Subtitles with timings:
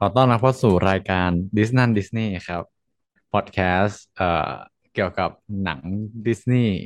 [0.00, 2.62] ขอต้อนรับเข้าสู่รายการดิสนั่นดิสนีย์ครับ
[3.32, 4.52] พอดแคสต์เอ่อ
[4.94, 5.30] เกี่ยวกับ
[5.62, 5.80] หนัง
[6.26, 6.76] ดิสนีย์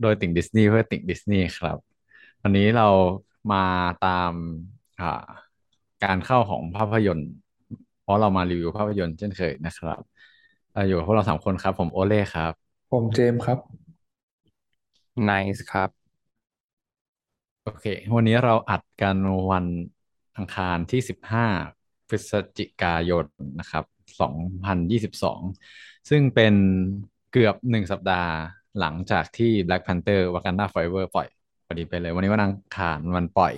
[0.00, 1.78] โดยติ่งดิสนีย์เพื่อติ่งดิสนีย์ครับ
[2.42, 2.88] วันนี้เรา
[3.52, 3.64] มา
[4.06, 4.32] ตาม
[5.00, 5.28] อ่า
[6.04, 7.30] การเข้าของภาพยนตร์
[8.02, 10.00] เพราะเรามารีวิวภาพยนตร์เช่นเคยนะครับ
[10.72, 12.52] เอ่ออยู่กับพวกเราสามคนครับ ผมโอเล่ครับ
[12.92, 13.58] ผมเจมส์ครับ
[15.24, 15.90] ไนซ์ครับ
[17.62, 17.84] โอเค
[18.14, 19.16] วันนี้เราอัดกัน
[19.50, 19.66] วัน
[20.36, 21.46] อังคารที่สิบห้า
[22.08, 23.26] พฤศจิกายน
[23.60, 23.84] นะครับ
[24.20, 25.40] สองพันยี่สิบสอง
[26.08, 26.54] ซึ่งเป็น
[27.32, 28.32] เกือบหนึ่งสัปดาห์
[28.80, 31.28] หลังจากที่ Black Panther Wakanda Forever ปล่อย
[31.66, 33.54] พอดีไปเลย วันนี้วันอังคารวันปล่อย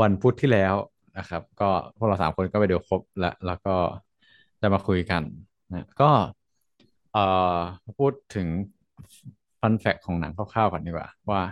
[0.00, 0.74] วันพุธที่แล้ว
[1.18, 3.74] นะครับ ก็พวกเราสามคนก็ไปดูครบแล้วแล้วก็
[4.60, 5.22] จะมาคุยกัน
[5.70, 6.10] นะก็
[7.12, 7.24] เอ่
[7.56, 7.58] อ
[7.98, 8.46] พูดถึง
[9.60, 11.42] ฟันแฟกของหนังคร่าวๆก่อนดีกว่า ว่า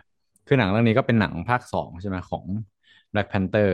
[0.47, 2.45] คือหนังเรื่องนี้ก็เป็นหนังภาคสองใช่ไหมของ
[3.13, 3.73] Black Panther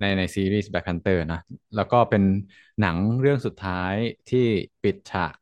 [0.00, 1.40] ในในซีรีส์ Black Panther นะ
[1.76, 2.22] แล้วก็เป็น
[2.80, 3.94] หนังเรื่องสุดท้าย
[4.28, 4.38] ที่
[4.82, 5.34] ปิดฉาก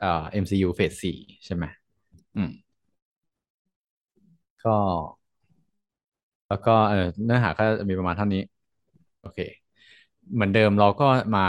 [0.00, 1.64] เอ่อ MCU เฟสสี่ใช่ไหม
[2.36, 2.50] อืม
[4.62, 4.76] ก็
[6.48, 8.40] แล้วก็เออเนื้อหาก็มีประมาณเท่านี้
[9.20, 9.38] โอเค
[10.34, 11.04] เหมือนเดิมเราก็
[11.36, 11.46] มา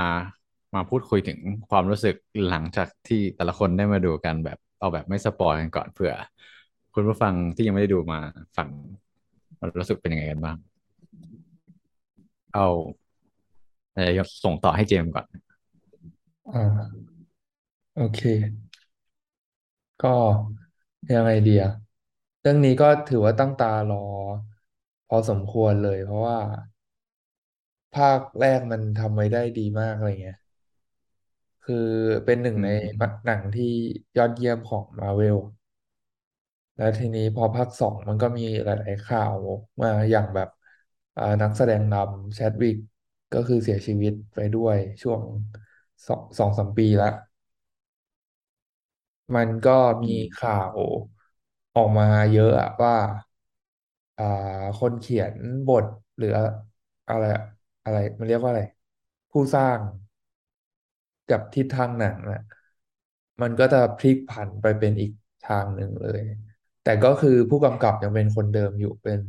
[0.76, 1.40] มาพูดคุยถึง
[1.70, 2.16] ความรู้สึก
[2.48, 6.14] หลังจากที่แต่ละคนได้มาดูกันแบบเอาแบบไม่สปอยกันก่อนเผื่อ
[6.94, 8.20] คุณผู้ฟังที่ยังไม่ได้ดูมา
[8.58, 8.70] ฟัง
[9.80, 10.58] รู้สึกเป็นยังไงกันบ้าง
[12.56, 12.68] เอา
[13.94, 15.26] เดี๋ยวส่งต่อให้เจมส์ก่อน
[16.54, 17.06] อ่า
[17.94, 18.20] โอเค
[20.02, 20.08] ก็
[21.14, 21.62] ยังไงเดีย
[22.42, 23.98] เรื่องนี้ก็ถือว่าตั้งตารอ
[25.08, 26.40] พอสมควรเลย เพราะว่า
[27.96, 30.38] ภาคแรกมันทำไว้ได้ดีมากอะไรเงี้ย
[31.64, 31.76] คือ
[32.26, 32.70] เป็นหนึ่งใน
[33.26, 33.74] หนังที่
[34.18, 35.38] ยอดเยี่ยมของมาเวล
[36.78, 39.36] แล้วทีนี้พอภาคสองมันก็มีหลาย ๆ ข่าว
[39.82, 40.50] มาอย่างแบบ
[41.42, 42.78] นักแสดงนำแชดวิก
[43.34, 45.22] ก็คือเสียชีวิตไปด้วยช่วง
[46.08, 47.08] สองสองสามปีแล้ว
[49.36, 50.78] มันก็มีข่าว
[51.76, 52.96] ออกมาเยอะอะว่า
[54.18, 54.24] อ่า
[54.80, 55.36] คนเขียน
[55.68, 55.86] บท
[56.18, 56.28] หรือ
[57.10, 57.24] อะไร
[57.84, 58.64] อะไร มันเรียกว่าอะไร
[59.32, 59.80] ผู้สร้าง
[61.30, 62.42] กับทิศทางหนังอะ
[63.42, 65.12] มันก็จะพลิกผันไปเป็นอีก
[65.48, 66.22] ทางหนึ่งเลย
[66.84, 69.20] แต่ก็คือผู้กำกับยังเป็นคนเดิมอยู่เป็น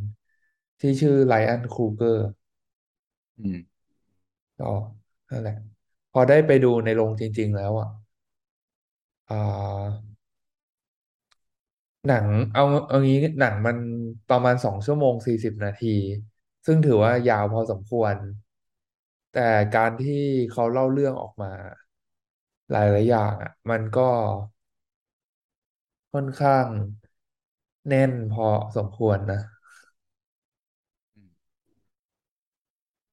[0.81, 2.26] ที่ชื่อไลอ n นครูเกอร์
[3.38, 3.56] อืม
[4.59, 4.64] ก็
[5.31, 5.54] นั่นแหละ
[6.12, 7.88] พอได้ไปดูในโรงจริง ๆ แล้วอะ
[9.28, 10.06] อ่า
[12.06, 13.76] หนังเอาเอางี้หนังมัน
[14.28, 15.88] ประมาณสองชั่วโมงสี่สิบนาที
[16.66, 18.14] ซึ่งถือว่ายาวพอสมควร
[19.32, 19.41] แต่
[19.75, 21.53] การที่เขาเล่าเรื่องออกมา
[22.70, 24.03] หลายๆอย่างอะ มันก็
[26.12, 26.66] ค่อนข้าง
[27.88, 29.41] แน่นพอสมควรนะ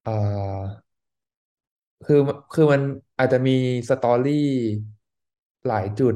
[0.06, 0.84] อ่า
[2.04, 2.16] คือ
[2.52, 2.82] คือมัน
[3.18, 3.52] อาจจะมี
[3.90, 4.34] สตอรี่
[5.66, 6.16] หลายจุด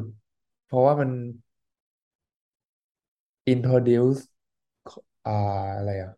[0.66, 1.10] เพราะว่ามัน
[3.54, 4.22] introduce
[5.26, 5.32] อ่า
[5.76, 6.12] อะไรอะ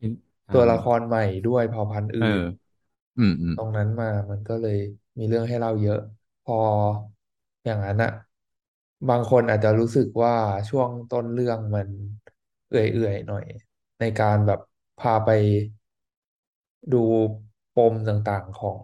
[0.00, 0.14] อืม
[0.48, 2.42] อ่า ตัวละครใหม่ด้วยเผ่าพันธุ์เอออื่น
[3.18, 4.76] อืมอืมตรงนั้นมามันก็เลย
[5.18, 5.98] มีเรื่องให้เล่าเยอะ
[6.42, 6.54] พอ
[7.64, 8.10] อย่างนั้นอะ
[9.08, 10.34] บางคนอาจจะรู้สึกว่า
[10.68, 11.88] ช่วงต้นเรื่องมัน
[12.68, 13.44] เอื่อยๆหน่อย
[13.98, 14.60] ในการแบบ
[14.98, 15.28] พาไป
[16.92, 17.02] ดู
[17.76, 18.78] ปมต่างๆของ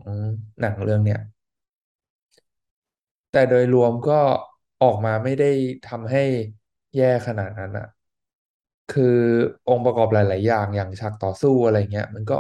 [0.61, 1.21] หนังเรื่องเนี้ย
[3.31, 4.21] แต่โดยรวมก็
[4.81, 5.47] ออกมาไม่ได้
[5.85, 6.21] ทำให้
[6.97, 7.87] แย่ขนาดนั้นอะ
[8.89, 9.05] คือ
[9.69, 12.35] องค์ประกอบหลาย ๆ อย่างอย่างฉากต่อสู้อะไรเงี้ย มันก็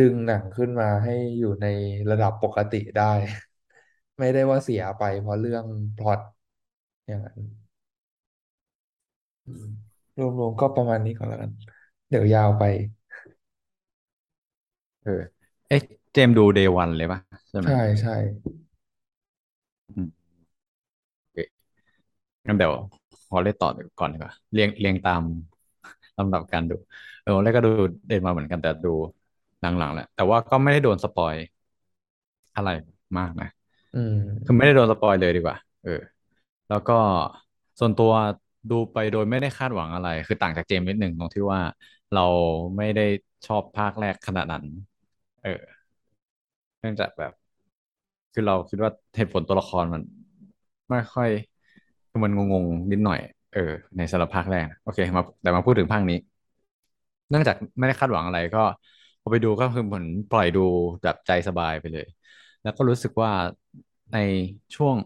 [0.00, 1.66] ดึงหนังขึ้นมาให้อยู่ใน
[2.10, 3.12] ระดับปกติได้
[4.18, 5.64] ไม่ได้ว่าเสียไปเพราะเรื่อง
[5.96, 6.20] พล็อต
[7.06, 7.40] อย่างนั้น
[10.18, 11.50] รวมๆก็ประมาณนี้ก่อนแล้วกัน
[12.08, 12.62] เดี๋ยวยาวไป
[15.02, 15.22] เออ
[15.68, 15.80] เอ๊ะ
[16.12, 18.12] เจมส์ดู day one เลยปะใช่ไหมใช่ใช่
[19.90, 20.22] อืม
[21.20, 21.62] โอเค
[22.46, 22.72] งั้นเดี๋ยว
[23.28, 23.68] ขอเล่าต่อ
[24.00, 25.22] ก่อนดีกว่าเรียงเรียงตาม
[26.18, 26.74] ลำดับการดู
[27.22, 27.70] เออวันแรกก็ดู
[28.08, 28.94] day one มาเหมือนกันแต่ดู
[29.60, 31.34] หลังๆแหละแต่ว่าก็ไม่ได้โดนสปอย
[32.56, 32.68] อะไร
[33.18, 33.48] มากนะ
[33.94, 33.98] อื
[34.44, 36.00] คือไม่ได้โดนสปอยเลยดีกว่า เออ
[36.68, 36.94] แล้วก็
[37.80, 38.12] ส่วนตัว
[38.70, 41.60] ดูไปโดยไม่ได้คาดหวังอะไร คือต่างจากเจมส์นิดหนึ่งตรงที่ว่า
[42.12, 42.20] เรา
[42.76, 43.02] ไม่ได้
[43.46, 44.64] ชอบภาคแรกขนาดนั้น
[45.40, 45.50] เออ
[46.80, 47.32] เนื่องจากแบบ
[48.32, 50.02] คือเราคิดว่าเหตุผลตัวละครมัน
[50.90, 51.28] ไม่ค่อย
[52.24, 53.18] มันงงๆนิดหน่อย
[53.50, 53.60] เออ
[53.96, 56.16] ในสำหรับภาคแรก โอเค มาแต่มาพูดถึงภาคนี้
[57.28, 58.60] เนื่องจากไม่ได้คาดหวังอะไรก็
[59.22, 60.60] พอไปดูก็คือเหมือนปล่อยดู
[61.02, 62.06] แบบใจสบายไปเลย
[62.62, 63.30] แล้วก็รู้สึกว่า
[64.12, 64.16] ใน
[64.74, 64.96] ช่วง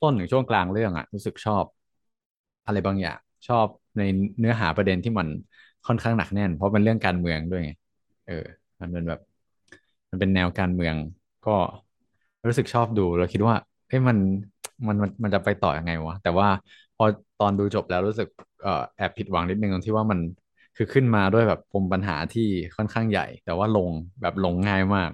[0.00, 1.64] ต้นถึงช่วงกลางเรื่องอะรู้สึกชอบ
[2.68, 3.18] อะไรบางอย่าง
[3.48, 3.66] ชอบ
[3.98, 4.02] ใน
[4.38, 5.28] เนื้อหาประเด็นที่มัน
[5.86, 7.70] ค่อนข้างหนักแน่น เพราะเป็นเรื่องการเมืองด้วยไง
[8.26, 8.44] เออ
[8.80, 9.20] มันเป็นแบบ
[10.10, 10.94] มันเป็นแนวการเมือง
[11.46, 11.56] ก็
[12.46, 13.54] รู้สึกชอบดูแล้วคิดว่า
[13.88, 14.18] เอ้ยมัน
[14.86, 16.48] มันมันมันจะไปต่อยังไงวะ แต่ว่า
[16.96, 17.04] พอ
[17.40, 18.28] ตอนดูจบแล้วรู้สึก
[18.62, 20.20] เอ่อแอบผิดหวังนิดนึงตรงที่ว่ามัน
[20.76, 22.42] คือขึ้นมาด้วยแบบปมปัญหาที่
[22.76, 23.90] ค่อนข้างใหญ่ แต่ว่าลง
[24.20, 25.10] แบบลงง่ายมาก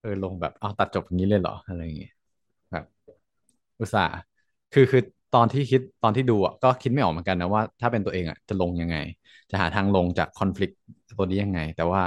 [0.00, 2.10] เออลงแบบเอาตัดจบอย่างนี้เลยเหรออะไรอย่างเงี้ย
[2.70, 2.84] แบบ
[3.80, 4.12] อุตส่าห์
[4.72, 5.00] คือคือ
[5.36, 8.96] ตอนที่คิดตอนที่ดูอะก็คิดไม่ออกเหมือนกันนะว่าถ้าเป็นตัวเองอะจะลงยังไง
[9.50, 10.70] จะหาทางลงจากคอน FLICT
[11.18, 12.02] ตัวนี้ยังไง แต่ว่า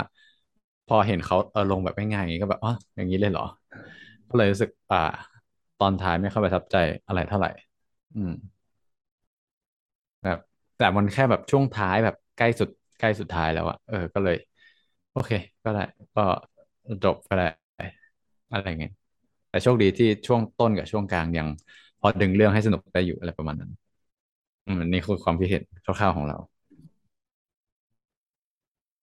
[0.87, 3.43] พอเห็นเขาเออลงแบบง่ายๆอย่างนี้ก็แบบอ๋ออย่างนี้เลยเหรอ
[4.29, 4.97] ก็เลยรู้สึก อ่า
[5.77, 6.75] ตอนท้ายไม่เข้าไปทับใจ
[7.07, 7.49] อะไรเท่าไหร่
[8.13, 8.31] อืม
[10.23, 10.37] แบบ
[10.75, 14.35] แต่มันแค่แบบช่วงท้ายแบบใกล้สุดใกล้สุดท้ายแล้วอะเออ ก็เลย
[15.11, 15.31] โอเค
[15.63, 15.81] ก็ได้
[16.15, 16.21] ก็
[17.03, 17.45] จบก็ได้
[18.51, 18.91] อะไรเงี้ย
[19.49, 21.47] แต่โชคดีที่ช่วงต้นกับช่วงกลางยัง
[21.99, 23.71] พอดึงเรื่องให้สนุกได้อยู่อะไรประมาณนั้น
[24.67, 26.37] อืมนี่คือความคิดเห็นคร่าวๆของเรา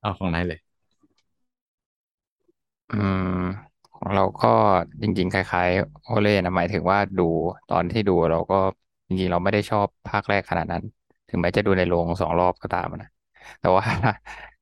[0.00, 0.58] เอาของนายเลย
[2.88, 3.22] อืม
[3.94, 4.48] ของเราก็
[5.02, 7.22] จริง ๆ คล้ายๆโอเล่นะหมายถึงว่าดู
[7.68, 8.54] ตอนที่ดูเราก็
[9.08, 10.82] จริงๆเราไม่ได้ชอบภาคแรกขนาดนั้น
[11.28, 13.08] ถึงแม้จะดูในโรงสองรอบก็ตามนะ
[13.60, 13.84] แต่ว่า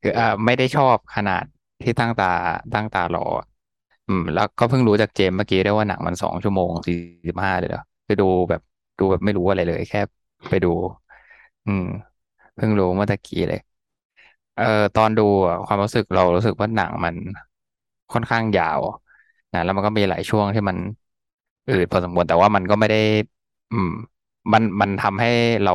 [0.01, 1.45] คืออ่าไม่ได้ชอบขนาด
[1.83, 2.27] ที่ตั้งตา
[2.73, 3.47] ตั้งตารออะ
[4.07, 6.95] อืม แล้วก็เพิ่งรู้จากเจมส์เมื่อกี้ได้ว่าหนังมันสองชั่วโมงสี่
[7.29, 8.61] สิบห้าเลยเหรอ คือดูแบบ
[8.99, 9.99] ดูแบบไม่รู้อะไรเลยแค่
[10.51, 10.69] ไปดู
[11.65, 11.83] อืม
[12.55, 13.61] เพิ่งรู้เมื่อตะกี้เลย
[14.55, 14.65] เอ่อ
[14.95, 17.17] ตอนดูอะความรู้สึกเรารู้สึกว่าหนังมัน
[18.13, 18.83] ค่อนข้างยาว
[19.53, 20.79] นะแล้วมันก็มีหลายช่วงที่มัน
[21.67, 22.99] อืดพอสมควรแต่ว่ามันก็ไม่ได้
[23.71, 23.89] อืม
[24.53, 25.29] มันมันทำให้
[25.65, 25.73] เรา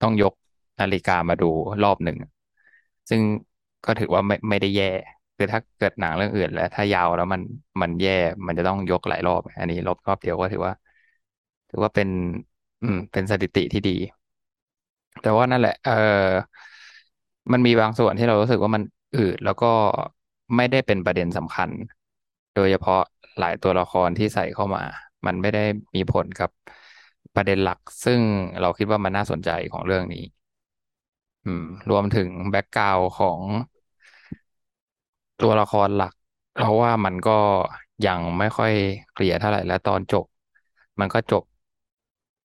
[0.00, 0.32] ต้องยก
[0.80, 1.46] นาฬิกามาดู
[1.82, 2.16] รอบหนึ่ง
[3.08, 3.22] ซึ่ง
[3.84, 4.84] ก็ถือว่าไม่ไม่ได้แย่
[5.36, 7.42] คือถ้าเกิดหนังเรื่องอื่น แล้ว ถ้ายาวแล้วมัน
[7.82, 8.10] มันแย่
[8.46, 10.72] มันจะต้องยกหลายรอบ อันนี้รอบรอบเดียวก็ถือว่า
[11.76, 12.08] ถือว่าเป็น
[12.82, 13.96] อืม เป็นสถิติที่ดี
[15.20, 15.92] แต่ว่านั่นแหละ เออ
[17.52, 18.82] มันมีบางส่วนที่เรารู้สึกว่ามัน
[19.14, 19.66] อืดแล้วก็
[20.56, 21.70] ไม่ได้เป็นประเด็นสำคัญ
[22.54, 22.96] โดยเฉพาะ
[23.38, 24.82] หลายตัวละครที่ใส่เข้ามา
[25.26, 25.60] มันไม่ได้
[25.96, 26.50] มีผลกับ
[27.34, 28.20] ประเด็นหลัก ซึ่ง
[28.60, 30.20] เราคิดว่ามันน่าสนใจของเรื่องนี้
[31.44, 33.40] อืม รวมถึงแบ็กกราวด์ของ
[35.40, 36.12] ตัวละครหลัก
[36.52, 37.32] เพราะว่ามันก็
[38.04, 38.72] ยังไม่ค่อย
[39.12, 40.24] เคลียร์เท่าไหร่และตอนจบ
[41.00, 41.42] มันก็จบ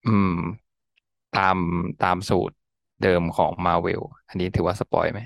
[0.05, 0.31] อืม
[1.37, 1.57] ตาม
[2.03, 2.55] ตามสูตร
[3.03, 5.19] เดิมของมาเวลอันนี้ถือว่าสปอยไหม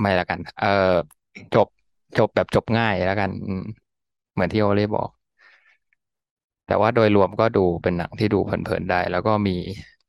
[0.00, 0.66] ไม่ละกัน เออ
[1.54, 1.68] จบ
[2.18, 3.30] จบแบบจบง่ายแล้วกัน
[4.32, 5.10] เหมือนที่โอเล่บอก
[6.66, 9.52] แต่ว่าโดยรวมก็ดูเป็นหนังที่ดูเพลินๆได้ แล้วก็มี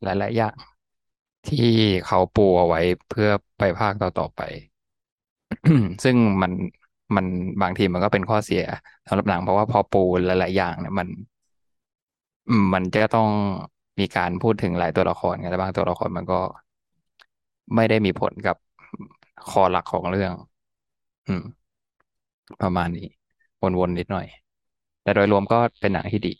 [0.03, 0.55] หลายๆอย่าง
[1.45, 1.57] ที่
[2.05, 2.79] เขาปูเอาไว้
[3.09, 4.41] เพื่อไปภาคต่อๆไป
[6.03, 6.51] ซึ่งมัน
[7.15, 7.25] มัน
[7.61, 8.61] บางทีมันก็เป็นข้อเสีย
[9.07, 11.07] สำหรับหนังเพราะว่าพอปูหลายๆอย่างเนี่ยมัน
[12.61, 13.29] มมันจะต้อง
[13.99, 16.35] มีการพูดถึงหลายตัวละครไงแล้วบางตัวละครมันก็
[17.75, 18.57] ไม่ได้มีผลกับ
[19.47, 20.33] คอหลักของเรื่อง
[21.27, 21.43] อืม
[22.61, 23.07] ประมาณนี้
[23.77, 24.27] วนๆนิดหน่อย
[25.03, 26.33] แต่โดยรวมก็เป็นหนังที่ดี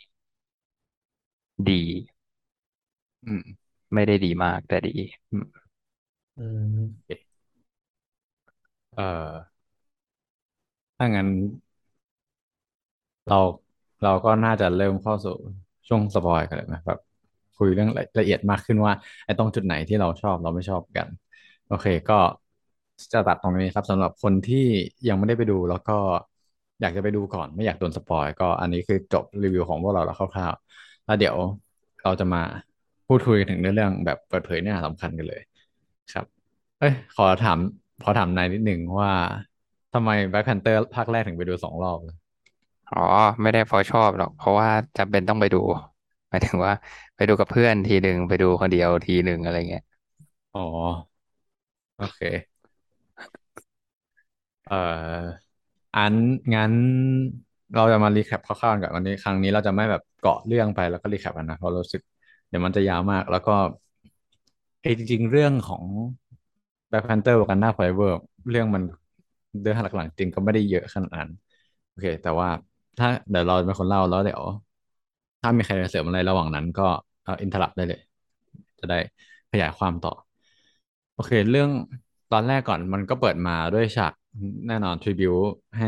[1.68, 1.82] ดี
[3.24, 3.42] อืม
[3.94, 4.90] ไม่ได้ดีมากแต่ดี
[5.32, 5.46] อืม
[6.38, 6.42] อื
[6.76, 7.18] ม
[8.94, 9.04] เอ่อ
[10.98, 11.28] ถ้างั้น
[13.28, 13.40] เรา
[14.02, 15.38] เราก็น่าจะเริ่มเข้าสู่
[15.88, 17.00] ช่วงสปอยกันเลยไหมแบบ
[17.58, 17.90] คุยเรื่อง
[18.20, 18.94] ละเอียดมากขึ้นว่า
[19.26, 21.08] ไอ้ตรงจุดไหนที่เราชอบเราไม่ชอบกัน
[21.68, 22.14] โอเคก็
[23.14, 24.66] จะตัดตรงนี้ครับสำหรับคนที่
[25.08, 25.98] ยังไม่ได้ไปดูแล้วก็
[26.82, 31.38] อยากจะไปดูก่อนไม่อยากโดนสปอยก็อันนี้คือจบรีวิวของพวกเราแล้วคร่าวๆแล้วเดี๋ยว
[32.04, 32.42] เราจะมา
[33.08, 35.42] พูดคุยกันถึงเรื่องแบบเปิดเผยเนื้อหาสำคัญกันเลย
[36.14, 36.26] ครับ
[36.80, 37.60] เอ้ยขอถาม
[38.04, 39.12] ขอถามไนซ์นิดหนึ่งว่า
[39.94, 42.16] ทำไม Black Panther ภาคแรกถึงไปดูสองรอบเลย
[42.94, 43.02] อ๋อ
[43.42, 45.58] ไม่ได้เพราะชอบหรอก เพราะว่าจำเป็นต้องไปดู
[46.30, 46.74] หมายถึงว่า
[47.16, 49.82] ไปดูกับเพื่อนทีหนึ่งไปดูคนเดียวทีหนึ่งอะไรเงี้ย
[50.54, 50.60] อ๋อ
[51.96, 52.20] โอเค
[54.66, 55.44] เอ่อ
[55.96, 56.14] อัน
[56.54, 56.74] งั้น
[57.76, 62.02] เราจะมา recap คร่าวๆกันวันนี้ ครั้งนี้เราจะไม่แบบเกาะเรื่องไปแล้วก็ recap กันนะเพราะรู้สึก
[62.50, 63.52] เดี๋ยวมันจะยาวมาก แล้วก็
[64.82, 65.84] เอยจริงๆเรื่องของ
[66.90, 68.12] Black Panther Wakanda Forever
[68.50, 68.84] เรื่องมัน
[69.62, 71.30] เรื่องหลักๆจริงก็ไม่ได้เยอะขนาดนั้น
[71.90, 72.50] โอเค แต่ว่า
[72.98, 74.44] ถ้าเดี๋ยวเราเป็นคนเล่าแล้วเดี๋ยว
[75.42, 76.84] ถ้ามีใครเสริมอะไรระหว่างนั้นก็
[77.24, 78.00] เอ่อ interrupt ได้เลย
[78.80, 78.96] จะได้
[79.52, 80.12] ขยายความต่อ
[81.14, 81.70] โอเค เรื่อง
[82.32, 84.14] ตอนแรกก่อนมันก็เปิดมาด้วยฉาก
[84.68, 85.34] แน่นอนทริบิว
[85.78, 85.88] ให้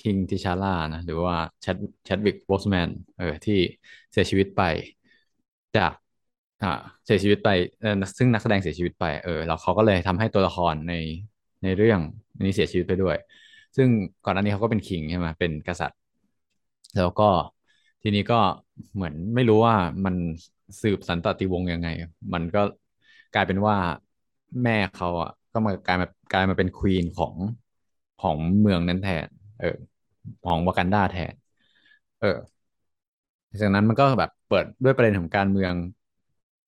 [0.00, 3.58] คิงทิชาร่านะ หรือว่าแชดแชดวิกโบสแมนเออที่
[4.10, 4.62] เสียชีวิตไป
[5.76, 5.92] จาก
[6.62, 6.68] อ่า
[7.04, 7.48] เสียชีวิตไป
[7.80, 10.92] เออซึ่งนักแสดงเสียชีวิตไปเออแล้วเขาก็เลยทำให้ตัวละครใน
[11.62, 12.00] ในเรื่อง
[12.44, 13.16] นี้เสียชีวิตไปด้วย
[13.76, 13.88] ซึ่ง
[14.24, 15.98] ก่อนหน้านี้เขาก็เป็นคิงใช่ไหมเป็นกษัตริย์
[16.96, 17.24] แล้วก็
[18.02, 18.36] ทีนี้ก็
[18.94, 20.14] เหมือนไม่รู้ว่ามัน
[20.82, 21.88] สืบสันตติวงศ์ยังไง
[22.34, 22.60] มันก็
[23.32, 23.76] กลายเป็นว่า
[24.62, 27.36] แม่เขาอะก็มากลายมากลายมาเป็นควีนของ
[28.18, 29.66] ของเมืองนั้นแทน เออ
[30.42, 31.34] ของวากันดาแทน
[32.18, 32.28] เออ
[33.60, 35.74] จากนั้นมันก็แบบเปิดด้วยประเด็นของการเมือง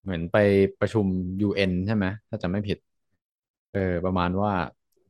[0.02, 0.37] เหมือนไป
[0.80, 1.06] ประชุม
[1.40, 2.78] UN ใช่ไหมถ้าจำไม่ผิด
[3.70, 4.52] เออ ประมาณว่า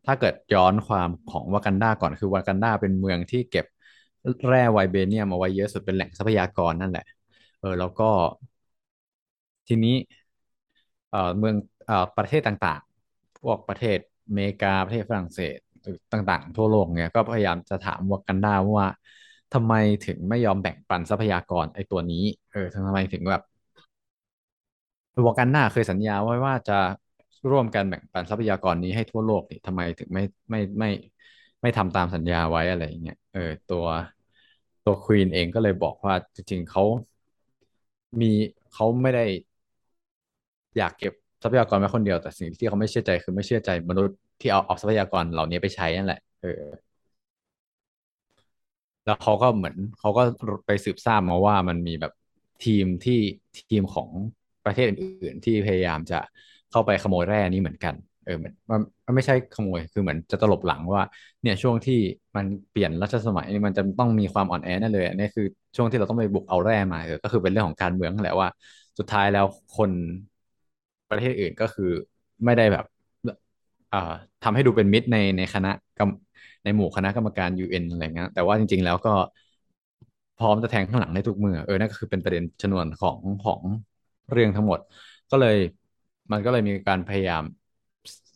[0.06, 3.64] ถ้าเกิดย้อนความของวากันดาก่อนคือวากันดาเป็นเมืองที่เก็บ
[4.48, 7.04] แร่ไวเบเนียมเอาไว้เยอะสุดเป็นแหล่งทรัพยากรนั่นแหละ
[7.60, 8.04] เออแล้วก็
[9.66, 9.96] ทีนี้
[11.10, 11.56] เอ่อเมือง
[11.86, 15.56] เอ่อประเทศต่างๆ พวกประเทศอเมริกาประเทศฝรั่งเศส
[16.12, 18.88] ต่างๆ ทั่วโลกเนี่ยก็พยายามจะถามวากันดาว่า
[19.54, 19.74] ทำไม
[20.06, 23.42] ถึงไม่ยอมแบ่งปันทรัพยากรไอ้ตัวนี้ เออทำไมถึงแบบ
[25.26, 26.78] วากันดาเคยสัญญาไว้ว่าจะ
[27.50, 30.88] ร่วมกันแบ่งปันทรัพยากรนี้ให้ทั่วโลกนี่ทำไมถึงไม่ไม่ไม่
[31.62, 33.84] ไม่ทำตามสัญญาไว้อะไรอย่างเงี้ยเออตัว
[34.84, 36.82] ตัวควีนเองก็เลยบอกว่าจริงๆเขา
[38.20, 38.32] มี
[38.72, 39.24] เขาไม่ได้
[40.78, 46.62] อยากเก็บทรัพยากรไว้คนเดียวแต่สิ่งที่เขาไม่เชื่อใจคือไม่เชื่อใจมนุษย์ที่เอาเอาทรัพยากรเหล่านี้ไปใช้นั่นแหละเออ
[49.04, 50.22] แล้วเขาก็เหมือนเขาก็
[50.66, 52.12] ไปสืบทราบมาว่ามันมีแบบ
[52.64, 53.18] ทีมที่
[53.70, 54.10] ทีมของ
[54.64, 56.20] ประเทศอื่น ๆ ที่พยายามจะ
[56.74, 58.52] เข้าไปขโมยแร่นี้เหมือนกัน เออมัน
[59.06, 61.02] มันไม่ใช่ขโมยคือเหมือนจะตลบหลังว่า
[61.42, 61.98] เนี่ยช่วงที่
[62.36, 65.44] มันเปลี่ยนรัชสมัยนี่มันจะต้องมีความอ่อนแอแน่เลยอันนี่คือ
[65.76, 68.48] ช่วงที่เราต้องไปบุกเอาแร่มาเออก็คือเป็นเรื่องของการเมืองแหละว่า
[68.98, 69.44] สุดท้ายแล้ว
[69.76, 69.90] คน
[71.10, 71.90] ประเทศอื่นก็คือ
[72.44, 72.84] ไม่ได้แบบ
[73.92, 73.98] อ่า
[74.42, 76.10] ทำให้ดูเป็นมิตรในในคณะกรรม
[76.64, 79.10] ในหมู่คณะกรรมการ UN อะไรเงี้ยแต่ว่าจริง ๆ แล้วก็
[80.36, 83.62] พร้อมจะแทงข้างหลังได้ทุกเมื่อเออนั่นก็คือเป็นประเด็นชนวนของของ
[84.32, 84.80] เรื่องทั้งหมด
[85.30, 85.56] ก็เลย
[86.32, 87.42] มันก็เลยมีการพยายาม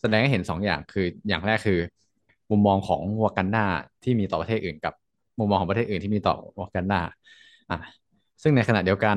[0.00, 1.78] แสดงให้เห็นสองอย่างคืออย่างแรกคือ
[2.50, 3.60] มุมมองของวากันดา
[4.02, 4.94] ที่มีต่อประเทศอื่นกับ
[5.38, 7.02] มุมมองของประเทศอื่นที่มีต่อวากันดา
[7.70, 7.76] อะ
[8.42, 9.16] ซึ่งในขณะเดียวกัน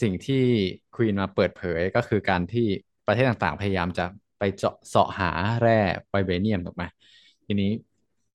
[0.00, 0.44] สิ่งที่
[0.94, 2.66] ควีนมาเปิดเผยก็คือการที่
[3.06, 4.04] ประเทศต่างๆ พยายามจะ
[4.38, 5.30] ไปเจาะเสาะหา
[5.62, 5.78] แร่
[6.10, 6.84] ไวเบเนียมถูกไหม
[7.46, 7.70] ทีนี้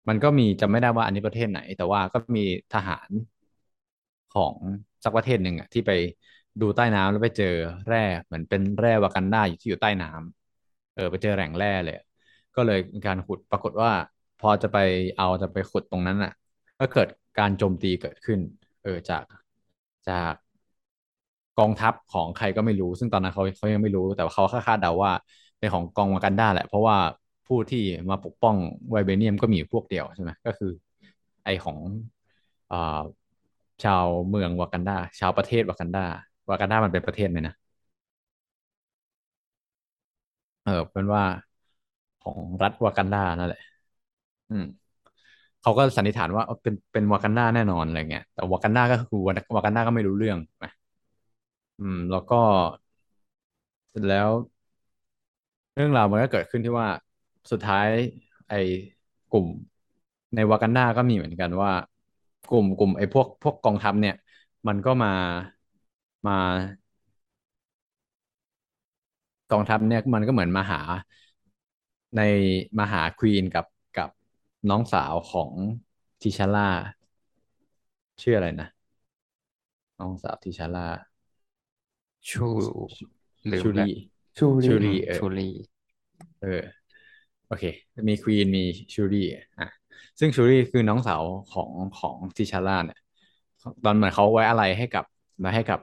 [0.07, 3.09] มันก็มีจำไม่ได้ว่าอันนี้ประเทศไหน แต่ว่าก็มีทหาร
[4.29, 4.55] ของ
[5.03, 5.91] สักประเทศหนึ่งอะที่ไป
[6.61, 7.45] ดูใต้น้ำแล้วไปเจอ
[7.87, 11.95] แร่เหมือนเป็นแร่วากันดาอยู่ที่อยู่ใต้น้ำเออ ไปเจอแหล่งแร่เลย
[12.55, 13.91] ก็เลยการขุดปรากฏว่า
[14.39, 14.77] พอจะไป
[15.17, 16.31] เอาจะไปขุดตรงนั้นอะ
[16.79, 17.07] ก็เกิด
[17.39, 18.39] การโจมตีเกิดขึ้น
[18.81, 19.23] เออจาก
[20.07, 20.33] จาก
[21.59, 25.11] กองทัพของใครก็ไม่รู้ ซึ่งตอนนั้นเขาเขายังไม่รู้ แต่ว่าเขาคาดเดาว่า
[25.59, 26.97] เป็นของกองวากันดาแหละ เพราะว่า
[27.47, 28.55] ผู้ที่มาปกป้อง
[28.89, 30.71] ไวเบเนียมก็มีพวกเดียวใช่ไหมก็คือ
[31.43, 31.77] ไอของ
[32.71, 33.01] อ่า
[33.83, 36.05] ชาวเมืองวากันดา ชาวประเทศวากันดา
[36.49, 37.53] วากันดามันเป็นประเทศไหมนะ
[40.63, 41.23] เออเป็นว่า
[42.19, 43.59] ของรัฐวากันดานั่นแหละ
[44.49, 44.63] อืม
[45.61, 49.33] เขาก็สันนิษฐานว่าเป็นเป็นวากันดาแน่นอนอะไรเงี้ย แต่วากันดาก็คือวา
[49.65, 50.71] กันดาก็ไม่รู้เรื่องนะ
[51.77, 52.35] อืม แล้วก็
[53.89, 54.29] เสร็จแล้ว
[55.73, 56.89] เรื่องราวมันก็เกิดขึ้นที่ว่า
[57.51, 57.87] สุดท้าย
[58.49, 58.55] ไอ้
[59.29, 59.47] กลุ่ม
[60.35, 61.71] ในวากันดาก็มีเหมือนกันว่า
[62.47, 64.13] กลุ่มกลุ่มไอ้พวกพวกกองทัพเนี่ย
[64.67, 65.09] มันก็มา
[66.25, 66.33] มา
[69.51, 70.79] กองทัพเนี่ยมันก็เหมือนมาหา
[72.15, 72.21] ใน
[72.79, 73.65] มาหาควีนกับ
[73.97, 74.09] กับ
[74.69, 75.51] น้องสาวของ
[76.21, 76.69] ทิชาร่า
[78.21, 78.67] ชื่ออะไรนะ
[79.99, 80.87] น้องสาวทิชาร่า
[82.29, 82.47] ชู
[83.51, 83.89] ลืมชูแล้วรี
[84.37, 85.49] ชูริชูรีเออชูรี
[86.41, 86.63] เออ
[87.47, 87.63] โอเค
[88.07, 89.27] มีควีนมีชูรี่
[89.59, 89.67] อะ
[90.19, 91.21] ซึ่งชูรี่คือน้องสาว
[91.53, 92.99] ของของทิชาร่าเนี่ย
[93.83, 95.05] ตอนเหมือนเขาไว้อะไรให้กับ
[95.43, 95.79] มาให้กับ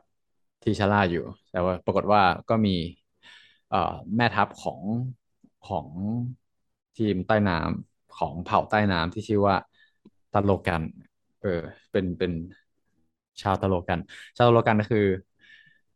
[0.64, 2.71] ทิชาร่าอยู่ แต่ว่าปรากฏว่าก็มี
[4.16, 4.80] แม่ทัพของ
[5.68, 5.88] ของ
[6.97, 9.56] ทีมใต้น้ำของเผ่าใต้น้ำที่ชื่อว่า
[10.33, 10.83] Talokan
[11.42, 12.33] เออ เป็นเป็น
[13.42, 13.99] ชาว Talokan
[14.37, 15.06] ชาว Talokan ก็คือ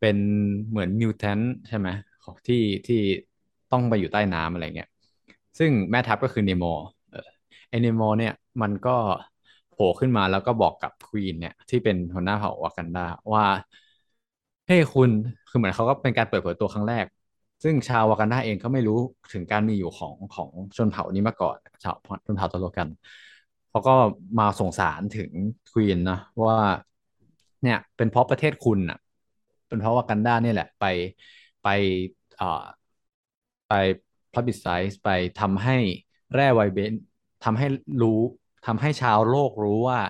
[0.00, 0.16] เป็น
[0.68, 1.88] เหมือน mutant ใช่ไหม
[2.24, 3.00] ของที่ที่
[3.72, 4.88] ต้องไปอยู่ใต้น้ำอะไรเงี้ย
[5.58, 6.64] ซึ่งแม่ทัพก็คือ Namor
[7.10, 7.28] เออ
[7.68, 8.32] ไอ Namor เนี่ย
[8.62, 8.96] มันก็
[9.70, 13.44] โผล่ขึ้นมาแล้วก็บอกกับ queen เนี่ยที่เป็นหัวหน้าเผ่าวากันดาว่า
[14.68, 15.10] เฮ้คุณ
[15.48, 17.06] คือเหมือนเขาก็เป็นการเปิดเผยตัวครั้งแรก
[17.62, 18.98] ซึ่งชาววากันดาเองก็ไม่รู้
[19.32, 21.94] ถึงการมีอยู่ของของชนเผ่านี้มาก่อนชาว
[22.26, 22.88] ชนเผ่าตะโลกัน
[23.68, 23.94] เขาก็
[24.38, 25.30] มาส่งสารถึง
[25.70, 26.58] ควีนนะว่า
[27.62, 28.98] เนี่ยเป็นเพราะประเทศคุณอะ
[29.68, 30.84] เป็นเพราะวากันดาเนี่ยแหละ ไป
[31.62, 31.66] ไป
[32.36, 32.64] เอ่อ
[33.68, 33.72] ไป
[34.34, 35.08] publicize ไป
[35.40, 35.76] ทำให้
[36.34, 36.92] แร่ไวเบน
[37.44, 37.66] ทำให้
[38.02, 38.20] รู้
[38.66, 40.00] ทำให้ชาวโลกรู้ว่า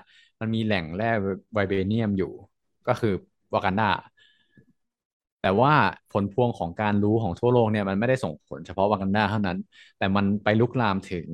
[0.40, 1.10] มันมีแหล่งแร่
[1.52, 2.32] ไวเบเนียมอยู่
[2.88, 3.14] ก็คือ
[3.54, 3.90] วากันดา
[5.48, 5.74] แต่ว่า
[6.12, 9.58] ผลพวงของการรู้ของทั่วโลกเนี่ยมันไม่ได้ส่งผลเฉพาะวากันดาเท่านั้น
[9.98, 11.28] แต่มันไปลุกลามถึง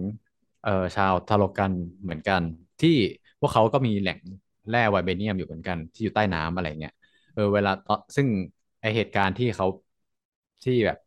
[0.64, 2.42] เอ่อชาวทาโลกันเหมือนกัน
[2.80, 2.96] ที่
[3.40, 4.18] พวกเขาก็มีแหล่ง
[4.70, 6.92] แร่ไวเบเนียมอยู่เหมือนกันที่อยู่ใต้น้ำอะไรเงี้ย
[7.34, 8.26] เออเวลาตซึ่ง
[8.80, 9.66] ไอเหตุการณ์ที่เขา
[10.64, 10.98] ที่แบบ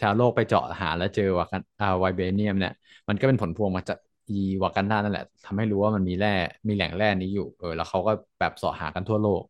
[0.00, 2.72] ชาวโลกไปเจาะหาแล้วเจอวากันอ่าไวเบเนียมเนี่ย
[3.08, 6.28] มันก็เป็นผลพวงมาจากอีวากันดานั่นแหละทำให้รู้ว่ามันมีแร่
[6.68, 9.42] มีแหล่งแร่นี้อยู่เออแล้วเขาก็แบบเสาะหากันทั่วโลก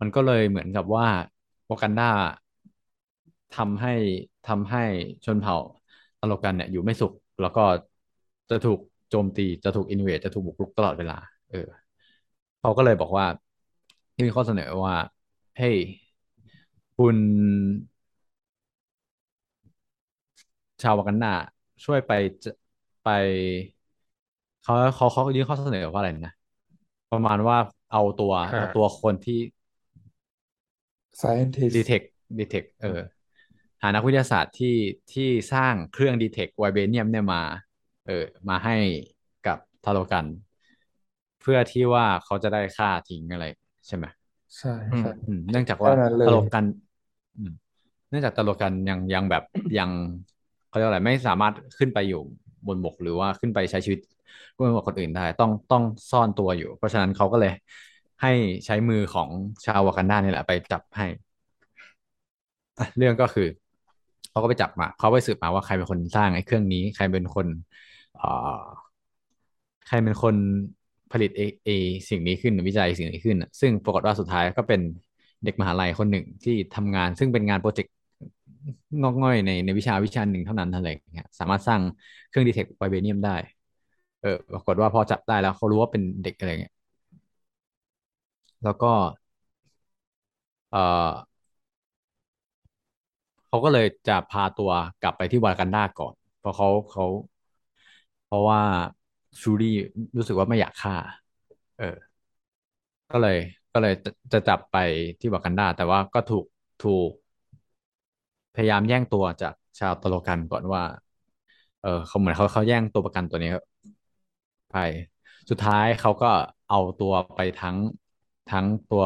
[0.00, 1.06] มันก็เลยเหมือนกับว่า
[1.70, 2.04] วากันดา
[3.56, 3.94] ทำให้
[4.48, 4.84] ทำให้
[5.24, 5.56] ชนเผ่า
[6.20, 7.64] ตโลกันเนี่ยอยู่ไม่สุข แล้วก็
[8.50, 8.78] จะถูก
[9.10, 11.18] โจมตีจะถูกอินเวดจะถูกบุกรุกตลอดเวลา
[11.50, 11.66] เออ
[12.60, 13.26] เขาก็เลยบอกว่า
[14.14, 14.96] ที่มีข้อเสนอว่า
[15.56, 15.76] เฮ้ย
[16.96, 17.16] คุณ
[20.82, 21.28] ชาววากันดา
[21.84, 22.10] ช่วยไป
[22.44, 22.50] จะ
[23.02, 23.06] ไป
[24.62, 26.32] เขาเขาเขายื่นข้อเสนอว่าอะไรนะ
[27.10, 27.56] ประมาณว่า
[27.90, 29.34] เอาตัวอ่าเอาตัวคนที่
[31.20, 32.00] scientist ดีเทค
[32.38, 33.00] ดีเทคเออ
[33.82, 34.76] หานักวิทยาศาสตร์ที่
[35.12, 37.42] ที่สร้างเครื่องดีเทคไวเบเนียมเนี่ยมา
[38.06, 38.76] เออมาให้
[39.46, 40.26] กับทาโลกัน
[41.40, 43.46] เพื่อที่ว่าเขาจะได้ฆ่าทิ้งอะไร
[43.86, 44.04] ใช่ไหม
[44.58, 46.64] ใช่อืมใช่อืมเนื่องจากเท่าว่านั้นเลตยลกกัน
[47.36, 47.52] อืม
[48.08, 49.42] เนื่องจากตลกกันยังยังแบบ
[49.78, 49.90] ยัง
[50.66, 52.20] เขาเรียกว่าอะไรไม่สามารถขึ้นไปอยู่
[52.66, 54.00] บนบกหรือว่าขึ้นไปใช้ชีวิต
[54.58, 57.52] ร่วมกับคนอื่นได้ ต้องต้องซ่อนตัวอยู่ เพราะฉะนั้นเขาก็เลย
[58.22, 58.28] ให้
[58.66, 59.30] ใช้มือของ
[59.64, 61.04] ชาววากันดานี่แหละ ไปจับให้
[62.96, 63.42] เรื่องก็คือ
[64.30, 67.46] เขาก็ไปจับมาเขาไปสืบมาว่าใครเป็นคนสร้างไอ้เครื่องนี้ ใครเป็นคน
[68.14, 68.24] เอ่อ
[69.86, 70.34] ใครเป็นคน
[71.12, 71.68] ผลิตเอเอ
[72.10, 74.80] สิ่งนี้ขึ้นวิจัยสิ่งนี้ขึ้น ซึ่งปรากฏว่าสุดท้ายก็เป็น
[75.44, 77.92] เด็กมหาลัยคนหนึ่งที่ทำงาน ซึ่งเป็นงานโปรเจกต์
[79.02, 81.80] งอกง่อยในในวิชาวิชาหนึ่งเท่านั้นอะไรอย่างเงี้ยสามารถสร้าง
[82.28, 83.36] เครื่องดีเทคไวเบเนียมได้
[84.20, 86.74] เออปรากฏว่าพอจับได้แล้วเขารู้ว่าเป็นเด็กอะไรเงี้ย
[88.62, 88.92] แล้วก็
[90.70, 90.78] เออ
[93.48, 94.70] เขาก็เลยจะพาตัว
[95.02, 97.04] กลับไปที่วากันดาก่อน เพราะเขาเขา
[98.24, 98.60] เพราะว่า
[99.40, 99.68] ชูรี่
[100.16, 100.94] รู้สึกว่าไม่อยากฆ่า
[101.76, 101.84] เออ
[103.10, 103.36] ก็เลย
[103.72, 104.76] ก็เลยจะจะจับไป
[105.20, 106.44] ที่วากันดา แต่ว่าก็ถูก
[106.80, 107.10] ถูก
[108.54, 110.82] พยายามแย่งตัวจากชาวตโลกันก่อนว่า
[111.80, 113.50] เออเขาเหมือนเขาเขาแย่งตัวประกันตัวนี้
[114.70, 114.74] ไป
[115.50, 116.26] สุดท้ายเขาก็
[116.68, 117.76] เอาตัวไปทั้ง
[118.48, 119.04] ทั้งตัว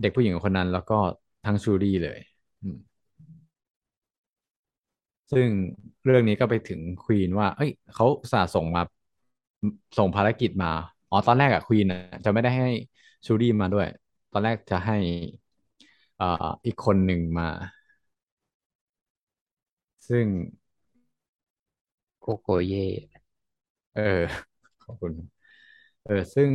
[0.00, 0.94] เด็กผู้หญิงคนนั้น แล้วก็
[1.44, 2.18] ทั้งชูรี่เลย
[2.62, 2.76] อืม
[5.32, 5.48] ซึ่ง
[6.04, 8.82] เรื่องนี้ก็ไปถึงควีนว่า เอ้ยเขาอุตส่าห์ส่งมา
[9.98, 10.68] ส่งภารกิจมา
[11.10, 12.68] อ๋อ ตอนแรกอะควีนอะจะไม่ได้ให้
[13.26, 13.86] ชูรี่มาด้วย
[14.32, 14.94] ตอนแรกจะให้
[16.20, 16.26] อ่า
[16.66, 17.48] อีกคนหนึ่งมา
[20.08, 20.26] ซึ่ง
[22.20, 22.86] โกโกเย่
[23.92, 24.02] เออ
[24.82, 25.14] ขอบคุณ
[26.02, 26.50] เออ ซึ่ง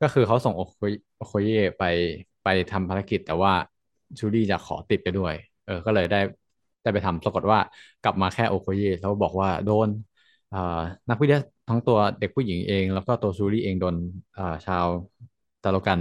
[0.00, 1.82] ก็คือเขาส่งโอโคยโอโคเย่ไป
[2.42, 3.52] ไปทำภารกิจ แต่ว่า
[4.18, 5.34] ชูรี่จะขอติดไปด้วย
[5.64, 6.16] เออ ก็เลยได้
[6.82, 7.58] ได้ไปทำปรากฏว่า
[8.00, 9.88] กลับมาแค่โอโคเย่แล้วบอกว่าโดน
[11.10, 13.94] นักวิทยาทั้งตัวเด็กผู้หญิงเอง แล้วก็ตัวชูรี่เองโดน
[14.66, 14.86] ชาว
[15.62, 16.00] ตาโลกัน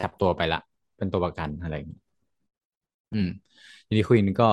[0.00, 0.60] จับตัวไปละ
[0.96, 2.00] เป็นตัวประกันอะไรอย่างนี้
[3.12, 3.28] อืม
[3.86, 4.44] ทีนี้ควีนก็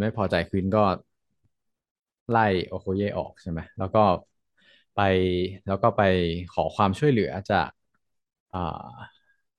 [0.00, 0.80] ไม่พอใจควีนก็
[2.30, 4.00] ไล่โอโคเยออกใช่ไหมแล้วก็
[4.96, 5.00] ไป
[5.66, 6.02] แล้วก็ไป
[6.50, 7.70] ขอความช่วยเหลือจาก
[8.52, 8.58] อ่า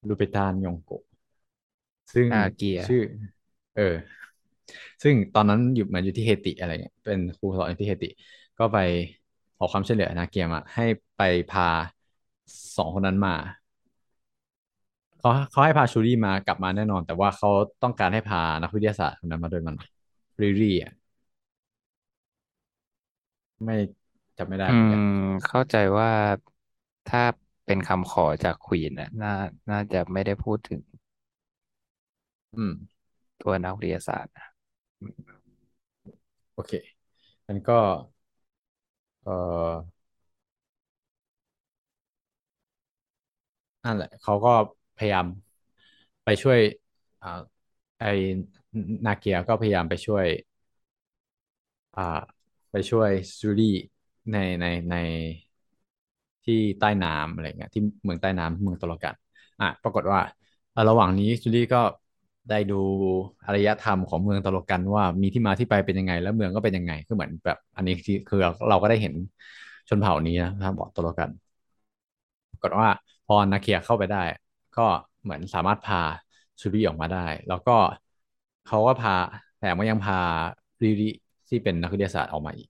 [0.08, 1.04] ลูเปตานยองโกะ
[2.14, 3.02] ซึ่งนาเกียชื่อ
[3.76, 3.96] เออ
[5.04, 8.08] ซึ่งตอนนั้นอยู่เหมือนอยู่ที่เฮติอะไรเงี้ยเป็นครูสอนอยู่ที่เฮติ
[8.58, 8.78] ก็ไป
[9.58, 10.84] ขอความช่วยเหลือนาเกียมาให้
[11.16, 11.64] ไปพา
[12.78, 13.36] สองคนนั้นมา
[15.20, 17.50] เขาเขาให้พาชูรี่มากลับมาแน่นอน แต่ว่าเขา
[17.84, 19.76] ต้องการให้พานักวิทยาศาสตร์คนนั้นมาโดยมัน
[20.42, 20.92] รีรี่อะ
[23.64, 23.74] ไม่
[24.38, 25.02] จำไม่ได้อืมเหมือนกัน
[25.46, 26.10] เข้าใจว่า
[27.06, 27.20] ถ้า
[27.66, 29.30] เป็นคำขอจากควีนน่ะน่า
[29.70, 30.82] น่าจะไม่ได้พูดถึง
[32.56, 32.74] อืม
[33.42, 34.46] ตัวนักวิทยาศาสตร์นะ
[36.54, 36.72] โอเค
[37.48, 37.74] มันก็
[39.24, 39.32] เอ่อ
[43.84, 44.50] นั่นแหละเขาก็
[44.96, 45.26] พยายาม
[46.24, 46.60] ไปช่วย
[47.22, 47.28] อ่า
[48.00, 48.08] ไอ้
[49.06, 50.26] นาเกียก็พยายามไปช่วย
[51.96, 52.02] อ่า
[52.72, 53.68] ไปช่วยซูรี่
[54.32, 54.96] ในในใน
[56.44, 59.16] ที่ใต้น้ำอะไรเงี้ยที่เมืองใต้น้ำเมืองตลอกัน
[59.60, 60.20] อะปรากฏว่า
[60.90, 61.82] ระหว่างนี้ซูรี่ก็
[62.50, 62.76] ได้ดู
[63.46, 67.94] อารยธรรมของเมืองตลอกันว่ามีที่มาที่ไปเป็นยังไง แล้วเมืองก็เป็นยังไงคือเหมือนแบบ อันนี้
[68.28, 68.38] คือ
[68.70, 69.14] เราก็ได้เห็น
[69.90, 71.30] ชนเผ่านี้นะครับบอกตลอกัน
[72.52, 72.90] ปรากฏว่า
[73.26, 74.18] พอนาเคียเข้าไปได้
[74.78, 74.82] ก็
[75.24, 76.02] เหมือนสามารถพา
[76.62, 77.72] ซูริออกมาได้ แล้วก็
[78.66, 79.12] เขาก็พา
[79.58, 80.16] แต่ก็ยังพา
[80.84, 81.06] ริริ
[81.48, 82.68] ที่เป็นนักวิทยาศาสตร์ออกมาอีก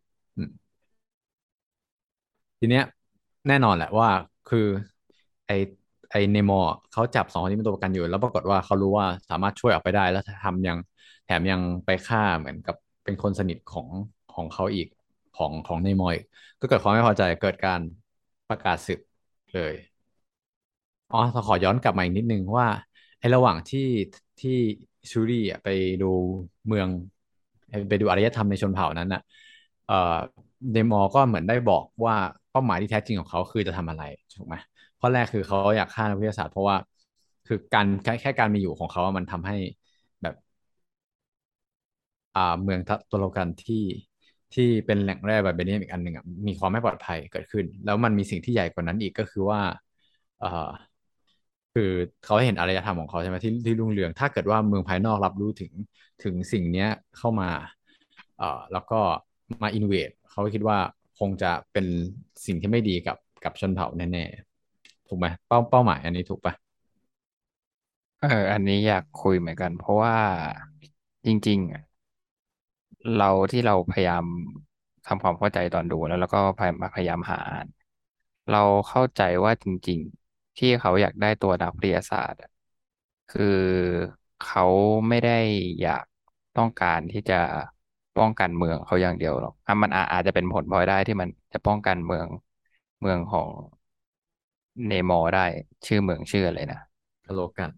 [2.60, 2.84] ทีเนี้ย
[3.48, 4.10] แน่นอนแหละว่า
[4.46, 4.60] คือ
[5.48, 5.52] ไอ
[6.12, 6.60] ไอเนมอ
[6.92, 10.78] เขาจับสองคนนี้เป็นตัวประกันอยู่ แล้วปรากฏว่าเขารู้ว่าสามารถช่วยออกไปได้ แล้วทำยัง
[11.26, 13.88] แถมยังไปฆ่าเหมือนกับเป็นคนสนิทของ
[14.34, 14.88] ของเขาอีก
[15.34, 16.24] ของของเนมออีก
[16.60, 17.82] ก็เกิดความไม่พอใจเกิดการ
[18.50, 19.00] ประกาศศึก
[19.54, 19.74] เลย
[21.10, 21.18] อ๋อ
[21.48, 22.68] ขอย้อนกลับมาอีกนิดนึงว่า
[23.20, 23.80] ไอ้ระหว่างที่
[24.40, 24.50] ที่
[25.12, 25.68] ชูรี่ไป
[26.02, 26.06] ดู
[26.68, 26.90] เมือง
[27.90, 29.20] ไปดูอารยธรรมในชนเผ่านั้นอะ
[29.86, 29.96] เอ่อ
[30.72, 32.16] เดมอก็เหมือนได้บอกว่า
[32.52, 34.04] เป้าหมายที่แท้จริงของเขาคือจะทำอะไร
[34.36, 34.56] ถูกไหม
[35.00, 36.78] ข้อแรกคือเขาอยากฆ่านักวิทยาศาสตร์เพราะว่า
[37.46, 39.56] คือการแค่แค่การมีอยู่ของเขามันทำให้
[40.22, 40.36] แบบ
[42.36, 43.84] อ่าเมืองตัวโลกันที่
[44.54, 46.16] ที่เป็นแหล่งแร่ไบเบเนียมอีกอันหนึ่ง
[46.48, 49.62] มีความไม่ปลอดภัยเกิดขึ้น แล้วมันมีสิ่งที่ใหญ่กว่านั้นอีกก็คือว่า
[50.40, 50.70] เอ่อ
[51.74, 51.92] คือ
[52.24, 55.72] เขาเห็นอารยธรรมของเขาใช่ไหมที่ที่รุ่งเรือง ถ้าเกิดว่าเมืองภายนอกรับรู้ถึง
[56.24, 57.50] ถึงสิ่งเนี้ยเข้ามา
[58.38, 59.00] เอ่อแล้วก็
[59.62, 60.80] มาอินเวด เขาคิดว่า
[61.20, 61.86] คงจะเป็น
[62.46, 66.54] สิ่งที่ไม่ดีกับกับชนเผ่าแน่ๆถูกไหมเป้าเป้าหมายอันนี้ถูกปะ
[68.22, 70.16] เออ อันนี้อยากคุยเหมือนกัน เพราะว่า
[71.26, 71.82] จริงๆอะ
[73.16, 74.26] เราที่เราพยายาม
[75.06, 76.40] ทำความเข้าใจตอนดูแล้วแล้วก็
[76.94, 77.68] พยายามหาอ่าน
[78.50, 78.58] เรา
[78.90, 82.42] เข้าใจว่าจริง ๆ ที่เขาอยากได้ตัวนักวิทยาศาสตร์
[83.30, 83.44] คือ
[84.40, 84.64] เขา
[85.10, 85.32] ไม่ได้
[85.82, 86.06] อยาก
[86.56, 87.36] ต้องการที่จะ
[88.18, 92.28] ป้องกันเมืองเขาอย่างเดียวหรอกอะมันอาอาจจะเป็นผลพลอยได้ที่มันจะป้องกันเมือง
[93.02, 93.50] เมืองของ
[94.88, 95.46] เนมอร์ได้
[95.88, 96.80] ชื่อเมืองชื่ออะไรนะ
[97.26, 97.72] ทะเลาะกัน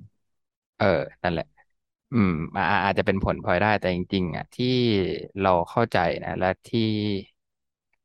[0.77, 0.85] เออ
[1.23, 1.45] นั่นแหละ
[2.13, 4.65] อืมอาอาจจะเป็นผลพลอยได้แต่จริงๆอะที่
[5.41, 6.81] เราเข้าใจนะและที่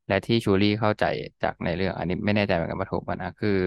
[0.09, 1.05] และที่ชูรี่เข้าใจ
[1.43, 3.59] จากในเรื่อง อันนี้ไม่แน่ใจเหมือนกันว่าถูกป่ะนะคือ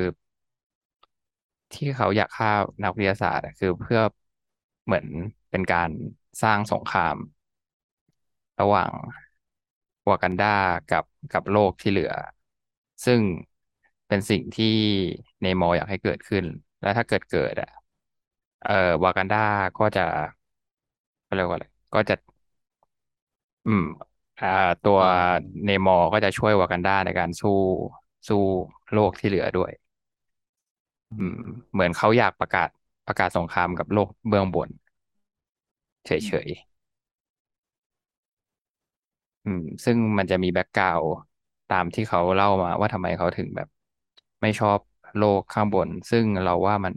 [1.74, 2.50] ที่เขาอยากฆ่า
[2.84, 4.00] นักวิทยาศาสตร์อะคือเพื่อ
[4.86, 5.06] เหมือน
[5.50, 5.90] เป็นการ
[6.42, 7.16] สร้างสงคราม
[8.60, 8.92] ระหว่าง
[10.10, 10.48] วากันดา
[10.88, 12.12] กับกับโลกที่เหลือ
[13.06, 13.22] ซึ่ง
[14.08, 14.66] เป็นสิ่งที่
[15.42, 16.46] เนมออยากให้เกิดขึ้น
[16.82, 17.70] และถ้าเกิดเกิดอะ
[18.62, 18.72] เอ่อ
[19.04, 19.38] วากันดา
[19.78, 20.02] ก็จะ
[21.24, 22.14] เขาเรียกว่าอะไรก็จะ
[23.66, 23.84] อืม
[24.40, 24.48] อ่า
[24.82, 25.00] ตัว
[25.64, 27.50] เนมอก็จะช่วยวากันดาในการสู้
[28.28, 28.38] สู้
[28.92, 29.72] โลกที่เหลือด้วย
[31.10, 31.36] อืม
[31.74, 32.70] เหมือนเขาอยากประกาศ
[33.06, 34.70] ประกาศสงครามกับโลกเบื้องบน
[36.06, 36.77] เฉยๆ
[39.48, 41.10] อืม ซึ่งมันจะมี background
[41.70, 43.68] ตามที่เขาเล่ามาว่าทำไมเขาถึงแบบ
[44.42, 44.80] ไม่ชอบ
[45.18, 46.96] โลกข้างบน ซึ่งเราว่ามัน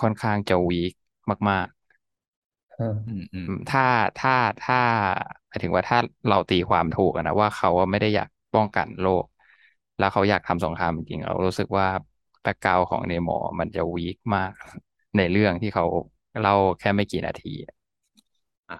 [0.00, 0.92] ค่อนข้างจะ weak
[1.48, 1.68] มาก
[2.78, 3.82] อ่าอืมอืมอืมถ้า
[4.16, 4.76] ถ้าถ้า
[5.48, 5.98] หมายถึงว่าถ้า
[6.28, 9.24] เราตีความถูกอะนะว่าเขาอะไม่ได้อยากป้องกันโลก
[9.96, 11.86] แล้วเขาอยากทำสงครามจริงๆเรารู้สึกว่า
[12.42, 13.28] background ของ Namor
[13.60, 14.52] มันจะ weak มาก
[15.16, 15.84] ในเรื่องที่เขา
[16.40, 17.74] เล่าแค่ไม่กี่นาทีอะ
[18.68, 18.76] อะ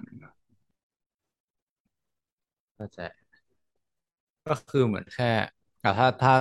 [2.77, 3.01] เข้าใจ
[4.47, 5.27] ก็คือเหมือนแค่
[5.83, 6.33] อะถ้าถ้า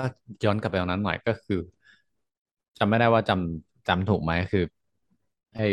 [0.43, 1.55] ย้อนกลับไปตรงนั้นหน่อยก็คือ
[2.77, 4.63] จำไม่ได้ว่าจำจำถูกไหมคือ
[5.55, 5.63] ไอ้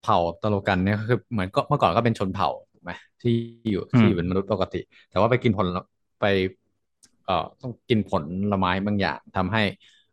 [0.00, 2.90] เผ่าตโลกันเนี่ยก็คือเหมือนก็เมื่อก่อนก็เป็นชนเผ่าถูกไหม
[3.22, 3.32] ที่
[3.70, 5.66] อยู่อืมที่อยู่เป็นมนุษย์ปกติ แต่ว่าไปกินผล
[6.20, 6.24] ไป
[7.24, 8.10] เอ่อต้องกินผ
[8.50, 9.62] ลไม้บางอย่างทำให้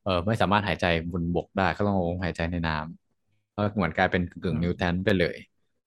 [0.03, 5.37] เออไม่สามารถหายใจบนบกได้ก็ต้องหายใจในน้ำก็เหมือนกลายเป็นกึ่งอืมนิวแทนไปเลย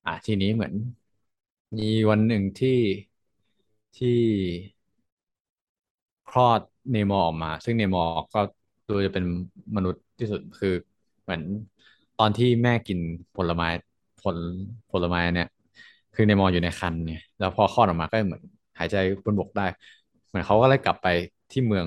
[0.07, 0.75] อะทีนี้เหมือน
[1.77, 2.79] มีวันหนึ่งที่
[3.97, 4.09] ที่
[6.29, 6.61] คลอด
[6.93, 8.41] เนมอร์ออกมา ซึ่งเนมอร์ก็
[8.89, 9.25] ดูจะเป็น
[9.77, 10.75] มนุษย์ที่สุดคือ
[11.23, 11.43] เหมือน
[12.19, 12.99] ตอนที่แม่กิน
[13.37, 13.69] ผลไม้
[14.23, 14.37] ผล
[14.91, 15.49] ผลไม้เนี่ย
[16.15, 18.43] คือเนมอร์อยู่ในครรภ์เนี่ยแล้วพอคลอดออกมาก็เหมือน
[18.79, 19.67] หายใจบนบกได้
[20.29, 21.07] เหมือนเขาก็เลยกลับไป
[21.51, 21.87] ที่เมือง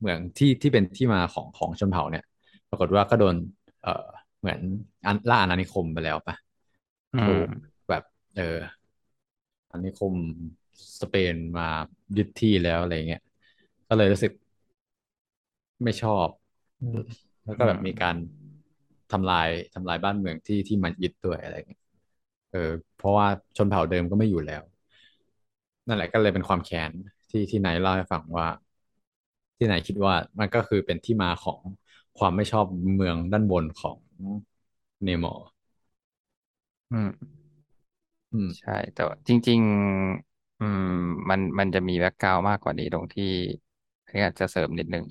[0.00, 2.24] เมืองที่ที่เป็นที่มาของของชนเผ่าเนี่ย
[2.68, 3.34] ปรากฏว่าก็โดน
[3.82, 4.06] เอ่อ
[4.40, 4.60] เหมือน
[5.06, 6.36] อันล่าอาณานิคมไปแล้วปะ
[7.12, 8.02] อืถูกมแบบ
[8.36, 8.58] เออ
[9.70, 10.14] อาณานิคม
[11.00, 11.64] สเปนมา
[12.16, 13.20] ยึดที่แล้วอะไรเงี้ย
[13.88, 14.32] ก็เลยรู้สึก
[15.84, 16.28] ไม่ชอบ
[16.80, 16.98] อืม
[17.44, 18.16] แล้วก็อืมแบบมีการ
[19.12, 21.80] ทำลายทำลายบ้านเมืองที่ที่มันยึดด้วยอะไรเงี้ย
[22.50, 24.62] เออเพราะว่าชนเผ่าเดิมก็ไม่อยู่แล้ว
[25.86, 26.92] นั่นแหละก็เลยเป็นความแค้น
[27.30, 28.46] ที่ที่นายเล่าให้ฟังว่า
[29.56, 31.60] ที่นายคิดว่ามันก็คือเป็นที่มาของ
[32.18, 33.98] ความไม่ชอบเมืองด้านบนของ
[35.04, 35.48] เนมอร์
[36.90, 37.08] อืม
[38.32, 40.82] อืม ใช่ แต่ว่าจริงๆ อืม
[41.30, 43.24] มันมันจะมีแบ็กกราวด์มากกว่านี้ตรงที่
[44.20, 45.04] อยากจะเสริมนิดนึง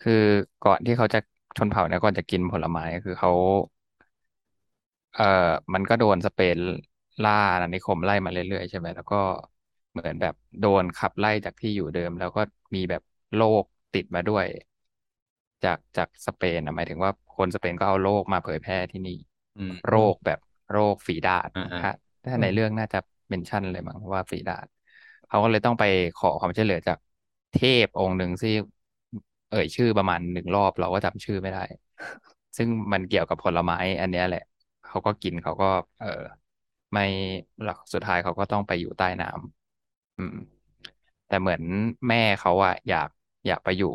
[0.00, 0.12] คือ
[0.62, 1.18] ก่อนที่เขาจะ
[1.56, 3.30] ชนเผ่าเนี่ยก่อนจะกินผลไม้คือเขา
[5.12, 5.22] เอ่อ
[5.74, 6.58] มันก็โดนสเปน
[7.22, 9.16] ล่าอาณานิคมไล่มาเรื่อยๆใช่ไหมแล้วก็
[9.92, 12.40] เหมือนแบบโดนขับไล่จากที่อยู่เดิม แล้วก็
[12.74, 13.02] มีแบบ
[13.34, 14.46] โรคติดมาด้วย
[15.64, 19.18] จากจากสเปนนะหมายถึงว่าคนสเปนก็เอาโรคมาเผยแพร่ที่นี่
[19.56, 20.38] อืมโรอืมคแบบ
[20.72, 21.88] โรคฝีดาษอ่าอ่าถ้า
[22.24, 24.66] ถ้าอืมในเรื่องน่าจะ เมนชั่นเลยมั้งว่าฝีดาษ
[25.26, 25.84] เขาก็เลยต้องไป
[26.16, 26.98] ขอความช่วยเหลือจาก
[27.52, 28.50] เทพองค์หนึ่งที่
[29.48, 31.60] เอ่ยชื่อประมาณหนึ่งรอบเราก็จำชื่อไม่ได้
[32.56, 34.40] ซึ่งมันเกี่ยวกับผลไม้ อันเนี้ยแหละ
[34.84, 35.66] เขาก็กินเขาก็
[35.98, 36.06] เออ
[36.92, 37.02] ไม่
[37.62, 40.34] หลักสุดท้ายเขาก็ต้องไปอยู่ใต้น้ำอืม
[41.26, 41.62] แต่เหมือน
[42.08, 43.08] แม่เขาอะอยาก
[43.46, 43.88] อยากไปอยู่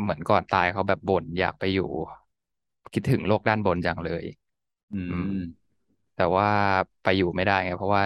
[0.00, 1.90] เหมือนก่อนตายเขาแบบบ่นอยากไปอยู่
[2.92, 4.24] คิดถึงโลกด้านบนจังเลย
[4.92, 5.65] อือืมม
[6.16, 6.46] แต่ว่า
[7.02, 8.02] ไปอยู่ไม่ได้ไงเพราะว่า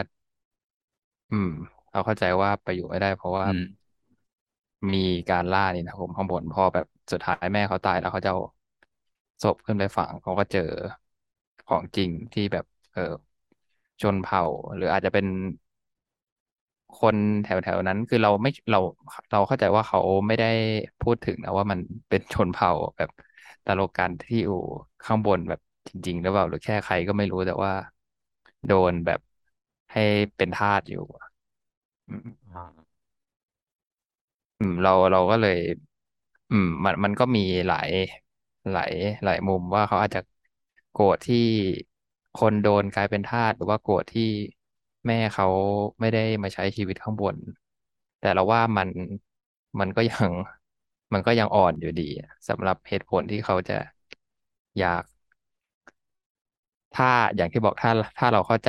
[1.30, 1.48] อืม
[1.90, 3.60] เราเข้าใจว่าไปอยู่ไม่ได้ เพราะว่าอืม
[4.92, 4.98] มี
[5.30, 8.40] การล่านี่นะผมข้างบนพอแบบสุดท้ายแม่เขาตายแล้วเขาจะเอา
[9.42, 10.60] ศพขึ้นไปฝังเขาก็เจอ
[11.66, 13.00] ของจริงที่แบบ เออ
[14.02, 14.42] ชนเผ่า
[14.76, 15.26] หรืออาจจะเป็น
[16.94, 18.78] คนแถวแถวนั้น คือเราไม่เรา
[19.30, 20.46] เราเข้าใจว่าเขาไม่ได้
[21.00, 23.10] พูดถึงนะว่ามันเป็นชนเผ่าแบบ
[23.64, 24.54] ตาโลกันที่อยู่
[25.04, 27.72] ข้างบนแบบจริง ๆ หรือเปล่าหรือแค่ใครก็ไม่รู้แต่ว่า
[28.66, 29.20] โดนแบบ
[29.92, 30.00] ให้
[30.36, 31.26] เป็นทาสอยู่อะ
[32.08, 32.20] อืม
[32.52, 32.60] อ่า
[34.58, 35.54] อืมเราเราก็เลย
[36.50, 37.90] อืม มันมันก็มีหลาย
[38.70, 38.92] หลาย
[39.24, 40.20] หลายมุมว่าเขาอาจจะ
[40.90, 41.36] โกรธที่
[42.34, 44.22] คนโดนกลายเป็นทาสหรือว่าโกรธที่
[45.06, 45.46] แม่เขา
[46.00, 47.36] ไม่ได้มาใช้ชีวิตข้างบน
[48.18, 48.88] แต่เราว่ามัน
[49.80, 50.30] มันก็ยัง
[51.12, 52.02] มันก็ยังอ่อนอยู่ดี
[52.48, 53.74] สำหรับเหตุผลที่เขาจะ
[54.78, 55.04] อยาก
[56.92, 58.68] ถ้าอย่างที่บอกถ้าถ้าเราเข้าใจ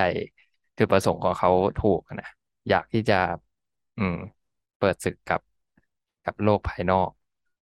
[0.77, 2.27] จุดประสงค์ของเขาถูกนะ
[2.69, 3.15] อยากที่จะ
[3.97, 4.15] อืม
[4.77, 5.41] เปิดศึกกับ
[6.23, 7.09] กับโลกภายนอก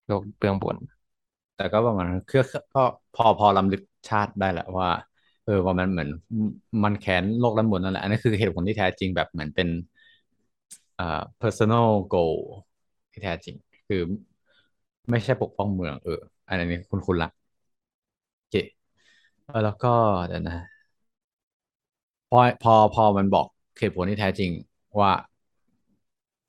[0.08, 0.78] โลกเบื้องบน
[1.56, 2.42] แต่ก็ประมาณคือ
[2.74, 2.82] ก็
[3.14, 4.88] พอพอรำลึกชาติได้แหละว่า
[5.44, 6.10] เออว่ามันเหมือน
[6.84, 9.68] มันแค้นโลกด้านบนนั่นแหละอันนี้คือเหตุผลที่แท้จริงแบบเหมือนเป็น
[11.00, 12.38] อ่า personal goal
[13.12, 13.56] ที่แท้จริง
[13.88, 14.02] คือ
[15.10, 17.30] ไม่ใช่ปกป้องเมืองเออ อันนี้คุณคุณละ
[18.38, 18.85] โอเค
[19.46, 19.88] เออแล้วก็
[20.28, 20.56] เดี๋ยวนะ
[22.30, 23.46] พอพอพอมันบอก
[23.78, 24.52] เหตุผลที่แท้จริง
[25.00, 25.12] ว่า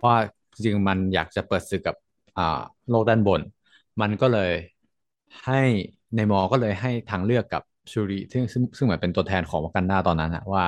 [0.05, 0.17] ว่า
[0.65, 1.97] จริงมันอยากจะเปิดศึกกับ
[2.39, 3.41] อ่าโลกด้านบน
[4.01, 4.51] มันก็เลย
[5.45, 5.61] ให้
[6.17, 10.65] ในมอก็เลยให้ทางเลือกกับชูริซึ่งซึ่งซึ่งเหมือนเป็นตัวแทนของวากันดาตอนนั้นอะว่า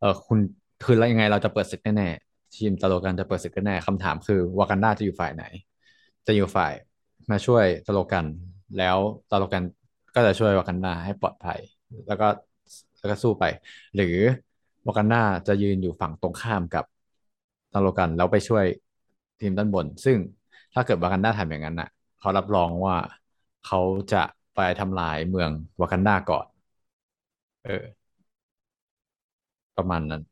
[0.00, 0.38] เออคุณ
[0.82, 5.44] คือแล้วยังไงเราจะเปิดศึกแน่ๆทีมตะโลกันจะเปิดศึกแน่ๆคำถามคือวากันดาจะอยู่ฝ่ายไหน
[6.26, 6.72] จะอยู่ฝ่าย
[7.30, 8.26] มาช่วยตะโลกัน
[8.78, 8.98] แล้ว
[9.30, 9.62] ตะโลกัน
[10.14, 11.58] ก็จะช่วยวากันดาให้ปลอดภัย
[12.06, 12.26] แล้วก็
[12.98, 13.44] แล้วก็สู้ไป
[13.94, 14.16] หรือ
[14.86, 16.84] วากันดาจะยืนอยู่ฝั่งตรงข้ามกับ
[17.72, 18.64] ตาโลกันแล้วไปช่วย
[19.40, 20.16] ทีมด้านบน ซึ่ง
[20.74, 22.96] ถ้าเกิดวากันดาทำอย่างนั้นน่ะ เขารับรองว่า
[23.66, 23.80] เขา
[24.12, 24.22] จะ
[24.54, 26.46] ไปทำลายเมืองวากันดาก่อน
[27.64, 27.84] เออ
[29.76, 30.22] ประมาณนั้น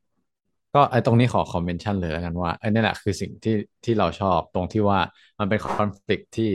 [0.74, 5.00] ก็ไอ้ตรงนี้ขอคอมเมนชั่นเลยแล้วกันว่าไอ้นี่แหละคือสิ่งที่ที่เราชอบตรงที่ว่า
[5.38, 6.52] มันเป็นคอนฟ lict ที่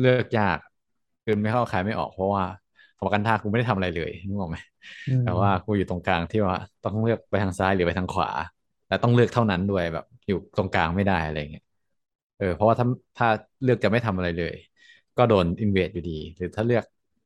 [0.00, 0.58] เลือกยาก
[1.28, 2.44] คือไม่เข้าใครไม่ออกเพราะว่า
[2.98, 4.56] ของวากันดากูไม่ได้ทำอะไรเลยนึกออกไหม
[5.06, 8.28] อืม แต่ว่ากูอยู่ตรงกลางที่ว่าต้องเลือกไปทางซ้ายหรือไปทางขวา
[8.88, 11.62] และต้องเลือกเท่านั้นด้วยแบบ อยู่ตรงกลางไม่ได้อะไรเงี้ย
[12.38, 12.86] เออเพราะว่าถ้า
[13.16, 13.28] ถ้า
[13.62, 14.54] เลือกจะไม่ทำอะไรเลย
[15.16, 16.84] ก็โดน invade อยู่ดี หรือถ้าเลือก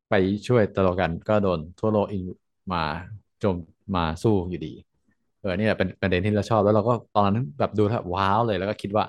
[0.08, 0.12] ไป
[0.46, 2.22] ช่วย Talokan ก็โดนทั่วโลกอิน
[2.72, 2.78] มา
[3.38, 3.56] โจม
[3.96, 4.68] มาสู้อยู่ดี
[5.38, 9.04] เออนี่แหละเป็นประเด็นที่เราชอบแล้วเราก็ตอนนั้นแบบดูแล้วว้าวเลยแล้วก็คิดว่า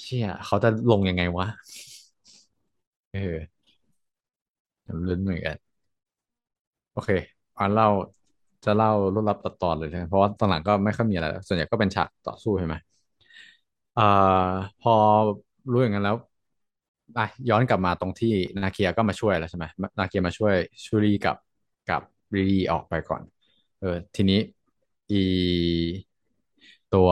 [0.00, 1.46] เชี่ยเขาจะลงยังไงวะ
[3.12, 3.51] เออ
[5.06, 5.56] ลุ้นเหมือนกัน
[6.92, 7.10] โอเค
[7.58, 7.88] อ่านเล่า
[8.64, 12.74] จะเล่ารูปลับตัดตอนเลยใช่ไหมเพราะว่าตอนหลังก็ไม่ค่อยมีอะไรส่วนใหญ่ก็เป็นฉากต่อสู้ใช่ไหม
[13.96, 14.02] อ่า
[14.78, 14.90] พอ
[15.70, 16.16] รู้อย่างนั้นแล้ว
[17.16, 18.28] อะย้อนกลับมาตรงที่
[18.62, 19.64] นาเคียก็มาช่วยแล้วใช่ไหม
[19.98, 21.36] นาเคียมาช่วยชูรีกับ
[21.86, 22.02] กับ
[22.34, 23.22] รีดีออกไปก่อน
[23.78, 24.38] เออทีนี้
[25.10, 25.16] อี
[26.94, 27.10] ตัว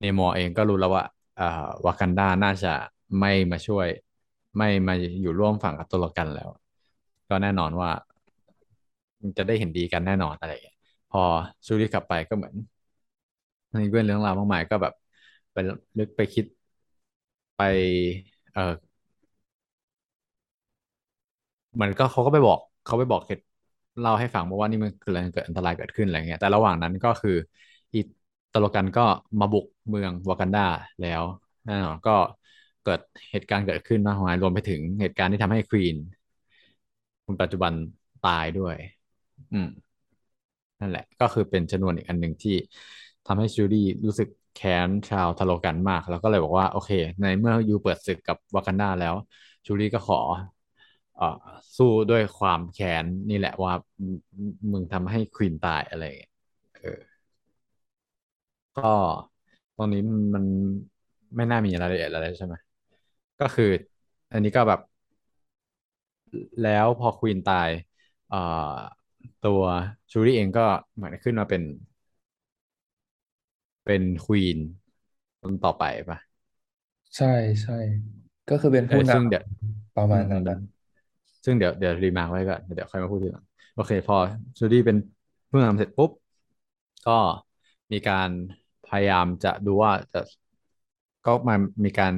[0.00, 1.04] เนมอเองก็รู้แล้วว่า
[1.38, 2.68] อ่าวากันดาน่าจะ
[3.18, 3.88] ไม่มาช่วย
[4.56, 6.48] ไม่มาอยู่ร่วมฝั่งกับตัวละกันแล้ว
[7.32, 7.90] ก็แน่นอนว่า
[9.38, 10.76] จะได้เห็นดีกันแน่นอนอะไรอย่างเงี้ย
[11.10, 11.22] พอ
[11.66, 12.54] ซูริกลับไปก็เหมือน
[13.80, 14.92] มีเรื่องเรื่องราวมากมายก็แบบ
[15.52, 15.56] ไป
[15.98, 16.44] ลึกไปคิด
[17.56, 17.60] ไป
[18.52, 18.60] เออ
[21.80, 23.42] มันก็เขาก็ไปบอกเขาไปบอกเหตุ
[23.98, 27.30] เล่าให้ฟังว่านี่มันเกิดเกิดอันตรายเกิดขึ้นอะไรเงี้ยแต่ระหว่างนั้นก็คือ
[27.94, 27.98] อี
[28.52, 29.02] ตโลกันก็
[29.40, 30.60] มาบุกเมืองวากันดา
[31.00, 31.22] แล้ว
[31.64, 32.10] แน่นอนก็
[32.82, 35.96] เกิดเหตุการณ์เกิดขึ้นมากมายรวมไปถึงเหตุการณ์ที่ทำให้ควีน
[37.24, 37.72] คนปัจจุบัน
[38.22, 38.76] ตายด้วย
[39.52, 39.68] อืม
[40.80, 42.50] นั่นแหละ ก็คือเป็นชนวนอีกอันหนึ่งที่
[43.26, 49.14] ทำให้จูดี้รู้สึกแค้นชาวทาโลกันมาก แล้วก็เลยบอกว่า โอเค ในเมื่อยูเปิดศึกกับวากันดาแล้ว
[49.66, 50.16] จูดี้ก็ขอ
[51.14, 51.24] เอ่อ
[51.76, 54.16] สู้ด้วยความแค้นนี่แหละว่ามึง
[54.72, 56.30] มึงทำให้ควีนตายอะไรอย่างเงี้ย
[56.80, 56.98] เออ
[58.76, 58.82] ก็
[59.76, 60.00] ตรงนี้
[60.34, 60.44] มัน
[61.36, 62.54] ไม่น่ามีรายละเอียดอะไรใช่ไหม
[63.40, 63.64] ก็คือ
[64.32, 64.80] อันนี้ก็แบบ
[66.60, 67.70] แล้วพอควีนตาย
[68.28, 68.36] เอ่อ
[69.40, 69.62] ตัว
[70.12, 70.62] จูดี้เองก็
[70.94, 71.62] เหมือนขึ้นมาเป็น
[73.84, 74.58] เป็น queen
[75.40, 76.18] คนต่อไปปะ
[77.16, 77.26] ใช่
[77.62, 77.72] ใช่
[78.48, 80.56] ก็คือเป็นเออผู้นซึ่งเดี๋ยวำประอืมอืมมาณนั้นนะ
[81.44, 84.16] ซึ่งเดี๋ยวเดี๋ยว remark ไว้ก่อนเดี๋ยวค่อยมาพูดทีหลังโอเค พอ
[84.58, 84.96] จูดี้เป็น
[85.50, 86.10] ผู้นำเสร็จปุ๊บ
[87.06, 87.12] ก็
[87.92, 88.30] มีการ
[88.84, 90.18] พยายามจะดูว่าจะ
[91.24, 92.12] ก็มามีการ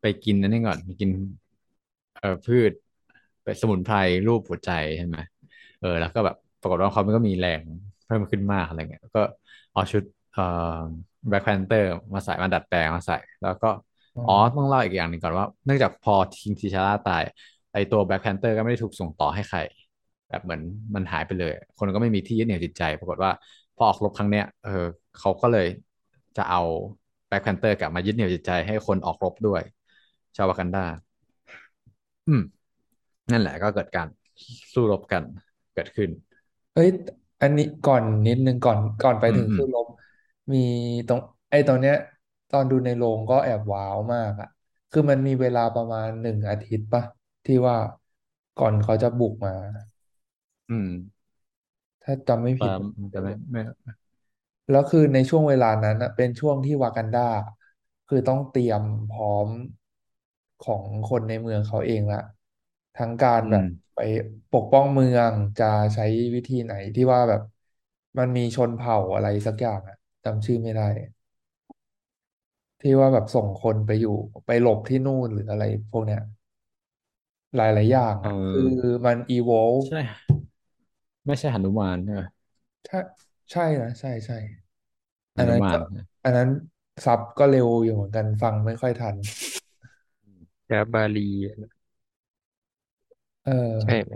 [0.00, 1.10] ไปกินนั่นนี่ก่อนกิน
[2.14, 2.85] เอ่อพืชเป็น
[3.60, 5.16] สมุนไพรรูปหัวใจใช่ไหม
[5.78, 7.62] เออ แล้วก็แบบปรากฏว่าเขามันก็มีแรง
[8.04, 9.22] เพิ่มขึ้นมากอะไรเงี้ยก็
[9.72, 10.42] เอาชุดเอ่อ
[11.28, 13.70] แบล็คแพนเตอร์มาใส่มาดัดแปลงมาใส่ แล้วก็
[14.16, 17.22] อ๋ออ๋อต้องเล่าอีกอย่างหนึ่งก่อนว่า เนื่องจากพอ King ทีชาร่าตาย
[17.72, 19.58] ไอตัวแบล็คแพนเตอร์ก็ไม่ได้ถูกส่งต่อให้ใคร
[20.28, 20.60] แบบเหมือน
[20.94, 23.30] มันหายไปเลย คนก็ไม่มีที่ยึดเหนี่ยวจิตใจ ปรากฏว่า
[23.76, 24.70] พอออกรบครั้งเนี้ยเออ
[25.18, 25.66] เขาก็เลย
[26.36, 26.60] จะเอา
[27.28, 29.62] แบล็คแพนเตอร์กลับมายึดเหนี่ยวจิตใจให้คนออกรบด้วย
[30.36, 30.80] ชาววากันดา
[32.26, 32.40] อืม
[33.30, 34.08] นั่นแหละก็เกิดการ
[34.72, 35.22] สู้รบกัน
[35.74, 36.10] เกิดขึ้น
[36.72, 36.88] เอ้ย
[37.40, 39.86] อันนี้ก่อนนิดนึงก่อนก่อนไปถึงอืมอืมสู้รบ
[40.52, 40.58] มี
[41.06, 41.18] ตรง
[41.50, 41.94] ไอ้ตรงเนี้ย
[42.50, 44.48] ตอนดูในโรงก็แอบว้าวมากอะ
[44.90, 47.02] คือมันมีเวลาประมาณหนึ่งอาทิตย์ป่ะ
[47.44, 47.76] ที่ว่า
[48.56, 49.52] ก่อนเขาจะบุกมา
[50.68, 50.86] อืม
[52.02, 53.60] ถ้าจำไม่ปาผิดนะจะไม่ไม่
[54.70, 57.28] แล้วคือในช่วงเวลานั้นอะเป็นช่วงที่วากันดา
[58.08, 59.48] คือต้องเตรียมพร้อม
[60.64, 62.20] ของคนในเมืองเขาเองละ
[62.96, 63.98] ทั้งการอืมแบบไป
[64.52, 66.04] ปกป้องเมืองจะใช้
[66.34, 67.40] วิธีไหนที่ว่าแบบ
[68.18, 70.84] มันมีชนเผ่าอะไรสักอย่างอะจำชื่อไม่ได้
[72.80, 74.10] ที่ว่าแบบส่งคนไปอยู่
[74.46, 76.20] ไปหลบที่นู่นหรืออะไรพวกเนี้ย
[77.54, 79.96] หลายๆอย่างเอะคือออมัน evolve ใช่
[81.26, 82.22] ไม่ใช่หนุมานใช่ไหม
[82.86, 82.98] ใช่
[83.50, 84.34] ใช่นะใช่ใช่
[85.34, 86.48] หนุอันนั้นก็มานนะอันนั้น
[87.04, 89.16] ซับก็เร็วอยู่เหมือนกันฟังไม่ค่อยทัน
[90.66, 91.20] แกบบาลี
[93.46, 93.50] เอ
[93.82, 94.12] ใช่อไหม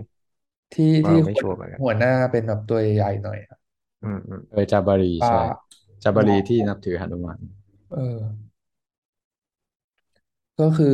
[0.73, 3.57] ที่ว่าไม่ที่คนชัวร์เหมือนกันหัวหน้าเป็นแบบตัวใหญ่ๆหน่อยอะ
[4.03, 5.41] อืมอืมเออจาบารีปลาใช่
[6.03, 7.39] จาบารีวาที่นับถือหนุมาน
[7.89, 8.51] เออ
[10.57, 10.87] ก็คือ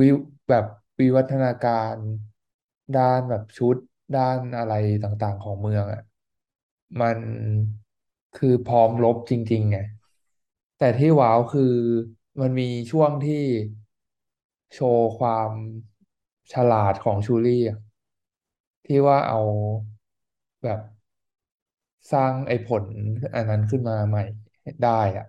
[0.06, 0.08] ิ
[0.48, 0.64] แบบ
[1.00, 1.96] วิวัฒนาการ
[2.94, 3.76] ด้านแบบชุด
[4.14, 6.02] ด้านอะไรต่างๆของเมืองอะ
[7.00, 7.18] มัน
[8.34, 9.78] คือพร้อมรบจริงๆไง
[10.78, 11.62] แต่ที่ว้าวคือ
[12.40, 13.34] มันมีช่วงที่
[14.72, 15.50] โชว์ความ
[16.52, 17.78] ฉลาดของชูรี่อะ
[18.86, 19.38] ที่ว่าเอา
[20.62, 20.80] แบบ
[22.12, 22.84] สร้างไอ้ผล
[23.34, 24.22] อันนั้นขึ้นมาใหม่
[24.82, 25.26] ได้อะ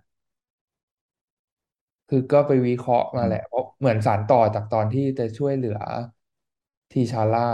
[2.10, 5.78] คือก็ไปวิเคราะห์มาแหละเพราะเหมือนสานต่อจากตอนที่จะช่วยเหลือ
[6.92, 7.48] ทีชาร่า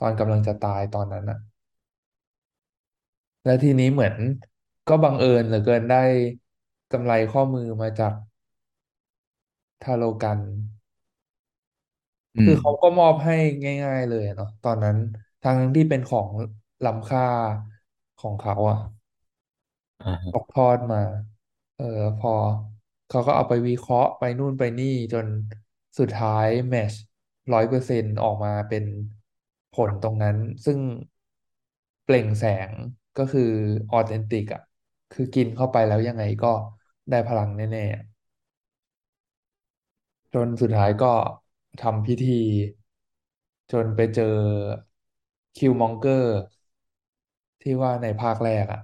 [0.00, 1.38] ตอนกำลังจะตายตอนนั้นอะ
[3.44, 4.14] แล้วทีนี้เหมือน
[4.88, 5.96] ก็บังเอิญเหลือเกินได้
[6.90, 8.12] กำไรข้อมือมาจาก
[9.82, 10.38] ทาโลกัน
[12.36, 13.32] อืมคือเขาก็มอบให้
[13.84, 14.96] ง่าย ๆ เลยเนาะตอนนั้น
[15.42, 16.30] ทั้งที่เป็นของ
[16.84, 17.22] ล้ำค่า
[18.18, 18.76] ของเขาอะ
[20.00, 20.98] อ่าฮะตกทอดมา
[21.76, 21.84] เออ
[22.18, 22.30] พอ
[23.08, 25.26] เขาก็เอาไปวิเคราะห์ไปนู่นไปนี่จน
[25.98, 26.92] สุดท้ายแมช
[27.52, 28.84] ร้อยเปอร์เซ็นต์ออกมาเป็น
[29.72, 30.78] ผลตรงนั้น ซึ่ง
[32.04, 32.72] เปล่งแสง
[33.16, 33.42] ก็คือ
[33.90, 34.60] ออเทนติกอะ
[35.10, 36.48] คือกินเข้าไปแล้วยังไงก็
[37.10, 41.12] ได้พลังแน่ๆจนสุดท้ายก็
[41.80, 42.40] ทำพิธี
[43.70, 44.24] จนไปเจอ
[45.56, 46.36] คิวมองเกอร์
[47.60, 48.78] ที่ว่าในภาคแรกอะ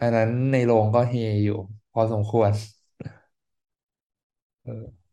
[0.00, 1.54] อันนั้นในโรงก็เฮอยู่
[1.92, 2.50] พอสมควร
[4.64, 5.06] เออ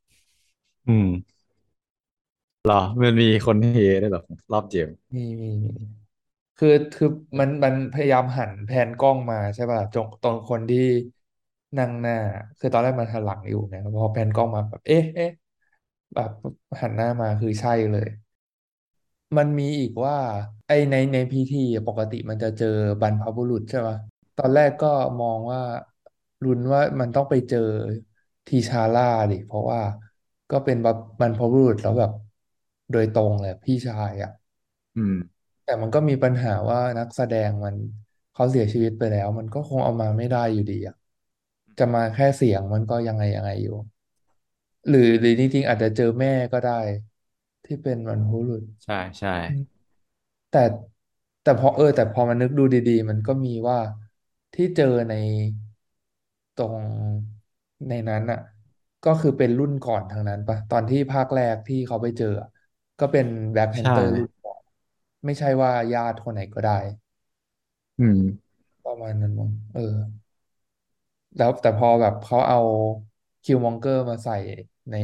[0.87, 1.07] อืม
[2.63, 5.71] เหรอ มันมีคนเฮได้วยเหรอรอบเจมส์มีมีมี
[6.57, 7.07] คือคือ
[7.39, 10.79] มันมันพยายามหันแผนกล้องมาใช่ป่ะจงตรงคนที่
[11.77, 12.13] นั่งหน้า
[12.59, 15.29] คือตอนแรกมันหันหลังอยู่นะพอแผนกล้องมาแบบเอ๊ะเอ๊ะ
[16.13, 16.31] แบบ
[16.81, 18.07] หันหน้ามาคือใช่เลย
[19.37, 20.15] มันมีอีกว่า
[20.67, 22.67] ไอในในพิธีปกติมันจะเจอ
[23.01, 23.95] บรรพบุรุษใช่ป่ะ
[24.37, 24.87] ตอนแรกก็
[25.19, 25.59] มองว่า
[26.43, 27.57] ลุ้นว่ามันต้องไปเจอ
[28.47, 29.79] ทีชาร่าดิเพราะว่า
[30.49, 30.75] ก็เป็น
[31.19, 32.11] บรรพบุรุษแล้วแบบ
[32.91, 34.29] โดยตรงเลยพี่ชายอะ
[34.95, 35.13] อืม
[35.63, 37.75] แต่มันก็มีปัญหาว่านักแสดงมัน
[38.33, 40.95] เขาเสียชีวิตไปแล้ว มันก็คงเอามาไม่ได้อยู่ดีอะ
[41.79, 43.73] จะมาแค่เสียงมันก็ยังไงยังไงอยู่
[44.87, 46.71] หรือหรือจริงๆอาจจะเจอแม่ก็ได้
[47.65, 49.61] ที่เป็นบรรพบุรุษ ใช่ใช่อืม
[50.49, 50.59] แต่
[51.41, 53.79] แต่พอเออ แต่พอมันนึกดูดีๆ มันก็มีว่า
[54.53, 55.13] ที่เจอใน
[56.57, 56.73] ตรง
[57.87, 58.39] ในนั้นอะ
[59.03, 62.47] ก็คือเป็นรุ่นก่อนทางนั้นปะตอนที่ภาคแรกที่เขาไปเจออะ
[62.99, 64.61] ก็เป็นแบล็ k แพนใช่ เตอร์รุ่นก่อน
[65.25, 66.71] ไม่ใช่ว่าญาติคนไหนก็ได้
[67.99, 68.19] อืม
[68.85, 69.95] ประมาณนั้นมั้งเออ
[71.35, 72.57] แล้วแต่พอแบบเขาเอา
[73.43, 74.33] คิวมองเกอร์มาใส่
[74.91, 74.95] ใน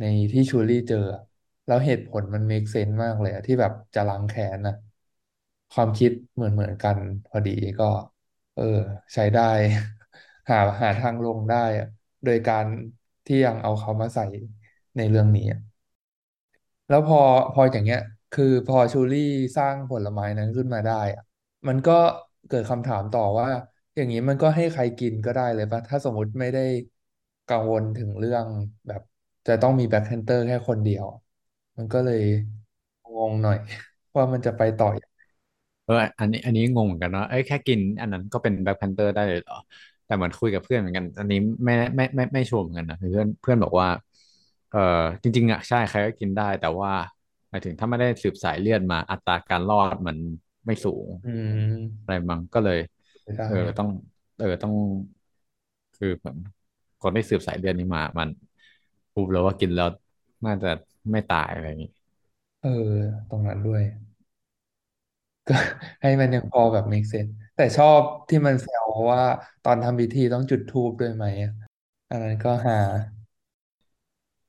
[0.00, 1.20] ในที่ชูรี่เจออะ
[1.66, 4.74] แล้วเหตุผลมันเมคเซนส์มากเลยอะที่แบบจะล้างแค้นนะ
[5.72, 7.84] ความคิดเหมือนเหมือนกัน พอดีก็
[8.54, 8.62] เออ
[9.14, 9.42] ใช้ได้
[10.50, 11.86] หาหาทางลงได้อะ
[12.24, 12.66] โดยการ
[13.26, 14.22] ที่ยังเอาเขามาใส่
[14.96, 15.60] ในเรื่องนี้อะ
[16.88, 17.18] แล้วพอ
[17.52, 17.98] พออย่างเงี้ย
[18.32, 19.20] คือพอชูรี่
[19.56, 21.22] สร้างผลไม้นั้นขึ้นมาได้อะ
[21.68, 21.92] มันก็
[22.46, 23.48] เกิดคำถามต่อว่า
[23.96, 26.60] อย่างนี้มันก็ให้ใครกินก็ได้เลยปะถ้าสมมติไม่ได้
[27.52, 28.46] กังวลถึงเรื่อง
[28.86, 29.02] แบบ
[29.46, 31.06] จะต้องมีแบล็คแพนเตอร์แค่คนเดียว
[31.78, 32.18] มันก็เลย
[33.14, 33.56] งงหน่อย
[34.16, 35.20] ว่ามันจะไปต่อยังไง
[35.84, 39.56] เอออันนี้อันนี้งงเหมือนกันเนาะเอ้ยแค่กิน อันนั้นก็เป็นแบล็คแพนเตอร์ได้เลยเหรอ
[40.04, 43.88] แต่เหมือนคุยกับเพื่อนเหมือนกัน อันนี้ไม่ไม่ไม่ไม่ชัวร์เหมือนกันนะเพื่อนเพื่อนบอกว่า
[44.70, 44.78] เออ
[45.22, 46.90] จริง ๆอะใช่ใครก็กินได้ แต่ว่า
[47.50, 50.16] หมายถึงถ้าไม่ได้สืบสายเลือดมาอัตราการรอดมัน
[50.66, 52.76] ไม่สูงอืมอะไรมั้งก็เลย
[53.22, 53.88] ไม่ได้เออต้อง
[54.38, 54.72] เออต้อง
[55.96, 56.36] คือเหมือน
[57.02, 58.28] คนที่สืบสายเลือดนี้มา มัน
[59.12, 59.88] พูดแล้วว่ากินแล้ว
[60.44, 60.68] น่าจะ
[61.12, 61.90] ไม่ตายอะไรอย่างนี้
[62.62, 62.68] เออ
[63.30, 63.82] ตรงนั้นด้วย
[65.48, 65.54] ก็
[66.02, 69.22] ให้มันยังพอแบบ make sense แต่ชอบที่มันแซวว่า
[69.62, 71.52] ตอนทำพิธีต้องจุดธูปด้วยไหมอะ
[72.10, 72.74] อันนั้นก็หา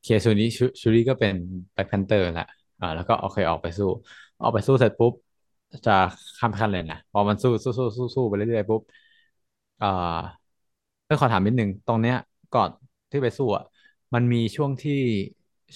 [0.02, 1.34] เคซูนี้ชูชูรี่ก็เป็น
[1.74, 2.46] แบ็คแพนเตอร์แหละ
[2.80, 3.84] อ่าแล้วก็โอเคออกไปสู้
[4.40, 5.12] ออกไปสู้เสร็จปุ๊บ
[5.86, 5.92] จะ
[6.38, 8.82] ข้ามขั้นเลยนะพอมันสู้สู้สู้สู้สู้ไปเรื่อยๆปุ๊บ
[9.80, 9.86] อ่า
[11.04, 12.16] เออขอถามนิดนึง ตรงเนี้ย
[12.54, 12.70] ก่อน
[13.10, 13.64] ที่ไปสู้อะ
[14.14, 14.92] มันมีช่วงที่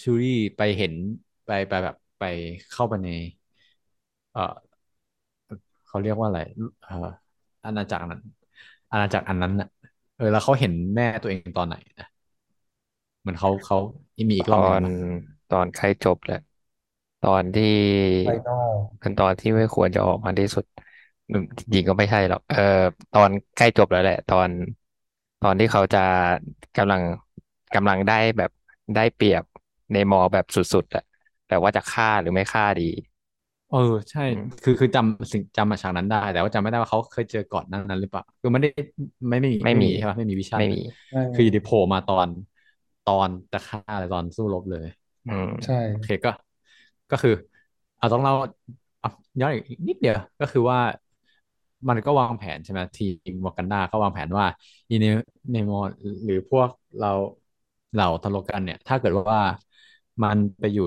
[0.03, 0.95] ชูรี่ไปเห็น
[1.45, 2.23] ไปไปแบบไป
[2.71, 3.09] เข้าไปใน
[4.33, 4.79] เออ
[5.87, 6.41] เขาเรียกว่าอะไร
[6.81, 6.95] เออ
[7.65, 8.21] อาณาจักรนั้น
[8.91, 9.69] อาณาจักรอันนั้นน่ะ
[10.15, 12.07] เออแล้วเขาเห็นแม่ตัวเองตอนไหนนะ
[13.21, 13.77] เหมือนเขาเขา
[14.31, 14.93] มีอีกตอนรอบหนึ่งปะ
[15.49, 16.37] ตอนใกล้จบแหละ
[17.21, 17.65] ตอนที่
[18.21, 20.65] ไฟนอลเป็นตอนที่ไม่ควรจะออกมาที่สุด
[21.29, 22.59] อืมจริงๆก็ไม่ใช่หรอกเออ
[23.13, 24.51] ตอนใกล้จบแล้วแหละ ตอน
[25.41, 25.99] ตอนที่เขาจะ
[26.77, 27.03] กำลัง
[27.75, 28.51] กำลังได้แบบ
[28.95, 29.45] ได้เปรียบ
[29.93, 31.03] ในมอแบบสุดๆอะ
[31.47, 32.85] แต่ว่าจะฆ่าหรือไม่ฆ่าดี
[33.69, 33.79] เออ
[34.11, 38.69] ใช่ อืมคือคือจำสิ่งจำมาฉากนั้นได้ แต่ว่าจำไม่ได้ว่าเขาเคยเจอก่อนหนั้นนั้นหรือเปล่าคือไม่ได้
[39.29, 40.79] ไม่ไม่มีไม่มีไม่มีใช่ปะไม่มีวิชั่นอะไม่มี
[41.09, 42.29] ใช่คืออยู่ดีโผล่มาตอน
[43.05, 44.87] ตอนจะฆ่าอะไรตอนสู้รบเลย
[45.25, 46.31] อืม ใช่ โอเคก็
[47.11, 47.31] ก็คือ
[47.97, 48.33] เอาต้องเล่า
[49.03, 49.09] อะ
[49.41, 50.79] ย้อนอีกนิดเดียวก็คือว่า
[51.89, 54.47] มันก็วางแผนใช่ไหมทีมวากันดาก็วางแผนว่า
[54.91, 55.05] อีเน
[55.53, 55.71] เนโม
[56.25, 56.69] หรือพวก
[56.99, 57.09] เรา
[57.93, 59.41] เหล่าทารกันเนี่ย ถ้าเกิดว่า
[60.23, 60.83] มันไปอยู่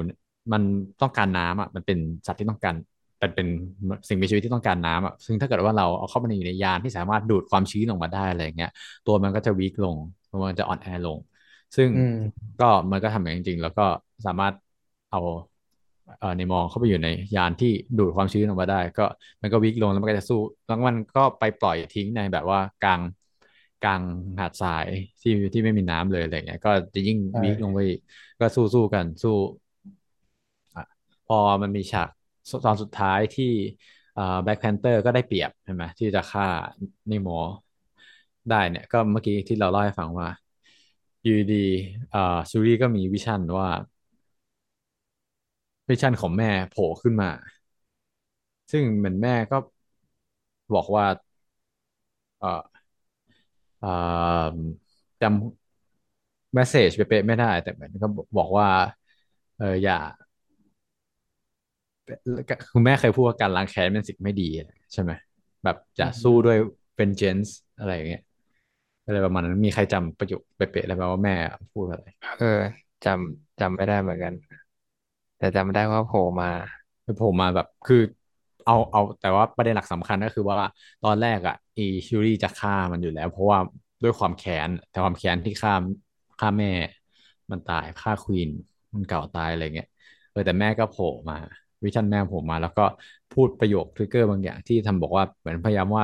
[0.53, 0.61] มัน
[1.01, 2.75] ต้องการน้ำอะมันเป็นสัตว์ที่ต้องการ
[3.19, 3.47] เป็นเป็น
[4.07, 8.69] สิ่งมีชีวิตที่ต้องการน้ำอะซึ่งถ้าเกิดว่าเราเอาเข้าไปในอยู่ในยานที่สามารถดูดความชื้นออกมาได้อะไรอย่างเงี้ย
[9.05, 9.97] ตัวมันก็จะวีคลง
[10.29, 11.19] ตัวมันจะอ่อนแอลง
[11.75, 12.15] ซึ่งอืม
[12.59, 13.81] ก็มันก็ทำอย่างจริงๆ แล้วก็
[14.25, 14.53] สามารถ
[15.09, 15.35] เอาเอ่อ
[16.37, 19.05] ในมองเข้าไปอยู่ในยานที่ดูดความชื้นออกมาได้ ก็
[19.41, 23.01] มันก็วีคลงแล้วมันก็จะสู้แล้วมันก็ไปปล่อยทิ้งในแบบว่ากลาง
[23.81, 24.01] กลาง
[24.39, 24.87] หาดทราย
[25.21, 27.99] ที่ที่ไม่มีน้ำเลยอะไรเงี้ย ก็จะยิ่งวีคลงใช่ไปอีก
[28.39, 29.31] ก็สู้สู้กันสู้
[31.27, 32.09] พอมันมีฉาก
[32.65, 33.51] ตอนสุดท้ายที่
[34.43, 36.45] แบ็คแพนเตอร์ก็ได้เปรียบใช่ไหมที่จะฆ่า
[37.11, 37.29] นิโม
[38.49, 40.27] ได้เนี่ย ก็เมื่อกี้ที่เราเล่าให้ฟังว่า
[41.23, 43.67] อยู่ดีๆอ่าซูรี่ก็มีวิชั่นว่า
[45.91, 47.29] วิชั่นของแม่โผล่ขึ้นมา
[48.71, 49.55] ซึ่งเหมือนแม่ก็
[50.73, 51.05] บอกว่า
[52.39, 52.81] เอ่อ
[53.79, 53.87] เอ่
[54.55, 54.57] อ
[55.21, 55.33] จำ m
[56.57, 58.67] ม s เ a g e เป๊ะๆไม่ได้ แต่เหมือนก็บอกว่า
[59.57, 59.99] เอออย่า
[62.73, 64.47] คุณแม่เคยพูดว่าการล้างแค้นเป็นสิ่งไม่ดี
[64.93, 65.11] ใช่ไหม
[65.63, 66.57] แบบจะสู้ด้วย
[66.99, 68.21] vengeance อะไรอย่างเงี้ย
[69.05, 71.35] อะไรประมาณนั้นมีใครจำประโยคเป๊ะๆได้ไหมว่าแม่
[71.73, 72.05] พูดอะไร
[72.39, 72.59] เออ
[73.05, 74.33] จำจำไม่ได้เหมือนกัน
[75.41, 76.47] แต่จำได้ว่าโผล่มา
[77.05, 77.97] คือผมมาแบบคือ
[78.65, 80.57] เอาเอาแต่ว่าประเด็นหลักสำคัญก็คือว่า
[81.03, 83.59] ตอนแรกอะอีชูรี่จะฆ่ามันอยู่แล้ว เพราะว่า
[84.03, 85.73] ด้วยความแค้นแต่ความแค้นที่ฆ่า
[86.39, 86.67] ฆ่าแม่
[87.51, 88.49] มันตายฆ่า queen
[88.95, 89.87] มันเก่าตายอะไรเงี้ย
[90.31, 91.37] เออแต่แม่ก็โผล่มา
[91.83, 92.81] vision แม่โผล่มา แล้วก็
[93.31, 96.03] พูดประโยค trigger บางอย่างที่ทำบอกว่าเหมือนพยายามว่า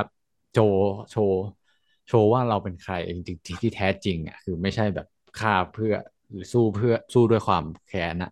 [0.53, 5.93] show show show ว่าเราเป็นใครจริงๆที่แท้จริงอะคือไม่ใช่แบบฆ่าเพื่อ
[6.31, 8.29] หรือสู้เพื่อสู้ด้วยความแค้นอะ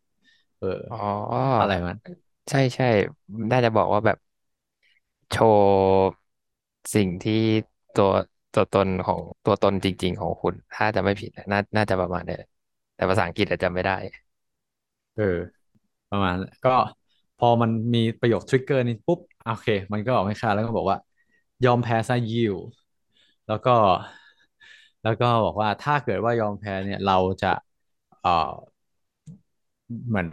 [0.71, 0.95] อออ๋อ
[1.57, 1.97] อะไรมัน
[2.49, 2.85] ใช่ใช่
[3.51, 4.17] น่าจะบอกว่าแบบ
[5.31, 6.15] โชว์
[6.93, 7.33] สิ่งที่
[7.93, 8.09] ตัว
[8.53, 12.35] ตัวตนของตัวตนจริง ๆ ของคุณ ถ้าจะไม่ผิดน่าน่าจะประมาณนี้
[12.95, 13.93] แต่ภาษาอังกฤษอาจจะไม่ได้
[15.13, 15.23] เออ
[16.09, 16.69] ประมาณก็
[17.37, 20.97] พอมันมีประโยคทริกเกอร์นี้ปุ๊บ โอเค มันก็ออกให้ค่าแล้วก็บอกว่า
[21.63, 22.55] ยอมแพ้ซะยิว
[23.47, 23.71] แล้วก็
[25.03, 27.47] แล้วก็บอกว่าถ้าเกิดว่ายอมแพ้เนี่ย เราจะ
[28.21, 28.31] เอ่อ
[30.07, 30.27] เหมือน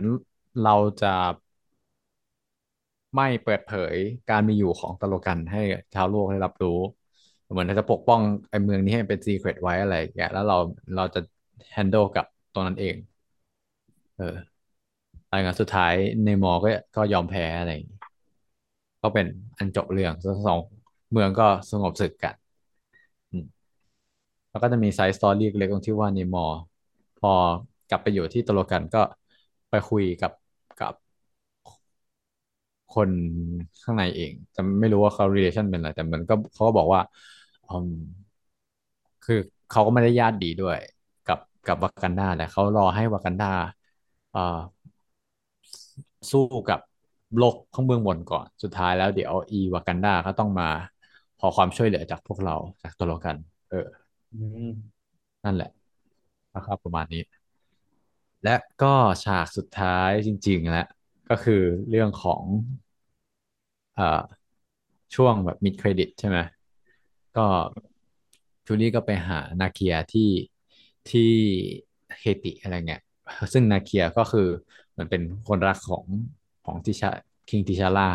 [0.63, 1.15] เราจะ
[3.17, 3.95] ไม่เปิดเผย
[4.31, 5.61] การมีอยู่ของตโลกันให้
[5.95, 6.79] ชาวโลกได้รับรู้
[7.53, 10.57] เหมือนเราจะปกป้องไอ้เมืองนี้ให้เป็นซีเครตไว้อะไรอย่างเงี้ยแล้วเรา
[10.97, 11.21] เราจะ
[11.73, 12.97] แฮนด l e กับตรงนั้นเอง
[14.17, 14.37] เออ
[15.33, 15.95] รายงานสุดท้าย
[16.25, 17.99] ในมอก็ก็ยอมแพ้อะไรอย่างงี้
[19.03, 19.27] ก็เป็น
[19.59, 20.13] อันจบเรื่อง
[20.47, 20.61] สอง
[21.13, 22.35] เมืองก็สงบศึกกัน
[24.51, 26.47] แล้วก็จะมี side story เล็กตรงที่ว่าเนมอร์
[27.21, 27.33] พอ
[27.91, 29.03] กลับไปอยู่ที่ทาโลคันก็
[29.73, 30.33] ไปคุยกับ
[30.81, 30.95] กับ
[32.91, 33.11] คน
[33.83, 37.01] ข้างในเองจะไม่รู้ว่าเขา relation เป็นอะไรแต่มันก็เขาก็บอกว่า
[37.67, 37.89] อืม
[39.23, 39.35] คือ
[39.69, 40.79] เขาก็ไม่ได้ญาติดีด้วย
[41.25, 43.47] กับกับวากันดาแต่เขารอให้วากันดา
[44.31, 44.41] เอ่อ
[46.31, 46.81] สู้กับ
[47.39, 50.69] โลกข้างเบื้องบนก่อน สุดท้ายแล้วเดี๋ยวอีวากันดาก็ต้องมา
[51.39, 53.37] ขอความช่วยเหลือจากพวกเราจากตัวเรากัน
[53.69, 53.77] เออ
[54.33, 54.69] อืม
[55.45, 55.69] นั่นแหละ
[56.55, 57.21] นะครับประมาณนี้
[58.45, 60.87] และก็ฉากสุดท้ายจริง ๆ แล้ว
[61.29, 62.45] ก็คือเรื่องของ
[63.95, 64.03] เอ่อ
[65.15, 66.39] ช่วงแบบมิดเครดิตใช่ไหม
[67.37, 67.41] ก็
[68.67, 70.31] จูลี่ก็ไปหานาเคียที่
[71.11, 71.31] ที่
[72.21, 73.01] เฮติอะไรเงี้ย
[73.53, 74.49] ซึ่งนาเคียก็คือ
[74.97, 76.07] เหมือนเป็นคนรักของ
[76.65, 77.11] ของทิชา
[77.49, 78.09] King ทิชาร่า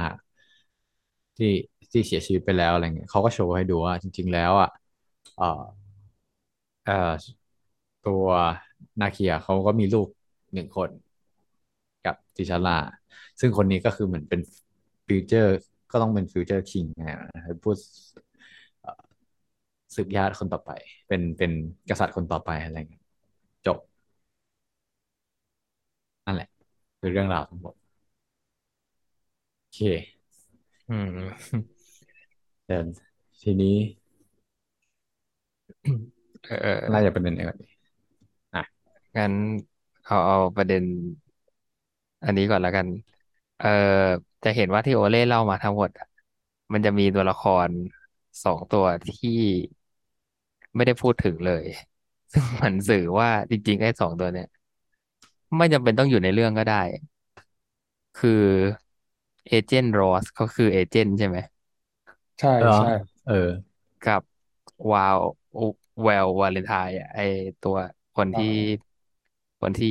[1.38, 1.52] ที่
[1.92, 4.70] ที่เสียชีวิตไปแล้วอะไรเงี้ยเขาก็โชว์ให้ดูว่าจริง ๆ แล้วอะ
[5.36, 5.62] เอ่อ
[6.84, 6.94] เอ่อ
[8.02, 8.26] ตัว
[9.00, 10.08] นาเคียเขาก็มีลูก
[10.54, 10.90] หนึ่งคน
[12.06, 12.78] กับติชาร่า
[13.40, 14.42] ซึ่งคนนี้ก็คือเหมือนเป็น
[15.08, 15.52] future
[15.92, 17.18] ก็ต้องเป็น future king นะ
[17.64, 17.78] พูด
[18.82, 19.02] เอ่อ
[19.96, 20.72] สืบญาติคนต่อไป
[21.08, 21.52] เป็นเป็น
[21.90, 23.04] กษัตริย์คนต่อไปอะไรเงี้ย
[23.68, 23.78] จบ
[26.26, 26.48] นั่นแหละ
[27.00, 27.76] คือเรื่องราวทั้งหมด
[29.60, 29.80] โอเค
[30.90, 31.58] อืม
[32.66, 32.84] เดี๋ยว
[33.42, 33.76] ทีนี้
[36.44, 37.66] เออน่าจะเป็นเรื่องอะไรก่อนดี
[38.56, 38.64] อะ
[39.18, 39.34] งั้น
[40.08, 40.84] เอาเอาประเด็น
[42.24, 42.88] อันนี้ก่อนแล้วกัน
[43.58, 43.68] เอ่อ
[44.44, 46.06] จะเห็นว่าที่โอเล่เล่ามาทั้งหมดอะ
[46.74, 47.72] มันจะมีตัวละคร
[48.44, 49.30] สองตัวที่
[50.76, 51.66] ไม่ได้พูดถึงเลย
[52.34, 54.48] ซึ่งมันสื่อว่าจริงๆไอ้สองตัวเนี่ย
[55.58, 56.82] ไม่จำเป็นต้องอยู่ในเรื่องก็ได้
[58.16, 58.28] คือ
[59.48, 61.38] เอเจนต์โรสเขาคือเอเจนต์ใช่ไหม
[62.40, 62.88] ใช่เออใช่
[63.24, 63.34] เออ
[64.02, 64.22] กับ
[64.92, 65.20] วาว
[66.04, 67.20] แวววาเลนไทน์อะไอ
[67.62, 67.76] ตัว
[68.16, 68.46] คนที่
[69.60, 69.88] คนที่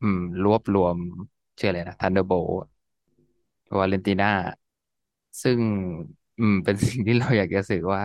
[0.00, 0.96] อืม รวบรวม
[1.58, 2.32] ชื่ออะไรนะ Thunderbolt
[3.78, 4.30] วาเลนติน่า
[5.42, 5.60] ซึ่ง
[6.38, 8.02] อืม เป็นสิ่งที่เราอยากจะสื่อว่า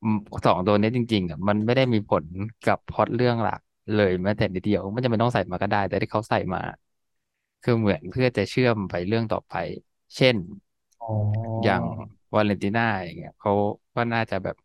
[0.00, 0.16] อืม
[0.46, 2.24] สองตัวนี้จริงๆอะมันไม่ได้มีผล
[2.62, 3.60] กับพล็อตเรื่องหลัก
[3.94, 6.58] เลยแม้แต่นิดเดียวไม่จำเป็นต้องใส่มาก็ได้ แต่ที่เขาใส่มา
[7.62, 9.54] คือเหมือนเพื่อจะเชื่อมไปเรื่องต่อไป
[10.16, 10.36] เช่น
[11.02, 11.12] อ๋อ
[11.62, 11.84] อย่าง
[12.34, 13.52] วาเลนติน่าอย่างเงี้ยเขา
[13.94, 14.56] ก็น่าจะแบบ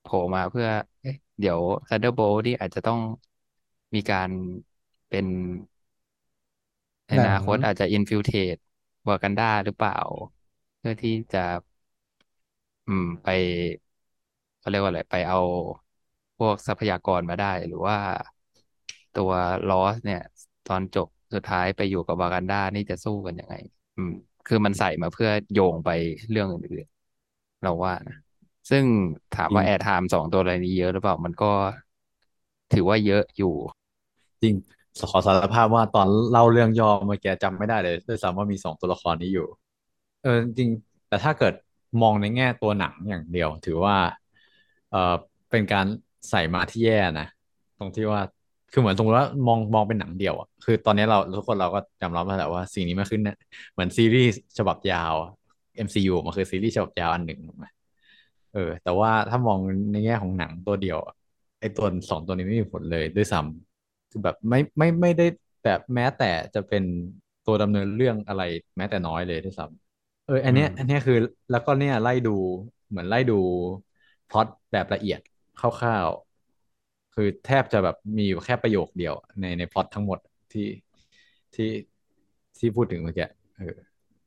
[0.00, 0.66] โผล่มาเพื่อ
[1.00, 2.98] เอ๊ะเดี๋ยว Thunderbolt นี่อาจจะต้อง
[3.94, 4.30] มีการ
[5.08, 5.26] เป็น
[7.08, 8.56] ในหนังนาคตอาจจะ infiltrate
[9.08, 9.94] วากันดาหรือเปล่า
[10.78, 11.38] เพื่อที่จะ
[12.86, 13.26] อืม ไป
[14.58, 15.38] เขาเรียกว่าอะไรไปเอา
[16.38, 17.96] พวกทรัพยากรมาได้ หรือว่า
[19.18, 19.30] ตัว
[19.68, 20.20] รอสเนี่ย
[20.68, 23.54] ตอนจบสุดท้ายไปอยู่กับวากันดานี่จะสู้กันยังไง
[23.96, 24.12] อืม
[24.46, 25.90] คือมันใส่มาเพื่อโยงไป
[26.30, 28.16] เรื่องอื่นๆเราว่านะ
[28.70, 28.84] ซึ่ง
[29.32, 31.46] ถามว่าจริง airtime สองตัวอะไรนี้เยอะหรือเปล่ามันก็
[32.72, 33.54] ถือว่าเยอะอยู่
[34.42, 34.54] จริง
[35.10, 39.46] ขอสารภาพว่าตอนเล่าเรื่องย่อเมื่อกี้จำไม่ได้เลยด้วยซ้ำว่ามีสองตัวละครนี้อยู่
[40.22, 40.68] เออจริง
[41.08, 41.54] แต่ถ้าเกิด
[42.02, 43.96] มองในแง่ตัวหนังอย่างเดียว ถือว่า
[44.90, 45.14] เออ
[45.50, 45.86] เป็นการ
[46.30, 47.26] ใส่มาที่แย่นะ
[47.78, 48.20] ตรงที่ว่า
[48.72, 53.36] คือเหมือนสมมติว่ามองมองเป็นหนังเดียวอะคือตอนนี้เราทุกคนเราก็ยอมรับมาแล้วว่าสิ่งนี้มันขึ้นเนี่ย
[53.72, 55.14] เหมือนซีรีส์ฉบับยาว
[55.86, 57.40] MCU มันคือซีรีส์ฉบับยาวอันหนึ่ง
[58.54, 59.58] เออ แต่ว่าถ้ามอง
[59.92, 60.98] ในแง่ของหนังตัวเดียว
[61.60, 63.73] ไอ้ตัวสองตัวนี้ไม่มีผลเลยด้วยซ้ำ
[64.14, 65.26] คือแบบไม่ไม่ไม่ได้
[65.64, 66.84] แบบแม้แต่จะเป็น
[67.46, 68.42] ตัวดำเนินเรื่องอะไร
[68.76, 71.18] แม้แต่น้อยเลยด้วยซ้ำเออ อันเนี้ยอืมอันเนี้ยคือ
[71.50, 72.30] แล้วก็เนี่ยไล่ดู
[72.88, 73.34] เหมือนไล่ดู
[74.30, 75.20] พล็อตแบบละเอียด
[75.60, 80.18] คร่าวๆคือแทบจะแบบมีอยู่แค่ประโยคเดียว ในในพล็อตทั้งหมด
[80.52, 80.66] ที่
[81.54, 81.70] ที่
[82.58, 83.74] ที่พูดถึงเมื่อกี้เออ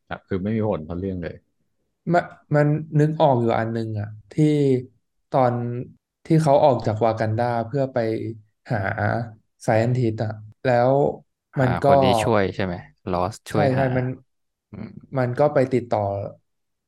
[0.08, 1.36] แบบคือไม่มีผลต่อเรื่องเลย
[2.14, 2.24] มัน
[2.56, 2.68] มัน
[3.00, 4.46] นึกออกอยู่อันนึงอะที่
[5.32, 5.54] ตอน
[6.26, 7.98] ที่เขาออกจากวากันดาเพื่อไป
[8.72, 8.80] หา
[9.68, 10.32] ไซ i อนติสอะ
[10.66, 10.94] แล้ว
[11.60, 12.76] มันหาก็คนที่ช่วยใช่ไหม
[13.12, 14.06] ลอสช่วใช่ยใช่หามัน
[14.72, 14.88] อืม
[15.18, 16.00] มันก็ไปติดต่อ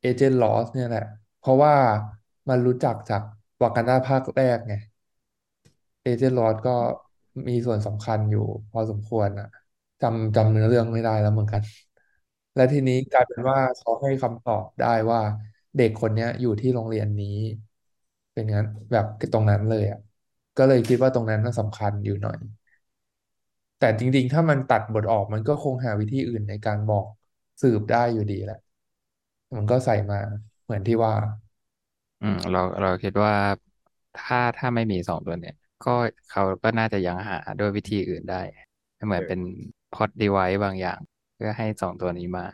[0.02, 1.02] เอเจนต์ลอสเนี่ยแหละ
[1.38, 1.74] เพราะว่า
[2.50, 3.22] มันรู้จักจาก
[3.62, 4.74] วากันดาภาคแรกไง
[6.02, 6.72] เอเจนต์ลอสก็
[7.48, 8.40] มีส่วนสำคัญอยู่
[8.72, 9.48] พอสมควรอะ
[10.02, 11.62] จำจำเนื้อเรื่องไม่ได้แล้วเหมือนกัน
[12.56, 15.20] และทีนี้กลายเป็นว่าเขาให้คำตอบได้ว่า
[15.76, 17.28] เด็กคนเนี้ยอยู่ที่โรงเรียนนี้
[18.34, 20.00] เป็นงั้นแบบตรงนั้นเลยอะ
[20.58, 22.38] ก็เลยคิดว่าตรงนั้นน่าสำคัญอยู่หน่อย
[23.80, 27.06] แต่จริง ๆ ถ้ามันตัดบทออกมันก็คงหาวิธีอื่นในการบอก
[27.62, 28.58] สืบได้อยู่ดีแหละ
[29.56, 30.18] มันก็ใส่มา
[30.64, 31.14] เหมือนที่ว่า
[32.22, 33.34] อืม เราเราคิดว่า
[34.16, 35.56] ถ้าถ้าไม่มีสองตัวเนี่ย
[35.86, 35.92] ก็
[36.30, 38.42] เขาก็น่าจะยังหาด้วยวิธีอื่นได้
[39.06, 39.40] เหมือนเป็น
[39.92, 41.00] พอดดีไว c e บางอย่าง
[41.36, 42.46] เพื่อให้สองตัวนี้มา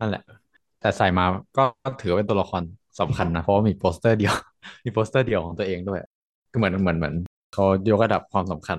[0.00, 0.22] นั่นแหละ
[0.80, 1.24] แต่ใส่มา
[1.56, 1.64] ก็
[2.00, 2.62] ถือว่าเป็นตัวละคร
[3.00, 4.34] สำคัญนะ เพราะว่ามีโปสเตอร์เดียว
[4.84, 6.00] มีโปสเตอร์เดียวของตัวเองด้วย
[6.52, 7.14] ก็เหมือนเหมือนเหมือน
[7.52, 8.78] เขายกระดับความสำคัญ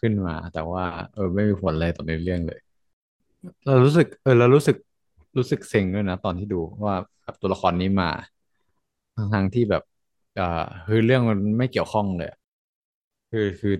[0.00, 2.60] ขึ้นมา แต่ว่า เออ ไม่มีผลอะไรต่อในเรื่องเลย
[3.66, 4.76] เรารู้สึก เออเรารู้สึก
[5.36, 8.08] รู้สึกเซ็งด้วยนะตอนที่ดูว่าแบบตัวละครนี้มา
[9.16, 9.82] ทั้งๆที่แบบ
[10.34, 10.44] เอ่อ
[10.86, 12.38] คือเรื่องมันไม่เกี่ยวข้องเลยอะ
[13.30, 13.70] คือคือ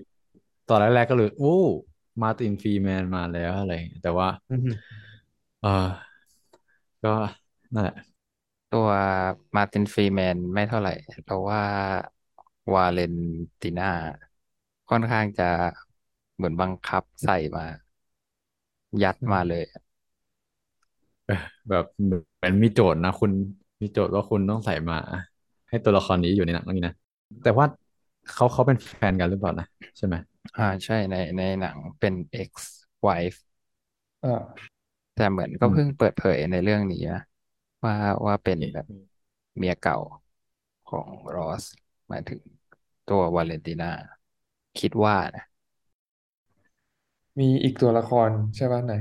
[0.67, 1.47] ตอนแรกๆก็เลยโอ้
[2.21, 4.75] มาร์ตินฟรีแมนมาแล้วอะไรอย่างเงี้ยแต่ว่าอือหือ
[5.61, 5.69] เออ
[7.01, 7.09] ก็
[7.73, 7.95] นั่นแหละ
[8.69, 8.87] ตัว
[9.55, 10.91] มาร์ตินฟรีแมนไม่เท่าไหร่
[11.25, 11.61] เราว่า
[12.73, 13.13] วาเลน
[13.61, 13.87] ติน่า
[14.89, 15.43] ค่อนข้างจะ
[16.41, 17.65] เหมือนบังคับใส่มา
[19.01, 19.63] ยัดอืมมาเลย
[21.25, 21.33] เออ
[21.69, 23.31] แบบเหมือนมีโจทย์นะคุณ
[23.81, 24.95] มีโจทย์ว่าคุณต้องใส่มา
[25.69, 26.95] ให้ตัวละครนี้อยู่ในหนังเรื่องนี้นะ
[27.43, 27.65] แต่ว่า
[28.33, 29.65] เขาเขาเป็นแฟนกันหรือเปล่านะ
[29.97, 30.15] ใช่ไหม
[30.55, 32.51] อ่าใช่ในในหนังเป็น ex
[33.07, 33.37] wife
[34.23, 34.71] อ่า
[35.13, 37.19] แต่เหมือนก็อืมเพิ่งเปิดเผยในเรื่องนี้นะ
[37.83, 37.93] ว่า
[38.27, 39.21] ว่าเป็นแบบโอเค
[39.57, 39.95] เมียเก่า
[40.85, 41.63] ของรอส
[42.09, 42.41] หมายถึง
[43.05, 43.87] ตัววาเลนติน่า
[44.77, 45.41] คิดว่านะ
[47.39, 48.93] มีอีกตัวละครใช่ป่ะไหน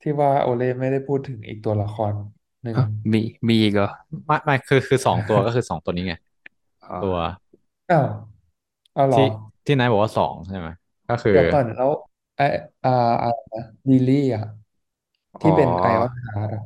[0.00, 2.14] ที่ว่าโอเล่ไม่ได้พูดถึงอีกตัวละคร
[2.62, 3.86] หนึ่งฮะมีมีอีกเหรอ
[4.26, 6.14] ไม่ไม่คือคือสองตัวก็คือสองตัวนี้ไง
[6.82, 7.16] อ๋อตัว
[7.90, 8.06] อ้าว
[8.94, 9.22] เอาเหรอ ที่
[9.64, 10.68] ที่นายบอกว่าสองใช่ไหม
[11.08, 11.90] ก็คือ เดี๋ยวก่อนแล้ว
[12.36, 12.40] ไอ
[12.82, 12.90] อ่า
[13.22, 13.60] อะไรนะ
[13.90, 14.42] ลิลลี่อะ
[15.34, 16.62] อ๋อที่เป็น Iron Heart อะ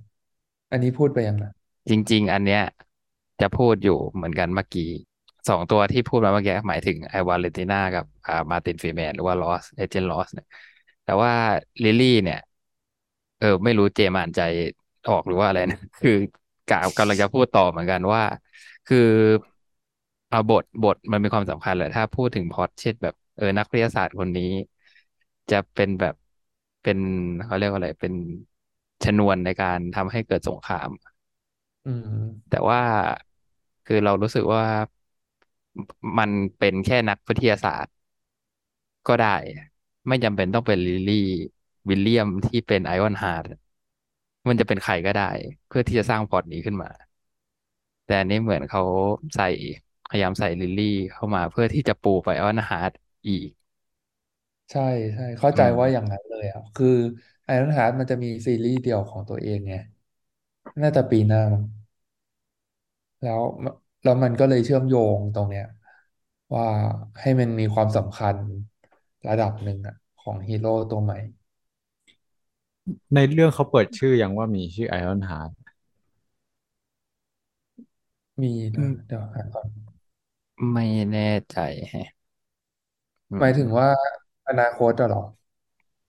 [0.71, 1.51] อันนี้พูดไปยังนะ
[1.91, 2.61] จริง ๆ อันเนี้ย
[3.41, 4.83] จะพูดอยู่เหมือนกันเมื่อกี้
[5.49, 10.47] สองตัวที่พูดมาเมื่อกี้หมายถึงไอวาเลนติน่ากับอ่ามาร์ตินฟรีแมนหรือว่าลอส Agent Ross เนี่ย
[11.09, 11.35] แต่ว่า
[11.85, 12.39] ลิลลี่เนี่ย
[13.39, 14.41] เออ ไม่รู้เจมอ่านใจ
[15.09, 16.13] ออกหรือว่าอะไรนะ คือ
[16.67, 18.23] กะกำลังจะพูดต่อเหมือนกันว่า
[18.87, 18.99] คือ
[20.29, 24.45] เอาบทบทมันมีความสำคัญแหละถ้าพูดถึงพล็อตเช่นแบบเออนักวิทยาศาสตร์คนนี้
[25.51, 26.15] จะเป็นแบบ
[26.83, 26.99] เป็น
[27.45, 28.15] เขาเรียกว่าอะไรเป็น
[29.05, 30.91] ชนวนในการทำให้เกิดสงคราม
[31.85, 32.09] อืม
[32.49, 32.81] แต่ว่า
[33.85, 34.63] คือเรารู้สึกว่า
[36.19, 37.95] มันเป็นแค่นักวิทยาศาสตร์
[39.07, 39.35] ก็ได้
[40.09, 41.15] ไม่จำเป็นต้องเป็นลิลลี่
[41.89, 43.45] วิลเลียมที่เป็น Ironheart
[44.49, 45.31] มันจะเป็นใครก็ได้
[45.69, 46.91] เพื่อที่จะสร้างพล็อตนี้ขึ้นมา
[48.05, 48.81] แต่อันนี้เหมือนเขา
[49.35, 49.45] ใส่
[50.09, 52.93] พยายามใส่ลิลลี่เข้ามาเพื่อที่จะปูไป Iron Heart
[53.27, 53.49] อีก
[54.71, 54.81] ใช่
[55.15, 56.87] ใช่เข้าใจว่าอย่างนั้นเลยอะคือ
[57.45, 59.73] Ironheart มันจะมีซีรีส์เดี่ยวของตัวเองไง
[60.83, 61.63] น่าจะปีหน้ามั้ง
[63.21, 63.41] แล้ว
[64.03, 65.65] แล้วมันก็เลยเชื่อมโยงตรงเนี้ย
[66.55, 66.65] ว่า
[67.21, 68.37] ให้มันมีความสำคัญ
[69.29, 71.19] ระดับหนึ่งอะของฮีโร่ตัวใหม่
[73.15, 75.51] ในเรื่องเขาเปิดชื่อยังว่ามีชื่อ Ironheart
[78.43, 79.69] มีอืมนะเดี๋ยวหาก่อน
[80.73, 81.57] ไม่แน่ใจ
[81.91, 82.09] แฮะ
[83.31, 84.09] อืหมายถึงว่าม
[84.49, 85.21] อนาคตอะเหรอ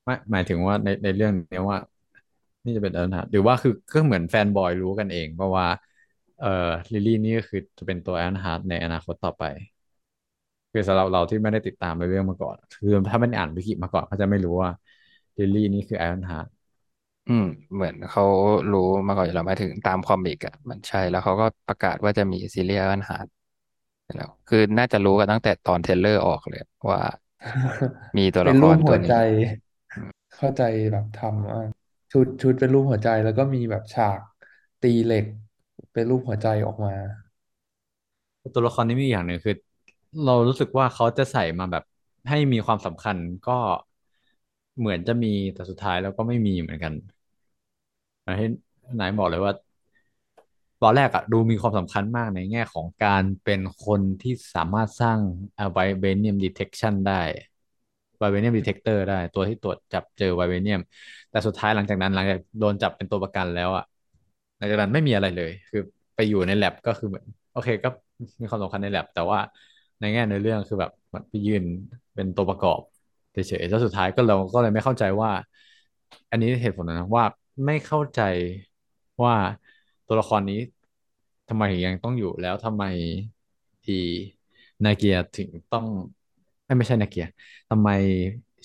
[0.06, 1.78] ไม่หมายถึงว่าในในเรื่องเนี้ยว่า
[2.64, 5.66] นี่จะเป็น Ironheart หรือว่าคือก็เหมือน fanboy รู้กันเองเพราะว่า
[6.38, 6.48] เอ่อ
[6.92, 9.44] ลิลลี่นี่ก็คือจะเป็นตัว Ironheart ในอนาคตต่อไป
[10.72, 14.70] คือสำหรับเราที่ไม่ได้ติดตามในเรื่องมาก่อน คือถ้าไม่ได้อ่านวิกิมาก่อนเขาจะไม่รู้ว่า
[15.38, 16.48] ลิลลี่นี่คือ Ironheart
[17.28, 17.44] อืม
[17.74, 18.24] เหมือนเขา
[18.72, 23.18] รู้มาก่อนอยู่แล้วหมายถึงตาม comic อะมันใช่แล้วเขาก็ประกาศว่าจะมีซีรีส์อันหา
[24.16, 26.62] แล้วคือน่าจะรู้กันตั้งแต่ตอน trailer ออกเลย
[26.92, 27.00] ว่า
[28.18, 29.60] มีตัวเป็นละครูปหัวใจรตัวนี้
[30.36, 30.62] เข้าใจ
[30.92, 31.60] แบบทำว่า
[32.12, 34.20] ชุดชุดเป็นรูปหัวใจแล้วก็มีแบบฉาก
[34.84, 35.26] ตีเหล็ก
[35.94, 36.94] เป็นรูปหัวใจออกมา
[38.54, 39.54] ตัวละครนี้มีอย่างหนึ่งคือ
[40.26, 41.84] เรารู้สึกว่าเขาจะใส่มาแบบ
[42.30, 43.52] ให้มีความสำคัญก็
[44.78, 46.94] เหมือนจะมีแต่สุดท้ายแล้วก็ไม่มีเหมือนกัน
[48.24, 48.48] อย่างที่
[49.00, 49.54] นายบอกเลยว่า
[50.82, 55.20] ตอนแรกอะดูมีความสำคัญมากในแง่ของการเป็นคนที่สามารถสร้าง
[55.74, 57.22] vibranium detection ได้
[58.18, 60.82] vibranium detector ได้ ตัวที่ตรวจจับเจอ vibranium
[61.30, 63.86] แต่สุดท้ายหลังจากนั้นหลังจากโดนจับเป็นตัวประกันแล้วอะ
[64.58, 65.82] หลังจากนั้นไม่มีอะไรเลย คือ
[66.16, 67.90] ไปอยู่ในแ a บก็คือเหมือนโอเคก็
[68.42, 69.40] มีความสำคัญในแ a บแต่ว่า
[70.00, 71.64] ในแง่ในเรื่องคือแบบมันไปยืน
[72.16, 72.82] เป็นตัวประกอบ
[73.32, 75.32] เฉยๆแล้วสุดท้ายก็เราก็เลยไม่เข้าใจว่า
[76.30, 77.26] อันนี้เหตุผลนะว่า
[77.66, 78.20] ไม่เข้าใจ
[79.24, 79.36] ว่า
[80.08, 80.60] ตัวละครนี้
[81.48, 82.84] ทำไมถึงยังต้องอยู่แล้วทำไม
[83.88, 83.94] อี
[84.84, 85.86] นาเกียถึงต้อง
[86.66, 87.26] ไม่ไม่ใช่นาเกีย
[87.70, 87.90] ทำไม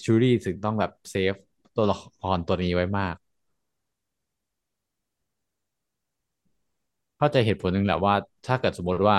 [0.05, 1.35] ชูรี่ถึงต้องแบบเซฟ
[1.75, 3.15] ตัวละครตัวนี้ไว้มาก
[7.19, 8.15] เข้าใจเหตุผลหนึ่งแหละว่า
[8.47, 9.17] ถ้าเกิดสมมติว่า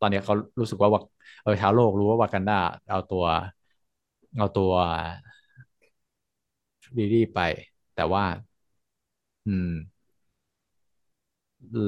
[0.00, 1.00] ตอนนี้เขารู้สึกว่าว่า
[1.42, 2.54] เออชาวโลกรู้ว่าวากันดา
[2.88, 3.24] เอาตัว
[4.36, 4.72] เอาตัว
[6.96, 7.38] ดีดีไป
[7.94, 8.24] แต่ว่า
[9.46, 9.66] อืม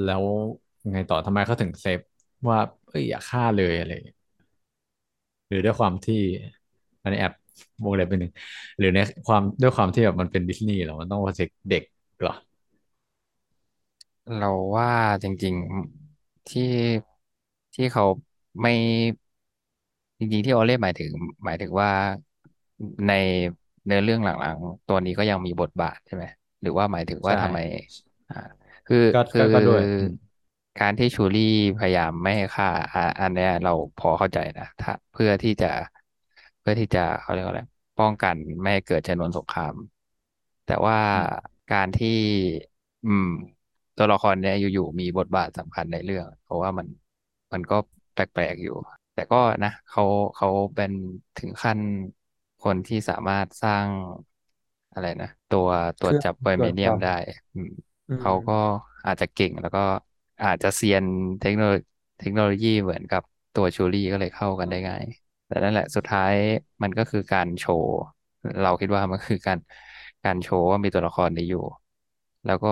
[0.03, 0.23] แล้ว
[0.83, 1.99] ยังไงต่อทำไมเขาถึงเซฟ
[2.49, 2.57] ว่า
[2.87, 3.91] เอ้ยอย่าฆ่าเลยอะไร
[5.47, 6.15] หรือด้วยความที่
[7.01, 7.33] อันนี้แอบ
[7.83, 8.31] วงเล็บไปหนึ่ง
[8.77, 11.83] หรือในความด้วยความที่แบบมันเป็นดิสนีย์เหรอมันต้องโปรเทคเด็ก
[12.19, 12.33] เหรอ
[14.35, 14.91] เราว่า
[15.23, 15.55] จริง
[16.01, 16.61] ๆที่
[17.73, 18.03] ที่เขา
[18.61, 18.71] ไม่
[20.19, 21.11] จริงๆที่โอเล่หมายถึง
[21.43, 21.89] หมายถึงว่า
[23.07, 23.11] ใน
[23.85, 26.25] เนื้อเรื่องหลังๆ ตัวนี้ก็ยังมีบทบาทใช่ไหม
[26.61, 27.57] หรือว่าหมายถึงว่าใช่ทำไม
[28.29, 28.35] อ่า
[28.85, 30.09] คือก็คือก็ก็ด้วยอืม
[30.77, 31.43] การที่ชูรี่
[31.77, 35.67] พยายามไม่ให้ฆ่าอ่าอันเนี้ยเราพอเข้าใจนะถ้าเพื่อที่จะ
[36.59, 37.63] เพื่อที่จะเขาเรียกว่าอะไร
[37.97, 39.75] ป้องกันไม่ให้เกิดชนวนสงคราม
[40.65, 42.09] แต่ว่าอืมการที่
[43.03, 43.25] อืม
[43.95, 46.87] ตัวละครเนี้ยอยู่ๆมีบทบาทสำคัญในเรื่อง เพราะว่ามัน
[47.53, 47.75] มันก็
[48.13, 48.71] แปลกๆอยู่
[49.13, 50.03] แต่ก็นะเขา
[50.35, 50.91] เขาเป็น
[51.37, 51.79] ถึงขั้น
[52.59, 53.87] คนที่สามารถสร้าง
[54.93, 55.67] อะไรนะตัว
[55.99, 57.09] ตเครื่องรวจจับไวตรวจจับเมเนียมได้
[57.53, 57.69] อืม
[58.09, 58.63] อืเขาก็ม
[59.05, 59.79] อาจจะเก่งแล้วก็
[60.43, 61.03] อาจจะเซียน
[61.39, 61.83] เทคโนโลยี
[62.19, 63.21] เทคโนโลยีเหมือนกับ
[63.53, 65.03] ตัวชูรี่ก็เลยเข้ากันได้ง่าย
[65.47, 66.33] แต่นั่นแหละสุดท้าย
[66.83, 67.91] มันก็คือการโชว์
[68.61, 69.59] เราคิดว่ามันคือการ
[70.23, 71.59] การโชว์ว่ามีตัวละครนี้อยู่
[72.45, 72.69] แล้วก็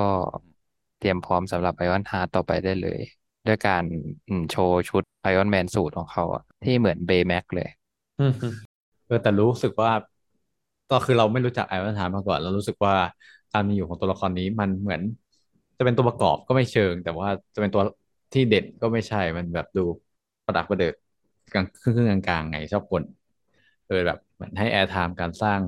[0.97, 2.99] เตรียมพร้อมสำหรับ Ironheart ต่อไปได้เลย
[3.47, 3.83] ด้วยการ
[4.51, 7.69] โชว์ชุด Iron Man suit ของเขาอะที่เหมือน Baymax เลย
[9.07, 9.91] เออแต่รู้สึกว่า
[10.91, 12.95] ก็คือเราไม่รู้จัก Ironheart มาก่อนเรารู้สึกว่า
[13.53, 15.01] การมีอยู่ของตัวละครนี้มันเหมือน
[15.77, 17.81] จะเป็นตัวประกอบก็ไม่เชิง แต่ว่าจะเป็นตัว
[18.33, 19.83] ที่เด่นก็ไม่ใช่มันแบบดู
[20.45, 20.93] ประดักประเดิด
[21.53, 23.03] กลางครึ่งครึ่งกลางๆไงชอบกล
[23.87, 25.59] เออแบบเหมือนให้ airtime การสร้าง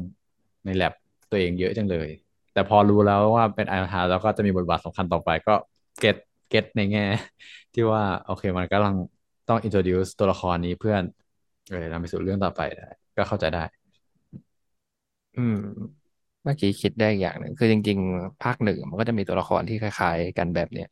[0.65, 0.93] ในแล็บ
[1.31, 2.09] ตัวเองเยอะจังเลย
[2.53, 5.53] แต่พอรู้แล้วว่าเป็น Ironheart แล้วก็จะมีบทบาทสำคัญต่อไปก็
[5.99, 6.15] get
[6.53, 7.01] get ในแง่
[7.73, 8.95] ที่ว่าโอเคมันกำลัง
[9.47, 11.03] ต้อง introduce ตัวละครนี้เพื่อ
[11.67, 12.83] เออนำไปสู่เรื่องต่อไปได้
[13.17, 13.59] ก็เข้าใจได้
[15.35, 15.55] อืม
[16.43, 20.87] เมื่อกี้คิดได้อย่างหนึ่งคือจริง ๆ ภาคหนึ่งมันก็จะมีตัวละครที่คล้าย ๆ กันแบบเนี้ย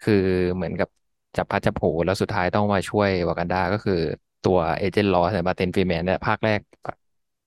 [0.00, 0.12] คือ
[0.54, 0.88] เหมือนกับ
[1.36, 3.94] จับพลัดจับผลูแล้วสุดท้ายต้องมาช่วยวากันดาก็คือ
[4.42, 6.60] ตัว Agent Ross เนี่ยมาร์ตินฟรีแมนเนี่ยภาคแรก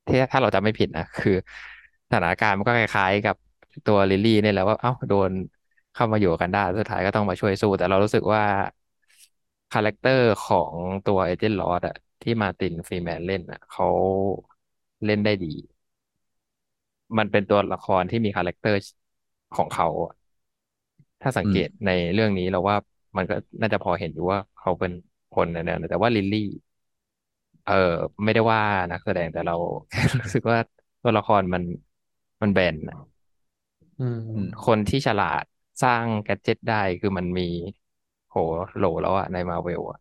[0.08, 1.32] ที่ถ้าเราจำไม่ผิดนะคือ
[2.10, 3.36] สถานการณ์มันก็คล้ายๆกับ
[3.86, 5.32] ตัวลิลลี่เนี่ยแหละว่าเอ้าโดน
[5.94, 8.42] เข้ามาอยู่กันได้สุดท้ายก็ต้องมาช่วยสู้ แต่เรารู้สึกว่า
[9.72, 10.76] character ของ
[11.06, 13.86] ตัว Agent Ross อะที่มาร์ตินฟรีแมนเล่นอะเขา
[15.06, 15.54] เล่นได้ดี
[17.18, 18.80] มันเป็นตัวละครที่มี character
[19.56, 20.14] ของเขาอะ
[21.22, 22.78] ถ้าสังอืมเกตในเรื่องนี้เราว่า
[23.18, 24.92] มันก็น่าจะพอเห็นอยู่ว่าเขาเป็น
[25.32, 26.40] คนในแนวนั้นแต่ว่าลิลลี่
[27.64, 27.74] เออ
[28.24, 29.54] ไม่ได้ว่านักแสดงแต่เรา
[29.90, 30.58] แค่รู้สึกว่า
[31.02, 31.64] ตัวละครมัน
[32.42, 32.96] มันแบนอะ
[34.00, 34.02] อื
[34.34, 35.44] อืมมคนที่ฉลาด
[35.82, 37.44] สร้าง gadget ได้คือมันมี
[38.30, 40.00] โหลโหลแล้วอะในมาเวลอะ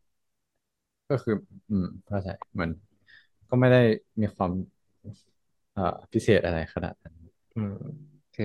[1.09, 1.35] ก็คือ
[1.69, 2.71] อืมเข้าใจเหมือน
[3.49, 3.79] ก็ไม่ได้
[4.21, 4.53] มีความ
[5.73, 7.15] เอ่อพิเศษอะไรขนาดนั้น
[7.55, 7.75] อืม
[8.35, 8.45] คือ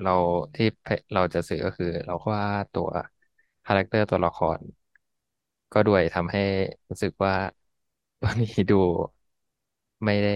[0.00, 0.12] เรา
[0.54, 0.64] ที่
[1.12, 2.88] เราจะสื่อก็คือ เราก็ว่าตัว
[3.64, 4.60] character ตัวละคร
[5.72, 6.40] ก็ด้วยทำให้
[6.90, 7.34] รู้สึกว่า
[8.18, 8.74] ตัวนี้ดู
[10.04, 10.30] ไม่ได้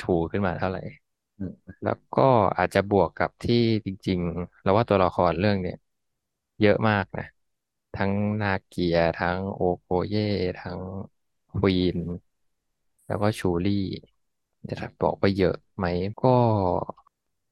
[0.00, 1.01] ชูขึ้นมาเท่าไหร่อืม
[1.82, 2.22] แล้วก็
[2.58, 3.56] อาจจะบวกกับที่
[3.86, 5.76] จริงๆ เราว่าตัวละครเรื่องเนี้ย
[6.60, 7.24] เยอะมากนะ
[7.94, 10.20] ทั้งนาเกียทั้งโอโคเย่
[10.58, 10.80] ทั้ง
[11.52, 11.98] Queen
[13.06, 13.72] แล้วก็ชูรี่
[14.68, 15.86] จะบอกว่าเยอะไหม
[16.22, 16.28] ก็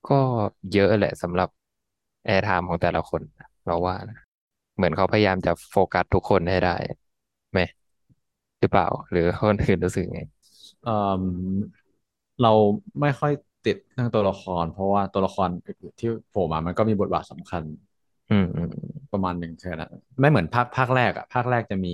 [0.07, 0.15] ก็
[0.71, 1.49] เยอะแหละสำหรับ
[2.25, 3.23] airtime ของแต่ละคน
[3.65, 4.17] เราว่านะ
[4.77, 6.71] เหมือนเขาพยายามจะโฟกัสทุกคนให้ได้
[7.53, 7.61] ไหม
[8.61, 10.21] หรือเปล่า หรือคนอื่นรู้สึกไง
[10.83, 11.23] เอ่อ
[12.41, 12.49] เรา
[13.01, 13.33] ไม่ค่อย
[13.67, 17.65] ติดเรื่องตัวละคร เพราะว่าตัวละครอื่นๆที่โผล่มามันก็มีบทบาทสำคัญ
[18.29, 18.69] อืมอืม
[19.13, 21.91] ประมาณหนึ่งแค่นั้นไม่เหมือนภาคภาคแรกอะภาคแรกจะมี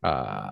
[0.00, 0.08] เอ่
[0.42, 0.46] อ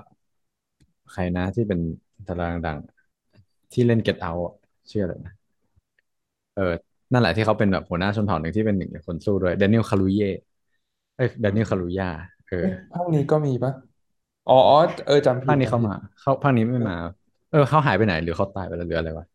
[1.13, 1.81] ใครนะที่เป็น
[2.27, 4.55] ดาราดังๆที่เล่น Get Out อะ
[4.91, 5.35] ชื่ออะไรนะ
[6.55, 6.63] เออ
[7.13, 10.25] นั่นแหละที่เขาเป็นแบบหัวหน้าชนเผ่าหนึ่งที่เป็นหนึ่งในคนสู้ด้วยแดเนียลคาลูเย่
[11.17, 12.07] เอ้ยแดอืเนียลคาลูมย่า
[12.47, 13.73] เออเอ๊ะภาคนี้ก็มีปะ
[14.47, 14.75] อ๋ออ๋อ
[15.07, 16.95] เออจำผิภาคดจำผิดนี้เขามาเขาภาคนี้เออไม่มา
[17.51, 19.27] เออเขาหายไปไหนหรือเขาตายไปแล้วหรืออะไรวะ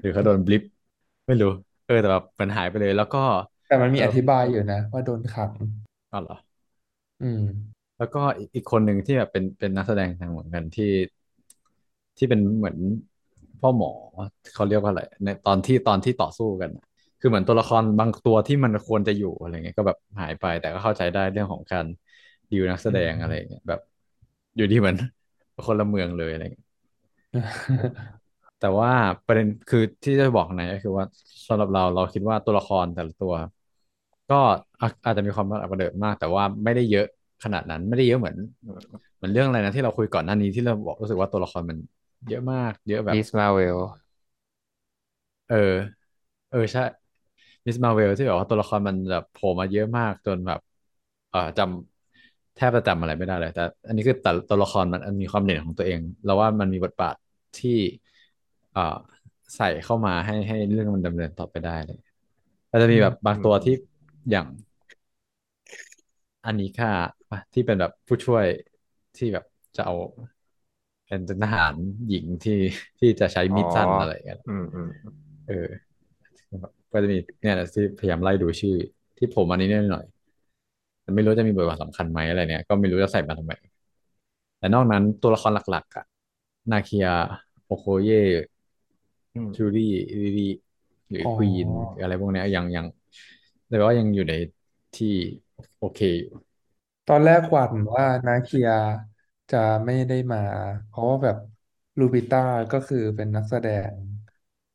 [0.00, 0.62] หรือเขาโดนบลิป
[1.26, 1.48] ไม่รู้
[1.84, 3.18] เออแต่แบบมันหายไปเลย แล้วก็
[3.66, 5.52] แต่มันเออมีอธิบายอยู่นะ ว่าโดนขัง
[6.12, 6.34] อ๋อเหรอ
[7.20, 7.42] อืม
[7.98, 10.84] แล้วก็อีกอีกคนหนึ่งที่แบบเป็นเป็นนักแสดงทางเหมือนกันที่
[12.16, 12.76] ที่เป็นเหมือน
[13.60, 13.90] พ่อหมอ
[14.54, 16.84] เขาเรียกว่าอะไรในตอนที่ตอนที่ต่อสู้กันอะ
[17.20, 21.86] คือเหมือนตัวละครบางตัวที่มันควรจะอยู่อะไรเงี้ยก็แบบหายไปแต่ก็เข้าใจได้เรื่องของการ
[22.50, 23.80] ดีลนักแสอืดงอะไรเงี้ยมแบบ
[24.56, 24.96] อยู่ดีเหมือน
[25.66, 26.66] คนละเมืองเลยอะไรเงี้ย
[28.58, 28.90] แต่ว่า
[29.24, 31.04] ประเด็นคือที่จะบอกในก็คือว่า
[31.48, 33.32] สำหรับเราเราคิดว่าตัวละครแต่ละตัว
[34.28, 34.34] ก็
[34.80, 37.06] อาอาจจะมีความประเดิดมาก แต่ว่าไม่ได้เยอะ
[37.42, 38.36] ขนาดนั้นไม่ได้เยอะเหมือน
[39.16, 41.78] เหมือนเรื่องอะไรนะที่เราคุยก่อนหน้านี้ที่เราบอกรู้สึกว่าตัวละครมัน
[42.28, 43.76] เยอะมาก เยอะแบบมิสมาเวล
[45.46, 45.56] เออ
[46.48, 46.80] เออใช่
[47.66, 50.60] มิสมาเวลที่แบบว่าตัวละครมันแบบโผล่มาเยอะมากจนแบบ
[51.28, 57.14] เออจำแทบจะจำอะไรไม่ได้เลย แต่ อันนี้คือแต่ตัวละครมันมันมีความเด่นของตัวเองเราว่ามันมีบทบาท
[57.56, 57.96] ที่เอ่อ
[59.56, 61.98] ใส่เข้ามาให้ให้เรื่องมันดำเนินต่อไปได้เลย
[62.70, 63.88] ก็จะอืมมีแบบบางอืตัวที่ม
[64.30, 64.46] อย่าง
[66.44, 66.90] อันนี้ค่ะ
[67.52, 68.46] ที่เป็นแบบผู้ช่วย
[69.16, 69.44] ที่แบบ
[69.76, 69.94] จะเอา
[71.06, 71.74] เป็นทหาร
[72.08, 72.58] หญิงที่
[72.98, 74.88] ที่จะใช้อ๋อมีดสั้นอะไรอย่างเงี้ยอืมอืม
[75.46, 75.68] เออ
[76.60, 78.74] แบบก็จะมีเนี่ยแหละที่พยายามไล่ดูชื่อ
[79.18, 80.04] ที่ผมอันนี้นิดหน่อย
[81.02, 83.52] แต่ไม่รู้จะมีบทบาทสำคัญไหมอะไรเนี่ย ก็ไม่รู้จะใส่มาทำไม
[84.58, 86.04] แต่นอกนั้นตัวละครหลัก ๆอะ
[86.70, 87.06] นาเคีย
[87.66, 88.28] โอโคเยอืม
[89.56, 89.82] จูรี่
[90.22, 90.44] ลิลี่
[91.10, 91.68] หรืออ๋อควีน
[92.00, 92.86] อะไรพวกเนี้ยยังยัง
[93.68, 94.34] แต่ว่ายังอยู่ใน
[94.94, 95.06] ที่
[95.78, 96.30] โอเคอยู่
[97.06, 98.68] ตอนแรกหวั่นว่านาเคีย
[99.50, 100.38] จะไม่ได้มา
[100.86, 101.36] เพราะว่าแบบ
[101.98, 102.38] ลูปิต้า
[102.72, 103.92] ก็คือเป็นนักแสดง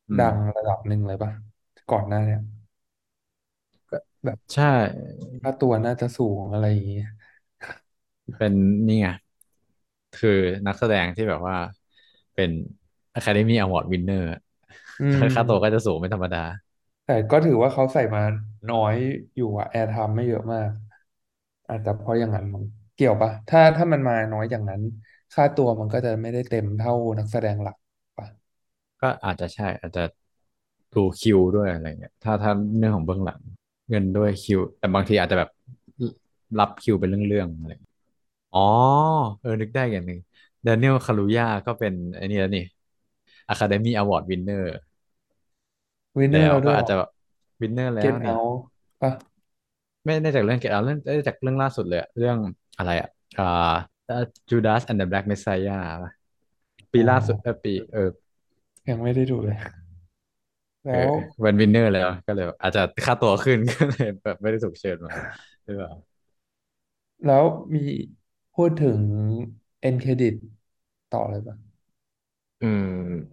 [0.10, 1.32] อืมดังระดับหนึ่งเลยปะ
[1.90, 2.40] ก่อนหน้าเนี่ย
[4.26, 4.64] แบบใช่
[5.42, 7.06] ค่าตัวน่าจะสูงอะไรอย่างเงี้ย
[8.38, 8.54] เป็น
[8.88, 9.08] นี่ไง
[10.14, 10.30] คือ
[10.68, 11.58] นักแสดงที่แบบว่า
[12.34, 12.52] เป็น
[13.20, 14.24] Academy Award Winner
[15.00, 15.04] อื
[15.34, 16.44] ค่าตัวก็มจะสูงไม่ธรรมดา
[17.06, 18.22] แต่ก็ถือว่าเขาใส่มา
[18.70, 18.96] น้อย
[19.36, 20.70] อยู่อะ airtime ไม่เยอะมาก
[21.70, 22.64] อาจจะเพราะอย่างนั้นมั้ง
[22.96, 24.82] เกี่ยวปะถ้าถ้ามันมาน้อยอย่างนั้น
[25.32, 27.76] ค่าตัวมันก็จะไม่ได้เต็มเท่านักแสดงหลัก
[28.18, 28.28] ปะ
[29.02, 30.02] ก็อาจจะใช่ อาจจะ
[30.94, 33.40] ดูคิวด้วยอะไรเงี้ยถ้าถ้าเรื่องของเบื้องหลัง
[33.90, 35.50] เงินด้วยคิว แต่บางทีอาจจะแบบ
[36.60, 37.72] รับคิวเป็นเรื่องๆอะไร
[38.54, 38.62] อ๋อ
[39.42, 40.20] เออนึกได้อย่างหนึ่ง
[40.66, 42.64] ด a น i e l คารูย่าก็เป็นไอ้นี่แล้วนี่
[43.52, 44.64] Academy Award Winner
[46.20, 46.96] วินเนอแล้วร์แล้วด้วยเหรอก็อาจจะ
[47.62, 48.34] winner แล้เก็ตเอาวนี่
[49.02, 49.12] ปะ
[50.06, 52.38] ไม่ได้จากเรื่อง Get Out เรื่องได้จากเรื่องล่าสุดเลยอะเรื่อง
[52.78, 53.44] อะไรอะอ่า
[54.50, 56.12] Judas and the Black Messiah ป่ะ
[56.94, 58.10] ปีอ๋อล่าสุดเออปีเออ
[58.90, 59.58] ยังไม่ได้ดูเลย
[60.90, 61.12] เออแล้ว
[61.44, 65.14] เป็น winner แล้วก็เลยแบบอาจจะค่าตัวขึ้น ก็เลยแบบไม่ได้ถูกเชิญมา
[65.64, 65.92] หรือเปล่า
[67.26, 67.44] แล้ว
[67.76, 67.80] มี
[68.54, 69.00] พูดถึง
[69.80, 70.34] end credit
[71.10, 71.56] ต่อเลยปะ
[72.64, 72.84] อืม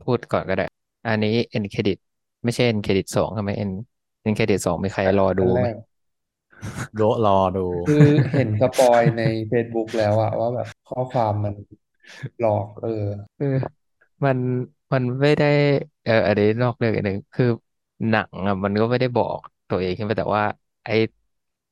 [0.03, 0.65] พูดก่อนก็ได้
[1.07, 1.97] อันนี้ end credit
[2.45, 3.71] ไม่ใช่ end credit สองทำไม end
[4.23, 5.77] end credit สองมีใครรอดูไหมอันแรก
[6.97, 11.55] โดะรอดู คือเห็นสปอยใน Facebook แล้วอะว่าแบบข้อความมัน
[12.39, 13.07] หลอก เออ
[13.37, 13.47] เออ
[14.25, 14.39] มัน
[14.93, 15.47] มันไม่ได้
[16.05, 17.47] เอออันนี้นอกเรื่องอีกหนึ่งคือ
[18.09, 20.45] หนังอะมันก็ไม่ได้บอกตัวเองขึ้นไปแต่ว่า
[20.85, 20.93] ไอ้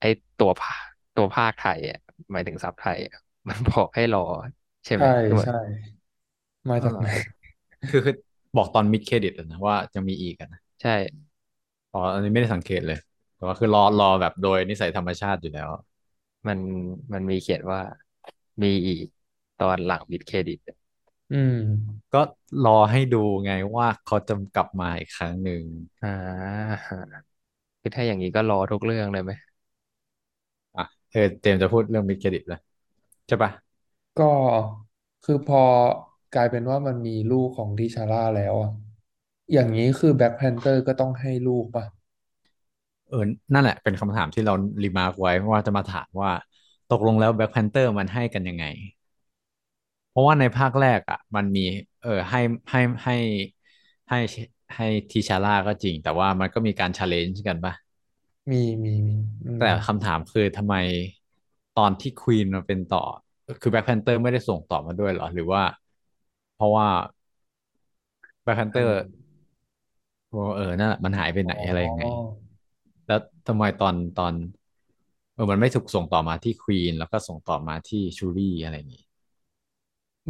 [0.01, 0.07] ไอ้
[0.39, 0.85] ตัวภาค
[1.15, 1.99] ตัวภาคไทยอะ
[2.33, 3.15] หมายถึงซับไทยอะ
[3.49, 4.21] มันบอกให้รอ
[4.85, 5.53] ใช่ไหมใช่คือเหมือนใช่
[6.71, 7.09] มาอ๋อเหรอจากไหน
[7.91, 8.15] คือคือ
[8.57, 10.91] บอกตอนมิดเครดิตนะว่าจะมีอีกอะนะใช่
[11.93, 12.97] อ๋ออันนี้ไม่ได้สังเกตเลย
[13.35, 15.71] แต่ว่าคือรอรอแบบโดยนิสัยธรรมชาติอยู่แล้ว
[16.49, 16.59] มัน
[17.15, 17.81] มันมีเขียนว่า
[18.63, 19.07] มีอีก
[19.59, 20.59] ตอนหลังบิดเครดิต
[21.31, 21.55] อืม
[22.13, 22.19] ก็
[22.65, 25.63] รอให้ดูไงว่าเขาจะกลับมาอีกครั้งหนึ่ง
[26.03, 26.79] อ่า
[27.81, 29.33] คือถ้าอย่างนี้ก็รอทุกเรื่องเลยไหม
[30.77, 32.59] อะเออเจมส์จะพูดเรื่อง mid credit แล้ว
[33.29, 33.51] ใช่ปะ
[34.17, 34.25] ก็
[35.25, 35.59] คือพอ
[36.35, 38.71] กลายเป็นว่ามันมีลูกของทิชาร่าแล้วอะ
[39.53, 41.85] อย่างนี้คือ Black Panther ก็ต้องให้ลูกปะ
[43.09, 43.17] เออ
[43.55, 44.53] นั่นแหละ เป็นคำถามที่เรา
[44.83, 46.31] remark ไว้ว่าจะมาถามว่า
[46.89, 48.65] ตกลงแล้ว Black Panther มันให้กันยังไง
[50.09, 51.61] เพราะว่าในภาคแรกอะ มันมี
[52.01, 52.39] เออให้
[52.71, 53.15] ให้ให้
[54.09, 54.17] ให้
[54.77, 57.73] ให้ทีชาร่าก็จริง แต่ว่ามันก็มีการ challenge กันป่ะ
[58.51, 59.17] มีมีมี
[59.47, 60.75] อืมแต่คำถามคือทำไม
[61.79, 63.05] ตอนที่ Queen มาเป็นต่อ
[63.61, 65.63] คือ Black Panther ไม่ได้ส่งต่อมาด้วยเหรอ หรือว่า
[66.59, 66.89] เพราะว่า
[68.45, 68.95] Black Panther
[70.33, 72.49] อ่าเออนั่นแหละมันหายไปไหนอ๋อะไรยังไงอ
[73.07, 74.35] แล้วทำไมตอนตอน
[75.35, 79.05] เออมันไม่ถูกส่งต่อมาที่ Queen แล้วก็ส่งต่อมาที่ชูรี่อะไรอย่างงี้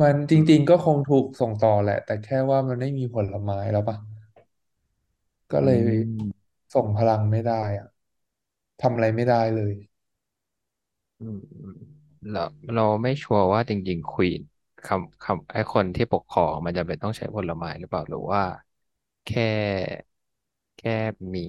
[0.01, 3.97] มันจอืมริง ๆ ก็คงถูกส่งต่อแหละ แต่แค่ว่ามันไม่มีผลไม้แล้วปะ
[5.51, 5.83] ก็อืเลย
[6.19, 7.87] มส่งพลังไม่ได้อะ
[8.81, 9.73] ทำอะไรไม่ได้เลย
[11.21, 11.39] อืม
[12.31, 14.41] เราเราไม่ชัวร์ว่าจริงๆควีน
[14.85, 18.41] คำคำไอ้คนที่ปกครองมันจะเป็นต้องใช้ผลไม้หรือเปล่าหรือว่า
[19.25, 19.43] แค่
[20.77, 20.91] แค่
[21.35, 21.41] มี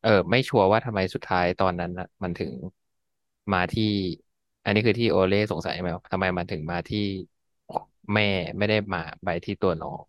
[0.00, 2.52] เออ ไม่ชัวร์ว่าทำไมสุดท้ายตอนนั้นน่ะมันถึง
[3.52, 3.84] มาที่
[4.64, 6.98] อันนี้คือที่โอเล่สงสัยไหมว่าทำไมมันถึงมาที่
[8.12, 10.00] แม่ไม่ได้มาไปที่ตัวน้อง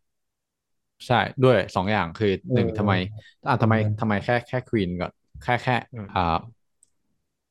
[1.07, 2.93] ใช่ด้วยสองอย่างคือเออหนึ่งทำไม
[3.45, 5.11] อ่าทำไมตรงนั้นทำไมแค่แค่ Queen ก่อน
[5.41, 6.19] แค่แค่อืมอ่า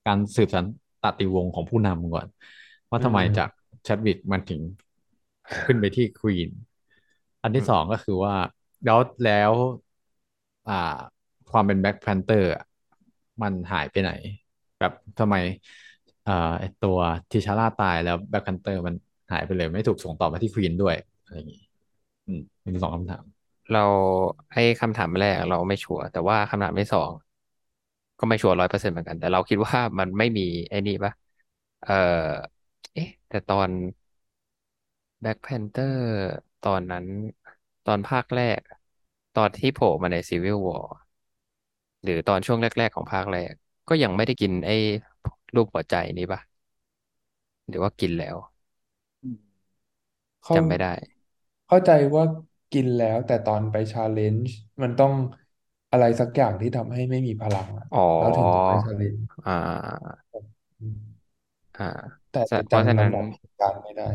[0.06, 0.64] การสืบสัน
[1.02, 2.26] ตติวงศ์ของผู้นำก่อน
[2.90, 3.48] ว่าอืมทำไมจาก
[3.84, 4.60] แชดวิกมันถึง
[5.64, 6.50] ขึ้นไปที่ Queen อืม
[7.42, 8.34] อันที่สองก็คือว่า
[8.84, 9.52] แล้วแล้ว
[10.66, 10.72] อ่า
[11.50, 12.48] ความเป็น Black Panther
[13.42, 14.10] มันหายไปไหน
[14.78, 15.36] แบบทำไม
[16.26, 16.98] อ่าไอตัว
[17.30, 18.94] ทิชาร่าตายแล้วแบ็คแพนเตอร์มัน
[19.32, 21.60] หายไปเลย ไม่ถูกส่งต่อมาที่ Queen ด้วยอะไรอย่างนี้
[22.26, 22.40] อืม
[22.74, 23.24] มีสองคำถาม
[23.72, 23.84] เรา
[24.52, 27.10] ไอ้คำถามแรกเราไม่ชัวร์แต่ว่าคำถามที่สอง
[28.18, 31.12] ก็ไม่ชัวร์ร้อยเปอร์เซ็นต์เหมือนกัน แต่เราคิดว่ามันไม่มีไอ้นี่ปะ
[31.80, 31.92] เออ
[32.92, 33.70] เอ๊ะ แต่ตอน
[35.22, 36.00] Black Panther
[36.62, 37.06] ตอนนั้น
[37.84, 38.76] ตอนภาคแรกอะ
[39.34, 40.84] ตอนที่โผล่มาใน Civil War
[42.02, 43.52] หรือตอนช่วงแรก ๆ ของภาคแรก
[43.88, 44.74] ก็ยังไม่ได้กินไอ้
[45.54, 46.40] รูปหัวใจนี้ปะ
[47.68, 48.36] หรือว่ากินแล้ว
[50.44, 50.92] เข้าจำไม่ได้
[51.66, 52.24] เข้าใจว่า
[52.72, 54.52] กินแล้วแต่ตอนไป challenge
[54.82, 55.12] มันต้อง
[55.90, 60.22] อะไรสักอย่างที่ทำให้ไม่มีพลังอะอ๋อ แล้วถึงจะไปชาเลนจ์อ่า
[61.76, 61.82] อ่า
[62.30, 64.08] แต่เพราะฉะนั้นจำลำดับเหตุการณ์ไม่ได้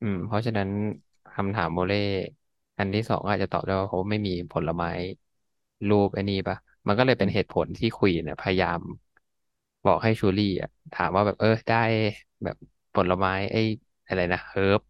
[0.00, 0.68] อืม เพราะฉะนั้น
[1.32, 1.96] คำถามโมเล่
[2.78, 4.88] อันที่สองอาจจะตอบได้ว่าเขาไม่มีผลไม้
[5.88, 8.80] รูปไอ้นี่ปะมันก็เลยเป็นเหตุผลที่ Queen เนี่ยพยายาม
[9.84, 11.76] บอกให้ชูรี่อะถามว่าแบบเออได้
[12.44, 12.56] แบบ
[12.94, 13.60] ผลไม้ไอ้
[14.06, 14.80] อะไรนะ herb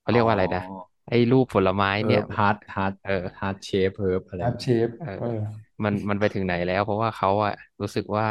[0.00, 0.60] เขาอ๋อเรียกว่าอะไรนะ
[1.08, 5.40] ไอ้รูปผลไม้เนี่ยเฮิร์บฮาร์ดฮาร์ดเออ heart-shaped herb อะไร heart-shaped เออ เออ
[5.84, 7.52] มันมันไปถึงไหนแล้ว เพราะว่าเขาอะ
[7.82, 8.26] รู้สึกว่า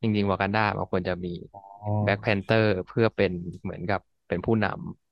[0.00, 5.07] จริงๆวากันดามันควรจะมีอ๋อ Black Panther เพื่อเป็นเหมือนกับเป็นผู้นำ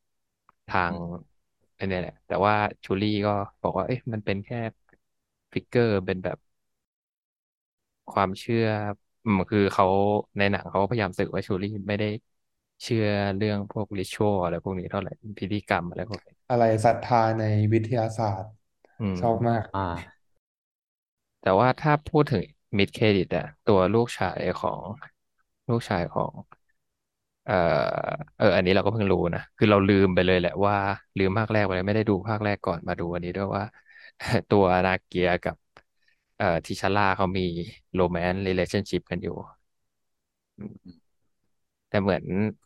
[0.69, 0.95] ทาง
[1.79, 2.55] อันเนี้ยแหละ แต่ว่า
[2.85, 3.31] ชูรี่ก็
[3.63, 4.57] บอกว่า เอ๊ะมันเป็นแค่
[5.53, 6.39] ฟิกเกอร์เป็นแบบ
[8.11, 8.65] ความเชื่อ
[9.25, 9.87] อืมคือเขา
[10.39, 12.07] ในหนังเขาก็พยายามสื่อว่าชูรี่ไม่ได้
[12.83, 13.05] เชื่อ
[13.37, 17.43] เรื่องพวกริชวลอะไรพวกนี้เท่าไหร่พิธีกรรมอะไรพวกนี้อะไรศรัทธาใน
[17.73, 18.53] วิทยาศาสตร์
[18.99, 19.81] อืมชอบมาก อ่า
[21.41, 22.45] แต่ว่าถ้าพูดถึง
[22.79, 24.83] มิดเครดิตอะตัวลูกชายของ
[25.69, 26.33] ลูกชายของ
[27.47, 27.55] เอ่อ
[28.37, 30.75] เออ อันนี้เราก็เพิ่งรู้นะ คือเราลืมไปเลยแหละว่า
[31.19, 33.65] ลืมภาคแรกไปเลยไม่ได้ดูภาคแรกก่อนมาดูอันนี้ด้วยว่า
[34.49, 35.57] ตัวนาเกียกับ
[36.37, 37.43] เอ่อทิชาร่าเขามี
[37.95, 39.33] โรแมนต์ r ี l a t i o n s h i p กันอยู่
[41.89, 42.25] แต่เหมือน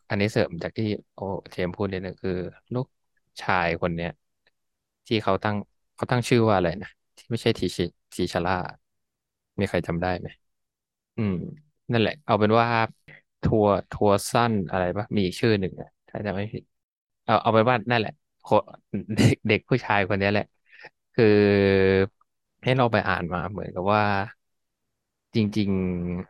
[0.09, 1.19] อันนี้เสริมจากที่โอ
[1.51, 2.31] เจมส์พูดเลยนะคือ
[2.73, 2.87] ลูก
[3.41, 4.09] ชายคนเนี้ย
[5.07, 5.55] ที่เขาตั้ง
[5.95, 7.83] เขาตั้งชื่อว่าอะไรนะ ที่ไม่ใช่ทีชิ
[8.15, 8.53] ทีชาร่า
[9.59, 10.27] มีใครจำได้ไหม
[11.17, 11.33] อืม
[11.91, 12.67] นั่นแหละ เอาเป็นว่า
[13.43, 16.63] ทัวร์ทัวร์สั้นอะไรปะมีอีกชื่อหนึ่งอะถ้าจำไม่ผิด
[17.25, 18.11] เอาเอาเป็นว่านั่นแหละ
[19.15, 20.45] เด็กเด็กผู้ชายคนนี้แหละ
[21.13, 21.25] คือ
[22.63, 24.03] ให้เราไปอ่านมาเหมือนกับว่า
[25.35, 25.69] จริง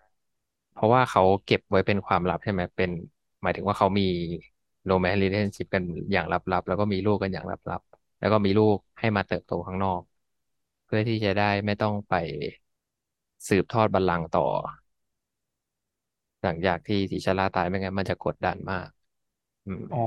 [0.07, 2.91] ๆ เพราะว่าเขาเก็บไว้เป็นความลับใช่ไหมเป็น
[3.41, 4.03] หมายถึงว่าเขามี
[4.85, 10.01] โรแมนต์ r ี a t i o n s h i p กันอย่างลับๆ แล้วก็มีลูกกันอย่างลับๆ แล้วก็มีลูกให้มาเติบโตข้างนอก
[10.85, 12.13] เพื่อที่จะได้ไม่ต้องไป
[13.47, 14.45] สืบทอดบัลลังก์ต่อ
[16.43, 18.87] หลังจากที่ทิชาร่าตายไม่งั้นมันจะกดดันมาก
[19.65, 19.97] อืม อ๋อ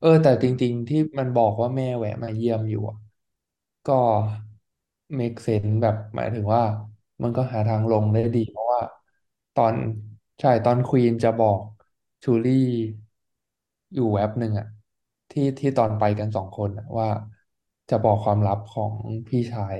[0.00, 2.96] เออ แต่จริงๆ ที่มันบอกว่าแม่แวะมาเยี่ยมอยู่อะ
[3.86, 3.92] ก็
[5.18, 6.62] make sense แบบหมายถึงว่า
[7.22, 8.80] มันก็หาทางลงได้ดี เพราะว่า
[9.54, 9.74] ตอน
[10.40, 11.60] ใช่ตอนควีนจะบอก
[12.24, 12.52] ชูลี่
[13.94, 14.66] อยู่แว็บหนึ่งอะ
[15.30, 17.08] ที่ที่ตอนไปกันสองคนอะว่า
[17.90, 18.94] จะบอกความลับของ
[19.28, 19.76] พี่ชาย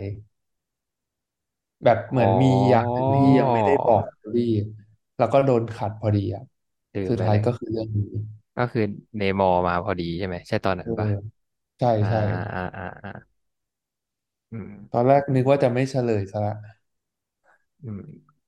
[1.84, 4.44] แบบเหมือ๋ออนมีอย่างหนึ่งที่ยังไม่ได้บอกชอรี่
[5.18, 6.42] แล้วก็โดนขัดพอดีอะ
[6.92, 8.04] สุดลืมไปเลยท้ายก็คือเรื่องนี้
[8.56, 8.80] ก็คือ
[9.16, 11.08] เนมอร์มาพอดีใช่ไหมใช่ตอนนั้เออนปะ
[11.78, 12.18] ใช่อ่าใช่
[12.54, 13.10] อ่าอ่าอ่า
[14.50, 16.52] อืมตอนแรกนึกว่าจะไม่เฉลยซะละ
[17.84, 18.38] อืม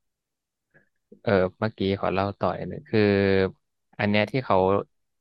[1.23, 3.01] เออเมื่อกี้ขอเล่าต่อยหนึ่งคือ
[3.99, 4.57] อันเนี้ยที่เขา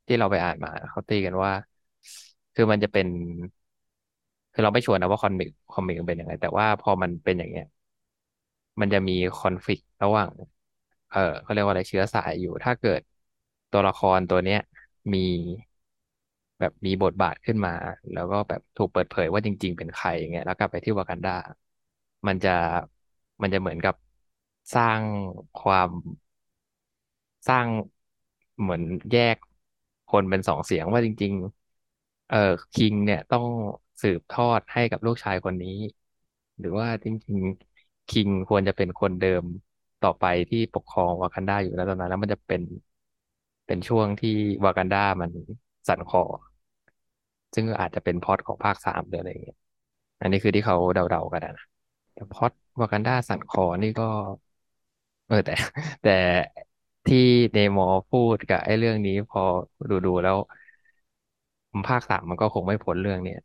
[0.07, 1.51] ที่เราไปอ่านมาเขาตีกันว่า
[2.53, 3.07] คือมันจะเป็น
[4.51, 7.65] คือเราไม่ชัวร์นะว่า comic comic มันเป็นยังไง แต่ว่าพอมันเป็นอย่างเงี้ย
[8.79, 10.29] มันจะมี conflict ระหว่าง
[11.09, 13.01] เออเขาเรียกว่าอะไรเชื้อสายอยู่ ถ้าเกิด
[13.71, 14.57] ตัวละครตัวเนี้ย
[15.13, 15.19] มี
[16.59, 17.71] แบบมีบทบาทขึ้นมา
[18.11, 21.31] แล้วก็แบบถูกเปิดเผยว่าจริง ๆ เป็นใครอย่างเงี้ยแล้วกลับไปที่วากันดา
[22.27, 22.49] มันจะ
[23.41, 23.95] มันจะเหมือนกับ
[24.73, 25.01] สร้าง
[25.57, 25.89] ความ
[27.47, 27.67] สร้าง
[28.61, 28.81] เหมือน
[29.11, 29.37] แยก
[30.07, 31.33] คนเป็นสองเสียงว่าจริง
[31.81, 32.37] ๆ เออ
[32.73, 33.45] คิงเนี่ยต้อง
[34.01, 35.69] สืบทอดให้กับลูกชายคนนี้
[36.59, 37.39] หรือว่าจริง
[37.75, 39.45] ๆ คิงควรจะเป็นคนเดิม
[40.01, 42.61] ต่อไปที่ปกครองวากันดาอยู่แล้วตอนนั้นแล้วมันจะเป็น
[43.65, 45.31] เป็นช่วงที่วากันดามัน
[45.87, 46.21] สั่นคลอ
[47.55, 49.55] ซึ่งอาจจะเป็นพล็อตของภาคสามหรืออะไรอย่างเงี้ย
[50.21, 51.53] อันนี้คือที่เขาเดาๆกันนะ
[52.13, 54.03] แต่พล็อตวากันดาสั่นคลอนี่ก็
[55.25, 55.51] เออแต่
[56.01, 56.11] แต่
[57.05, 57.17] ที่
[57.51, 59.41] เนมอพูดกับไอ้เรื่องนี้พอ
[59.89, 60.37] ดูดูแล้ว
[61.87, 63.37] ภาคสามมันก็คงไม่พ้นเรื่องเนี้ย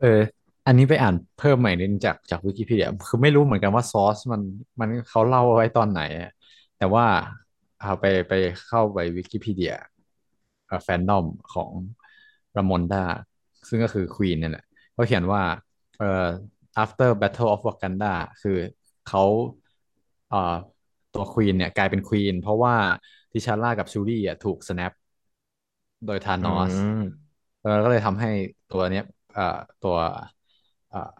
[0.00, 4.42] เออ อันนี้ไปอ่านเพิ่มใหม่นิดนึงจากจากวิกิพีเดียคือไม่รู้เหมือนกันว่าซอสมัน
[4.80, 6.30] มันเขาเล่าไว้ตอนไหนอะ
[6.76, 7.04] แต่ว่า
[7.80, 8.32] เอาไปไป
[8.66, 9.72] เข้าไปวิกิพีเดีย
[10.84, 11.70] แฟนดอมของ
[12.56, 13.04] รามอนดา
[13.68, 15.42] ซึ่งก็คือควีนเนี่ยแหละเขาเขียนว่า
[15.98, 16.26] เอ่อ
[16.82, 18.56] after Battle of Wakanda คือ
[19.08, 19.22] เขา
[20.28, 20.54] เอ่อ
[21.14, 22.74] ตัวควีนเนี่ยกลายเป็นควีนเพราะว่า
[23.32, 24.92] ทิชาร่ากับชูรี่อะถูกสแนป
[26.06, 28.28] โดยธาอืนอสมเออก็เลยทำให้
[28.68, 29.02] ตัวเนี้ย
[29.32, 29.42] เอ่อ
[29.80, 29.96] ตัว
[30.41, 31.10] เอ่อ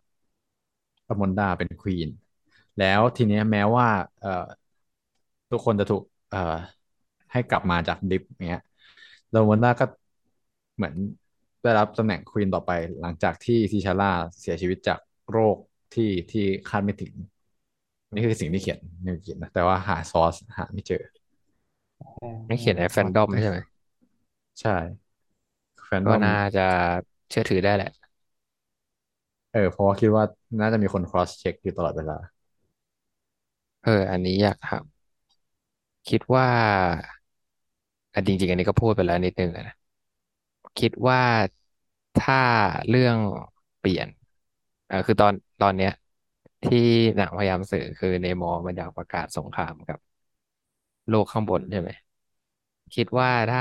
[1.09, 2.09] รามอนดาเป็นควีน
[2.79, 3.89] แล้วทีเนี้ยแม้ว่า
[4.21, 4.47] เอ่อ
[5.51, 6.57] ทุกคนจะถูกเอ่อ
[7.33, 8.63] ให้กลับมาจากดิฟเนี้ย
[9.35, 9.85] รามอนดาก็
[10.77, 10.95] เหมือน
[11.63, 12.71] ได้รับตำแหน่งควีนต่อไป
[13.01, 14.99] หลังจากที่ทิชาร่าเสียชีวิตจาก
[15.31, 15.57] โรค
[15.95, 17.15] ที่ที่คาดไม่ถึง
[18.15, 21.03] นี่คือสิ่งที่เขียนในวิกินะแต่ว่าหาซอสหาไม่เจอ
[22.01, 22.05] อ๋
[22.49, 23.59] นี่เขียนในแฟนอดอมใช่ไหม
[24.61, 24.71] ใช่
[25.85, 26.61] แฟนดอมก็น่าจะ
[27.31, 27.89] เชื่อถือได้แหละ
[29.53, 30.25] เออเพราะว่าคิดว่า
[30.61, 32.17] น่าจะมีคน cross check อยู่ตลอดเวลา
[33.83, 34.85] เออ อันนี้อยากถาม
[36.09, 36.49] คิดว่า
[38.15, 39.75] อะจริงๆ อันนี้ก็พูดไปแล้วนิดนึงอะนะ
[40.79, 41.21] คิดว่า
[42.17, 42.37] ถ้า
[42.89, 43.19] เรื่อง
[43.79, 44.09] เปลี่ยน
[44.91, 45.91] อ่าคือตอนตอนเนี้ย
[46.63, 46.79] ที่
[47.17, 49.99] หนังพยายามสื่อคือเนมอร์มันอยากประกาศสงครามกับ
[51.09, 51.91] โลกข้างบนใช่ไหม
[52.95, 53.61] คิดว่าถ้า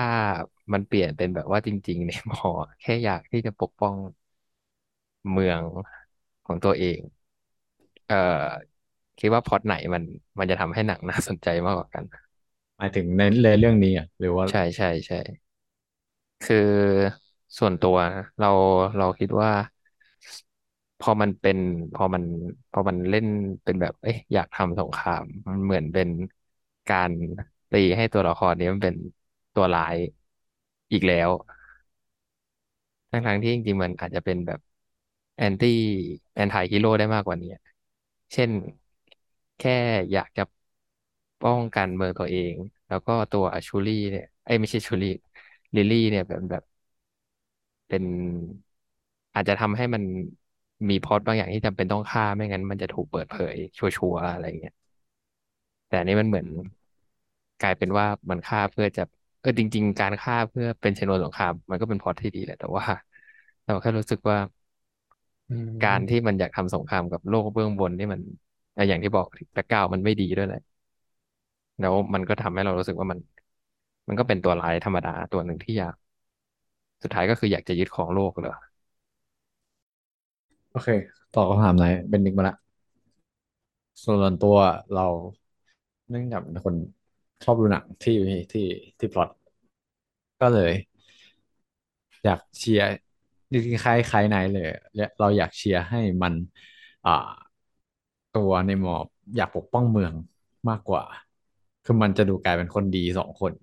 [0.74, 3.96] มันเปลี่ยนเป็นแบบว่าจริง ๆ เนมอร์แค่อยากที่จะปกป้อง
[5.32, 5.64] เมือง
[6.46, 7.00] ของตัวเอง
[8.08, 8.16] เอ่อ
[9.20, 10.04] คิดว่าพล็อตไหนมัน
[10.40, 12.04] มันจะทำให้หนังน่าสนใจมากกว่ากัน
[12.78, 15.18] หมายถึงในในเรื่องนี้อะหรือว่าใช่ใช่ใช่
[16.42, 16.58] คือ
[17.58, 18.48] ส่วนตัวนะเรา
[18.98, 19.52] เราคิดว่า
[21.00, 21.58] พอมันเป็น
[21.94, 22.24] พอมัน
[22.72, 23.26] พอมันเล่น
[23.64, 26.10] เป็นแบบ เอ๊ะอยากทำสงคราม มันเหมือนเป็น
[26.88, 27.12] การ
[27.72, 28.96] ตีให้ตัวละครนี้มันเป็น
[29.54, 29.96] ตัวร้าย
[30.92, 31.30] อีกแล้ว
[33.12, 34.60] ทั้งๆที่จริงๆมันอาจจะเป็นแบบ
[35.38, 37.50] anti anti-hero ได้มากกว่านี้
[38.34, 38.52] เช่น
[39.58, 39.72] แค่
[40.12, 40.42] อยากจะ
[41.42, 42.56] ป้องกันเมืองตัวเอง
[42.88, 45.08] แล้วก็ตัวชูลี่เนี่ยไอ้ไม่ใช่ชูลี่
[45.76, 46.64] ลิลลี่เนี่ยแบบแบบ
[47.88, 48.04] เป็น
[49.34, 50.04] อาจจะทำให้มัน
[50.90, 54.74] มีพล็อตบางอย่างที่จำเป็นต้องฆ่าไม่งั้น มันจะถูกเปิดเผย ชัวร์ๆอะไรเงี้ย
[55.88, 56.48] แต่อันนี้มันเหมือน
[57.60, 59.02] กลายเป็นว่ามันฆ่าเพื่อจะ
[59.40, 62.86] เออจริง ๆ การฆ่าเพื่อเป็นชนวนสงครามมันก็เป็นพล็อตที่ดีแหละแต่ว่า
[63.64, 64.38] เราแค่รู้สึกว่า
[65.82, 68.22] การที่มมันอยากทำสงครามกับโลกเบื้องบนนี่มัน
[68.74, 70.60] เอ่ออย่างที่บอกแบ็คกราวด์มันไม่ดีด้วยแหละ
[71.80, 73.20] แล้วมันก็ทำให้เรารู้สึกว่ามัน
[74.08, 75.96] มันก็เป็นตัวร้ายธรรมดาตัวหนึ่งที่อยาก
[77.04, 78.54] สุดท้ายก็คืออยากจะยึดครองโลกเหรอ
[80.70, 80.90] โอเค
[81.32, 82.56] ตอบคำถามไหนเป็นนิกมาละ
[84.04, 84.58] ส่วนตัว
[84.94, 85.08] เรา
[86.10, 86.76] เนื่องจากเป็นคน
[87.44, 88.14] ชอบดูหนังที่
[88.52, 88.62] ที่
[89.00, 89.30] ที่พล็อต
[90.40, 90.72] ก็เลย
[92.24, 92.88] อยากเชียร์
[93.52, 96.34] จริงๆคล้ายๆไหนเลยและเราอยากเชียร์ให้มัน
[97.06, 97.12] อ่า
[98.38, 100.14] ตัวในหมอบอยากปกป้องเมือง
[100.70, 101.04] มากกว่า
[101.84, 103.54] คือมันจะดูกลายเป็นคนดีสองคน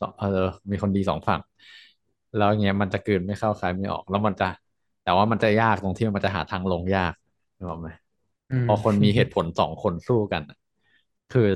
[0.00, 0.26] สองเออ
[0.70, 1.40] มีคนดีสองฝั่ง
[2.36, 4.48] แล้วอย่างเงี้ยมันจะกลืนไม่เข้าคายไม่ออก แล้วมันจะ
[5.02, 7.14] แต่ว่ามันจะยากตรงที่มันจะหาทางลงยาก
[7.56, 7.88] นึกออกไหม
[8.50, 10.58] อืพอคนมีเหตุมผลสองคนสู้กันอะ
[11.32, 11.48] คือ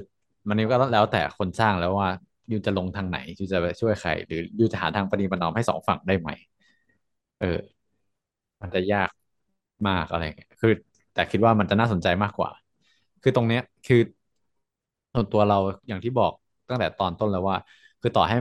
[0.48, 2.08] มันนี่ก็แล้วแต่คนสร้างแล้วว่า
[2.50, 6.30] ยูจะลงทางไหนยูจะไปช่วยใคร หรือยูจะหาทางประนีประนอมให้สองฝั่งได้ไหม
[7.40, 7.80] เออ
[8.60, 9.10] มันจะยาก
[9.88, 10.72] มากอะไรเงี้ยคือ
[11.12, 12.50] แต่คิดว่ามันจะน่าสนใจมากกว่า
[13.22, 14.00] คือตรงเนี้ยคือ
[15.14, 16.32] ส่วนตัวเราอย่างที่บอก
[16.68, 17.56] ตั้งแต่ตอนต้นแล้วว่า
[18.00, 18.36] คือต่อให้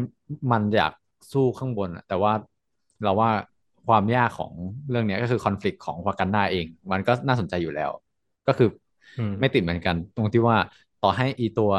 [0.51, 0.93] มันอยาก
[1.31, 2.33] สู้ข้างบนอะแต่ว่า
[3.03, 3.29] เราว่า
[3.87, 4.53] ความยากของ
[4.89, 7.91] เรื่องเนี้ยก็คือคอน FLICT ของวากันดาเอง มันก็น่าสนใจอยู่แล้ว
[8.47, 8.67] ก็คือ
[9.17, 10.57] อืม ไม่ติดเหมือนกัน ตรงที่ว่า
[11.03, 11.71] ต่อให้อีตัว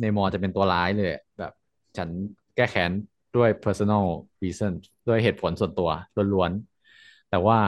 [0.00, 1.52] เนมอร์จะเป็นตัวร้ายเลย แบบ
[1.96, 2.08] ฉัน
[2.56, 2.92] แก้แค้น
[3.36, 4.04] ด้วย personal
[4.42, 4.72] reason
[5.06, 5.88] ด้วยเหตุผลส่วนตัว
[6.34, 7.58] ล้วนๆ แต่ว่า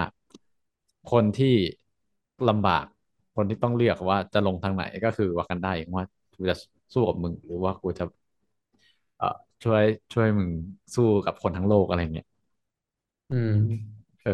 [1.10, 1.54] คนที่
[2.48, 2.84] ลำบาก
[3.36, 6.04] คนที่ต้องเลือกว่าจะลงทางไหนก็คือวากันดาเองว่า
[6.34, 6.54] กูจะ
[6.94, 8.04] สู้กับมึง หรือว่ากูจะ
[9.16, 9.26] เอ่อ
[9.64, 10.50] ช่วยช่วยมึง
[10.94, 12.26] สู้กับคนทั้งโลกอะไรเงี้ย
[13.30, 13.52] อืม
[14.22, 14.30] เออ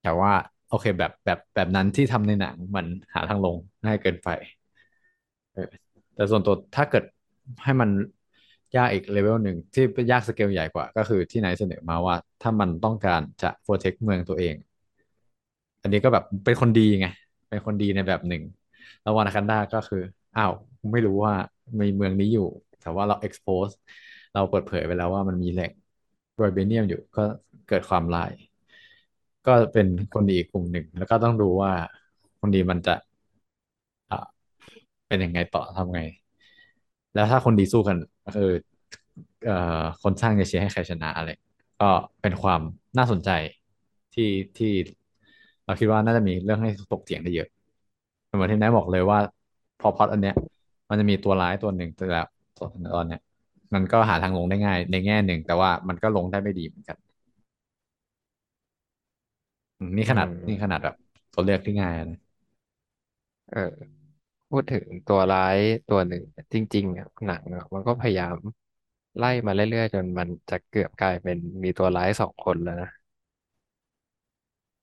[0.00, 0.32] แต่ว่า
[0.68, 3.56] โอเคแบบแบบแบบนั้นที่ทำในหนังมันหาทางลง
[3.86, 4.28] ง่ายเกินไป
[5.52, 5.60] เออ
[6.14, 7.04] แต่ส่วนตัวถ้าเกิด
[7.64, 7.90] ให้มัน
[8.76, 14.54] ยากอีกเลเวลหนึ่งที่ยากสเกลใหญ่กว่า ก็คือที่ไหนเสนอมาว่า ถ้ามันต้องการจะโปรเทคเมืองตัวเอง
[15.82, 17.06] อันนี้ก็แบบเป็นคนดีไง
[17.48, 18.42] เป็นคนดีในแบบหนึ่ง
[19.02, 20.02] แล้ววานากันดาก็คือ
[20.36, 20.52] อ้าว
[20.92, 21.34] ไม่รู้ว่า
[21.80, 22.48] มีเมืองนี้อยู่
[22.80, 23.72] แต่ว่าเรา expose
[24.32, 25.72] เราเปิดเผยไปแล้วว่ามันมีแหล่ง
[26.36, 27.22] ไวเบเนียมอยู่ก็
[27.68, 28.32] เกิดความร้าย
[29.46, 31.72] ก็เป็นคนดีอีกกลุ่มหนึ่ง แล้วก็ต้องดูว่า
[32.40, 32.94] คนดีมันจะ
[35.06, 36.00] เป็นยังไงต่อทำไง
[37.14, 38.50] แล้วถ้าคนดีสู้กันก็คือ
[39.44, 41.28] เอ่อคนสร้างจะเชียร์ให้ใครชนะอะไร
[41.80, 41.88] ก็
[42.22, 42.60] เป็นความ
[42.98, 43.30] น่าสนใจ
[44.14, 44.72] ที่ที่
[45.64, 47.48] เราคิดว่าน่าจะมีเรื่องให้ถกเถียงได้เยอะ
[48.26, 49.18] เหมือนที่นายบอกเลยว่า
[49.80, 50.34] พอพล็อตอันเนี้ย
[50.88, 52.26] มันจะมีตัวร้ายตัวหนึ่งแต่แล้ว
[52.58, 52.60] ต
[52.98, 53.20] อนเนี้ย
[53.74, 56.96] มันก็หาทางลงได้ง่ายในแง่หนึ่ง แต่ว่ามันก็ลงได้ไม่ดีเหมือนกัน
[59.96, 60.94] นี่ขนาดนี่ขนาดแบบ
[61.32, 62.18] ตัวเลือกที่ง่ายนะ
[63.50, 63.97] เออ
[64.50, 65.58] พูดถึงตัวร้าย
[65.88, 66.22] ตัวหนึ่ง
[66.52, 68.36] จริงๆอะหนังอะมันก็พยายาม
[69.16, 72.88] ไล่มาเรื่อยๆ จนมันจะเกือบกลายเป็นมีตัวร้ายสองคนแล้วนะ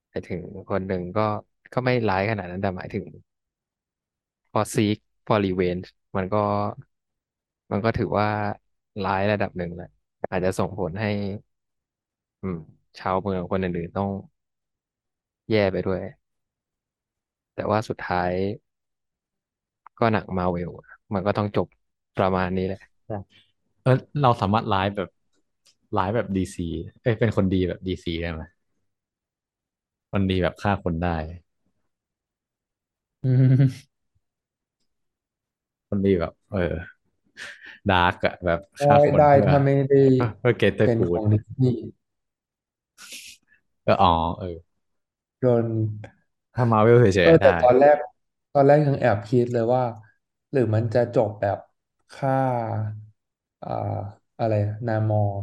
[0.10, 1.22] หมายถึงคนหนึ่งก็
[1.74, 3.06] ก็ไม่ร้ายขนาดนั้นแต่หมายถึง
[4.52, 5.78] พอซีคพอรีเวน
[6.16, 6.38] มันก็
[7.72, 8.28] มันก็ถือว่า
[9.04, 9.88] ร้ายระดับหนึ่งแหละ
[10.30, 11.08] อาจจะส่งผลให้
[12.42, 12.58] อืม
[12.98, 14.10] ชาวเมืองคนอื่นๆต้อง
[15.52, 16.02] แย่ไปด้วย
[17.54, 18.32] แต่ว่าสุดท้าย
[20.00, 20.72] ก็หนังมาเวล
[21.14, 21.68] มันก็ต้องจบ
[22.18, 23.16] ประมาณนี้แหละใช่
[23.82, 23.92] เออ
[24.22, 25.10] เราสามารถไลฟ์แบบ
[25.94, 26.64] ไลฟ์แบบดีซี
[27.02, 28.44] เอ้ยเป็นคนดีแบบดีซีได้ไหม
[30.12, 31.16] คนดีแบบฆ่าคนได้
[33.24, 33.28] อื
[33.68, 33.86] ม
[35.90, 36.60] คนดีแบบ เออ
[37.90, 39.98] ดาร์กอะแบบได้ฆ่าคนได้เพื่อถ้าไม่ได้
[40.40, 41.84] เพื่อเกตเตอร์กูดเป็นของดิสนีย์
[43.86, 44.08] ก็อ๋อ
[44.38, 44.48] เออ
[45.40, 45.66] โดน
[46.56, 47.98] ถ้ามาเวลเฉเออแต่ยๆได้ ตอนแรก
[48.56, 49.84] ตอนแรกยังแอบคิดเลยว่า
[50.52, 51.58] หรือมันจะจบแบบ
[52.12, 52.34] ฆ่า
[53.62, 53.70] อ่า
[54.40, 54.54] อะไร
[54.88, 55.38] นามอร์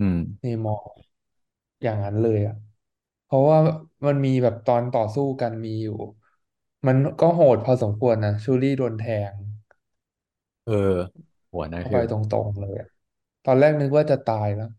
[0.00, 0.90] ืม เนมอร์
[1.82, 2.54] อย่างนั้นเลยอะ
[3.24, 3.58] เพราะว่า
[4.06, 5.94] มันมีแบบตอนต่อสู้กันมีอยู่
[6.86, 9.34] มันก็โหดพอสมควรนะชูรี่โดนแทง
[10.64, 10.72] เออ
[11.52, 12.88] หัวนั่นเข้าไปคือตรงๆเลยอะ
[13.44, 14.70] ตอนแรกนึกว่าจะตายแล้ว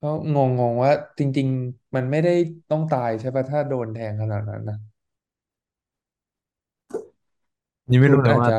[0.00, 0.36] ก็ง
[0.70, 2.30] งๆว่าจริง ๆ มันไม่ได้
[2.70, 4.76] ต้องตายใช่ปะถ้าโดนแทงขนาดนั้นนะ
[7.90, 8.58] นี่ไม่รู้เลยว่าชุดอาจจะ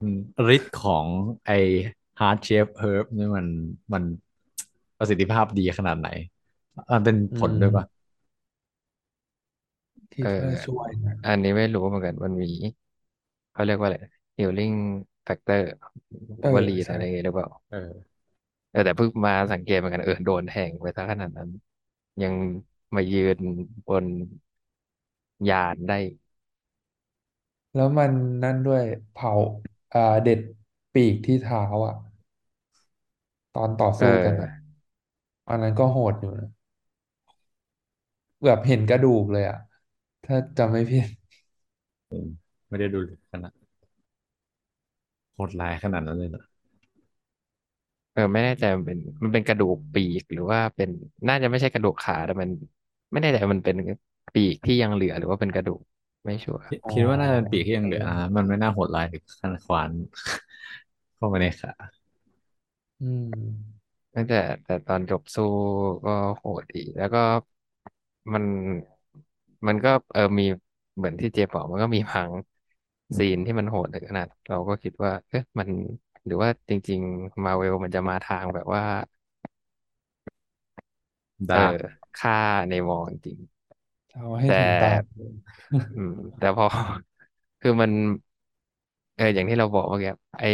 [0.00, 0.18] อืม
[0.54, 1.06] ฤทธิ์ของ
[1.46, 1.50] ไอ
[2.20, 3.46] Heart Shape Herb นี่มัน
[3.92, 4.02] มัน
[4.98, 6.08] ประสิทธิภาพดีขนาดไหน
[6.92, 7.86] มันเป็นอืผลด้วยปะม
[10.20, 12.46] เอคิดว่าช่อวยนะอันนี้ไม่รู้เหมือนกันมันมี
[13.52, 13.98] เขาเรียกว่าอะไร
[14.38, 14.74] healing
[15.26, 15.60] factor
[16.40, 17.78] เออวลีนใช่อะไรอย่างเงี้ยหรือเปล่าเออ
[18.70, 21.48] เออแต่เพิ่งมาสังเกตเหมือนกันเออโดนแทงไปซะขนาดนั้น
[22.22, 22.34] ยัง
[22.96, 23.38] มายืน
[23.86, 24.06] บน
[25.48, 25.94] ยานได้
[27.74, 28.10] แล้วมัน
[28.42, 28.82] นั่นด้วย
[29.12, 29.32] เผา
[29.94, 30.40] อ่าเด็ด
[30.94, 31.94] ปีกที่เท้าอะ
[33.56, 36.48] ตอนต่อเอสู้กันอะออันนั้นก็โหดอยู่นะ
[38.44, 39.56] แบบเห็นกระดูกเลยอะ
[40.24, 41.06] ถ้าจำไม่ผิด
[42.10, 42.26] อืม
[42.68, 42.98] ไม่ได้ดู
[43.32, 43.52] ขนาด
[45.34, 46.42] โหดร้ายขนาดนั้นเลยเหรอ
[48.12, 50.88] เออไม่แน่ใจมันเป็นมันเป็นกระดูกปีกหรือว่าเป็น
[51.28, 52.48] น่าจะไม่ใช่กระดูกขาแต่มัน
[53.12, 53.76] ไม่แน่ใจมันเป็น
[54.34, 55.82] ปีกที่ยังเหลือหรือว่าเป็นกระดูก
[56.28, 59.90] ไม่ชัวร์คิดอ๋อคิดว่าน่าจะเป็นปีกที่ยังเหลือเออนะมันไม่น่าโหดร้ายถึงขั้นควาน
[61.16, 61.72] เข้ามาในขา
[63.00, 63.24] อืม
[64.14, 65.44] ตั้งแต่แต่ตอนจบสู้
[66.04, 67.18] ก็โหดดี แล้วก็
[68.32, 68.44] มัน
[69.66, 70.44] มันก็เออมี
[70.96, 72.30] เหมือนที่เจบอกมันก็มีบาง
[73.18, 75.68] ซีนที่มันโหดถึงขนาดเราก็คิดว่า เอ๊ะมัน
[76.24, 78.82] หรือว่าจริง ๆ มาเวลมันจะมาทางแบบว่า
[81.52, 81.74] เออดาร์ก
[82.20, 82.38] ฆ่า
[82.70, 83.38] ในวอร์จริง
[84.18, 84.96] เอาๆแต่ให้ถึงตาย
[85.96, 86.66] อืม แต่พอ
[87.60, 87.90] คือมัน
[89.16, 90.44] เอออย่างที่เราบอกเมื่อกี้ไอ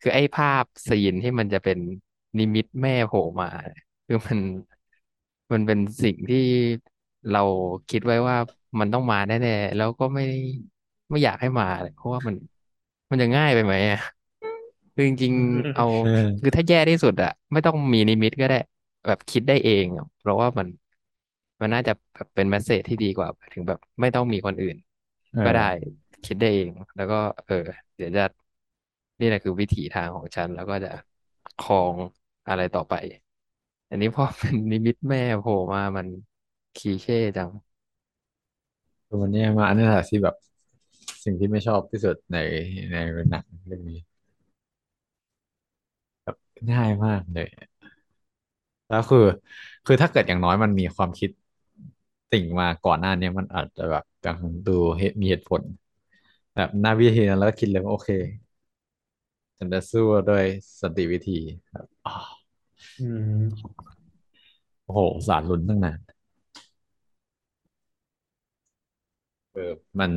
[0.00, 1.78] คือไอ้ภาพซีนที่มันจะเป็น
[2.38, 4.38] นิมิตแม่โผล่มาเนี่ยคือมัน
[5.52, 6.38] มันเป็นสิ่งที่
[7.30, 7.40] เรา
[7.88, 8.36] คิดไว้ว่า
[8.80, 10.22] มันต้องมาแน่ๆแล้วก็ไม่
[11.10, 12.34] ไม่อยากให้มาเลยเพราะว่ามัน
[13.10, 13.98] มันจะง่ายไปไหมอะ
[14.94, 18.56] คือจริงๆเอา เออคือถ้าแย่ที่สุดอะไม่ต้องมีนิมิตก็ได้
[19.06, 20.66] แบบคิดได้เองอะเพราะว่ามัน
[21.60, 24.76] มันน่าจะแบบเป็นเมสเสจที่ดีกว่า ถึงแบบไม่ต้องมีคนอื่น
[25.44, 27.16] ก็ได้เออคิดได้เอง แล้วก็
[27.46, 27.54] เออ
[27.96, 28.22] เดี๋ยวจะ
[29.20, 30.88] นี่แหละคือวิถีทางของฉัน แล้วก็จะ
[31.58, 31.96] ครอง
[32.48, 32.94] อะไรต่อไป
[33.90, 36.06] อันนี้พอเป็นนิมิตแม่โผล่มามัน
[36.76, 37.50] คลีเช่จัง
[39.06, 40.34] คือวันนี้มาอันนี้แหละที่แบบ
[41.24, 42.38] สิ่งที่ไม่ชอบที่สุดใน
[42.92, 42.96] ใน
[43.30, 43.98] หนังเรื่องนี้
[46.24, 46.36] แบบ
[46.70, 47.48] ง่ายมากเลย
[48.88, 49.18] แล้วคือ
[49.84, 51.30] คือถ้าเกิดอย่างน้อยมันมีความคิด
[52.30, 55.62] ติ่งมาก่อนหน้านี้มันอาจจะแบบยังดูเหตุมีเหตุผล
[56.54, 58.10] แบบหน้าวิธีนั้นแล้วก็คิดเลยว่าโอเค
[59.58, 60.44] ฉันจะสู้ด้วย
[60.80, 61.32] สันติวิธี
[61.72, 62.12] ครับอ๋อ
[62.98, 63.02] อื
[63.40, 63.76] ม
[64.84, 65.98] โอ้โหสารลุ้นตั้งนาน
[69.52, 70.12] เออมัน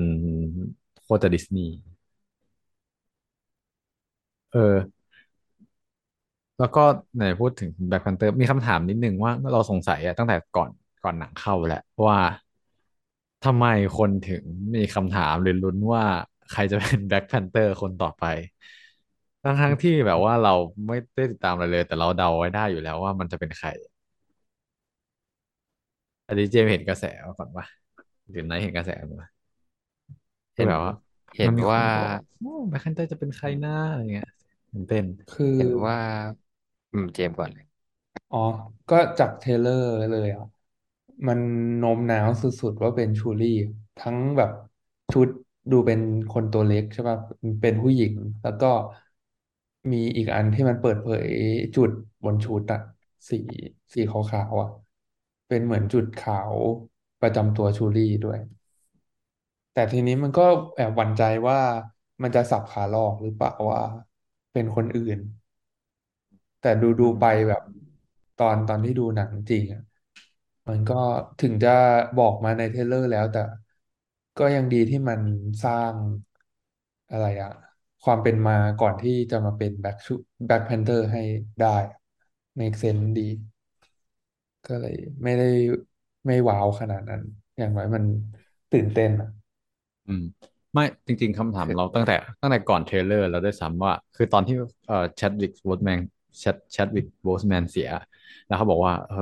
[1.04, 1.74] โคตรจะดิสนีย์
[4.52, 5.00] เออ
[6.58, 6.80] แล้วก็
[7.16, 10.70] ไหนพูดถึง Black Panther มีคำถามนิดนึงว่าเราสงสัยอะตั้งแต่ก่อน
[11.04, 12.18] ก่อนหนังเข้าแหละว่า
[13.46, 13.66] ทำไม
[13.98, 14.44] คนถึง
[14.76, 16.04] มีคำถามหรือลุ้นว่า
[16.52, 18.24] ใครจะเป็น Black Panther คนต่อไป
[19.44, 20.54] ทั้งทั้งที่แบบว่าเรา
[20.88, 23.70] ไม่ได้ติดตามอะไรเลย แต่เราเดาไว้ได้อยู่แล้วว่ามันจะเป็นใคร
[26.28, 27.66] อันนี้เจมส์เห็นกระแสมาก่อนปะ
[28.30, 29.30] หรือไนท์เห็นกระแสมาปะ
[30.56, 30.94] ที่เห็นแบบว่า
[31.38, 34.28] เห็นว่ามันมีคนบอกว่าโอ้ Black Panther จะเป็นใครนะอะไรเงี้ย
[34.72, 35.96] ตื่นเต้นคือเห็นว่า
[36.92, 37.66] อืมเจมส์ก่อนเลย
[38.32, 38.38] อ๋อ
[38.90, 40.44] ก็จากเทรลเลอร์เลยอะ
[41.28, 41.40] มัน
[41.78, 43.50] โน้มน้าวสุดๆ ว่าเป็นชูลี่
[43.98, 44.52] ทั้งแบบ
[45.12, 45.28] ชุด
[45.72, 47.18] ดูเป็นคนตัวเล็กใช่ป่ะ
[47.62, 48.68] เป็นผู้หญิง แล้วก็
[49.92, 51.28] มีอีกอันที่มันเปิดเผย
[51.76, 51.90] จุด
[52.24, 52.80] บนชุดอะ
[53.30, 53.36] สี
[53.94, 54.70] สีขาวๆอะ
[55.48, 56.56] เป็นเหมือนจุดขาว
[57.22, 58.40] ประจำตัวชูลี่ด้วย
[59.72, 60.42] แต่ทีนี้มันก็
[60.76, 61.58] แอบหวั่นใจว่า
[62.24, 63.80] มันจะสับขาหลอกหรือเปล่าว่า
[64.52, 65.20] เป็นคนอื่น
[66.62, 67.62] แต่ดูดูไปแบบ
[68.38, 69.82] ตอนตอนที่ดูหนังจริงอะ
[70.70, 70.96] มันก็
[71.40, 71.70] ถึงจะ
[72.18, 73.40] บอกมาใน trailer แล้วแต่
[74.38, 75.20] ก็ยังดีที่มัน
[75.64, 75.96] สร้าง
[77.12, 77.50] อะไรอะ
[78.04, 80.14] ความเป็นมาก่อนที่จะมาเป็น Black ชู
[80.48, 81.22] Black Panther ให้
[81.62, 81.78] ได้
[82.60, 83.22] make sense ดี
[84.66, 85.46] ก็เลยไม่ได้
[86.26, 87.22] ไม่ว้าวขนาดนั้น
[87.58, 88.04] อย่างน้อยมัน
[88.72, 89.28] ตื่นเต้นอะ
[90.06, 90.22] อืม
[90.74, 94.54] ไม่จริง ๆคำถามคือเราตั้งแต่ตั้งแต่ก่อน trailer เดาได้ด้วยซ้ำว่า คือตอนที่
[94.88, 96.00] เอ่อ Chadwick Boseman
[96.40, 97.88] Chad Chadwick Boseman เสีย
[98.46, 99.18] แล้วเขาบอกว่า เออ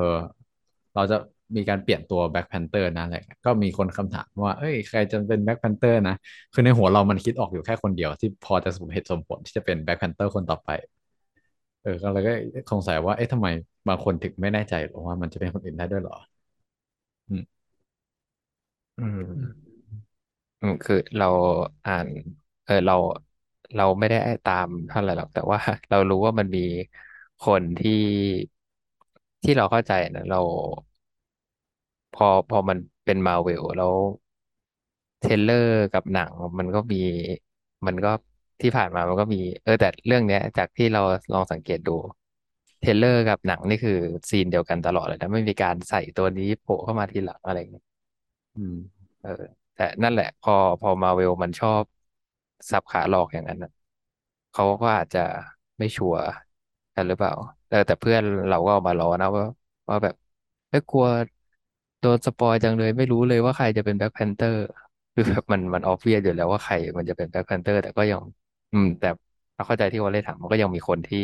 [0.93, 1.15] เราจะ
[1.55, 3.15] มีการเปลี่ยนตัว Black Panther นะอะไร
[3.45, 6.15] ก็มีคนคำถามว่า เอ้ย ใครจะเป็น Black Panther นะ
[6.53, 10.69] คือในหัวเรามันคิดออกอยู่แค่คนเดียว ที่พอจะสมเหตุสมผลที่จะเป็น Black Panther คนต่อไป
[11.81, 12.31] เออก็เลยก็
[12.71, 13.47] สงสัยว่า เอ๊ะทำไม
[13.87, 16.15] บางคนถึงไม่แน่ใจหรอว่ามันจะเป็นคนอื่นได้ด้วยหรอ
[17.29, 17.57] อืม
[18.97, 19.67] อือืมม
[20.61, 21.25] อืมคือเรา
[21.85, 22.07] อ่าน
[22.63, 22.93] เออเรา
[23.75, 25.59] เราไม่ได้ตามเท่าไหร่หรอก แต่ว่า
[25.89, 26.59] เรารู้ว่ามันมี
[27.39, 27.91] คนที่
[29.43, 30.37] ที่เราเข้าใจนะเรา
[32.15, 33.93] พอพอมันเป็นมาเวลแล้ว
[35.19, 36.97] เทรลเลอร์กับหนังมันก็มี
[37.87, 38.09] มันก็
[38.61, 41.01] ที่ผ่านมามันก็มี เออแต่เรื่องเนี้ย จากที่เรา
[41.33, 41.91] ลองสังเกตดู
[42.79, 43.93] trailer กับหนังนี่คือ
[44.29, 47.83] scene เดียวกันตลอดเลยนะไม่มีการใส่ตัวนี้โผล่เข้ามาทีหลังอะไรอย่างเงี้ย
[48.55, 48.73] อืม
[49.21, 49.29] เออ
[49.75, 51.83] แต่นั่นแหละ พอพอมาเวลมันชอบ
[52.71, 53.71] สับขาหลอกอย่างนั้นน่ะ
[54.51, 55.19] เขาก็อาจจะ
[55.79, 56.21] ไม่ชัวร์
[56.95, 57.33] กันหรือเปล่า
[57.67, 59.43] แต่แต่เพื่อนเราก็เอามาล้อนะว่า
[59.89, 60.15] ว่าแบบ
[60.69, 61.05] เอ้ยกลัว
[61.36, 61.36] โด
[62.15, 64.59] น spoil จังเลยไม่รู้เลยว่าใครจะเป็น Black Panther
[65.13, 68.21] คือแบบมันมัน obvious อยู่แล้วว่าใครมันจะเป็น Black Panther แต่ก็ยัง
[68.71, 69.07] อืม แต่
[69.55, 71.17] เราเข้าใจที่วอลเล่ถามมันก็ยังมีคนที่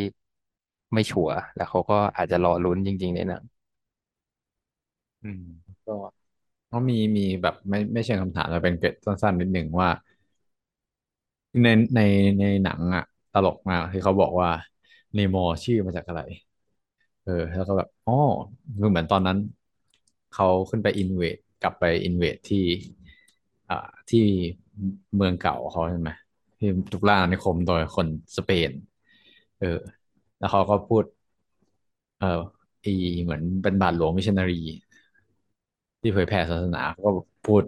[0.94, 3.42] ไม่ชัวร์แล้วเขาก็อาจจะรอลุ้นจริง ๆ ในหนัง
[5.22, 5.40] อืม
[5.86, 5.92] ก็
[6.68, 9.88] เขามีมีแบบไม่ไม่เชิงคำถามแต่เป็นเกร็ดสั้นๆนิดหนึ่งว่า
[11.62, 12.00] ในใน
[12.38, 14.48] ในหนังอะตลกมากที่เขาบอกว่า
[15.14, 16.20] Namor ชื่อมาจากอะไร
[17.22, 18.12] เออ แล้วก็แบบอ๋อ
[18.78, 19.36] คือเหมือนตอนนั้น
[20.34, 22.64] เขาขึ้นไป invade กลับไป invade ที่
[24.10, 24.24] ที่
[25.16, 26.10] เมืองเก่าเขาใช่ไหม
[26.58, 28.06] ที่ถูกล่าอาณานิคมโดยคน
[28.36, 28.70] สเปน
[29.58, 29.66] เออ
[30.38, 31.04] แล้วเขาก็พูด
[32.18, 32.26] เออ
[32.84, 32.90] อี
[33.24, 34.54] เหมือนเป็นบาทหลวงมิชชันนารี
[36.00, 37.08] ที่เผยแผ่ศาสนาก็
[37.46, 37.62] พูด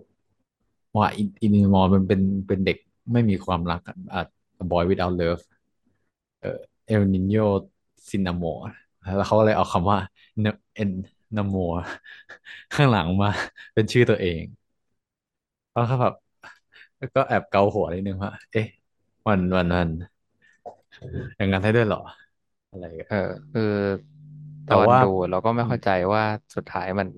[0.97, 2.77] ว่า sin amor มันเป็นเป็นเด็ก
[3.13, 4.23] ไม่มีความรักอะ
[4.71, 5.43] boy without love
[6.41, 7.37] เออ el niño
[8.11, 8.45] ซินาโม
[9.17, 9.99] แล้วเขาเลยเอาคำว่า
[11.35, 11.57] นนาโม
[12.73, 13.29] ข้างหลังมา
[13.75, 14.45] เป็นชื่อตัวเอง
[15.73, 16.13] แล้วก็แบบ
[17.15, 18.67] ก็แอบเกาหัวนิดนึงว่า เอ๊ะ
[19.27, 19.91] วันวันวัน
[21.37, 21.99] อย่างนั้นได้ด้วยเหรอ
[22.71, 23.17] อะไรกันเออ
[23.51, 23.63] คือ
[24.67, 26.23] ตอนแต่ว่าดูเราก็ไม่อืมเข้าใจว่า
[26.55, 27.09] สุดท้ายมัน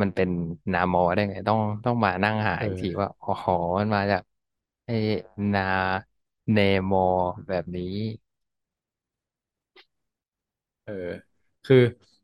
[0.00, 0.28] มันเป็น
[0.72, 3.30] นามอได้ไง ต้องต้องมานั่งหาอีกทีเออว่าอ๋อ
[3.78, 4.22] มันมาจาก
[4.86, 4.92] ไอ้
[5.52, 5.60] นา
[6.52, 6.92] เนโม
[7.48, 7.84] แบบนี้
[10.84, 10.92] เออ
[11.64, 11.76] คือ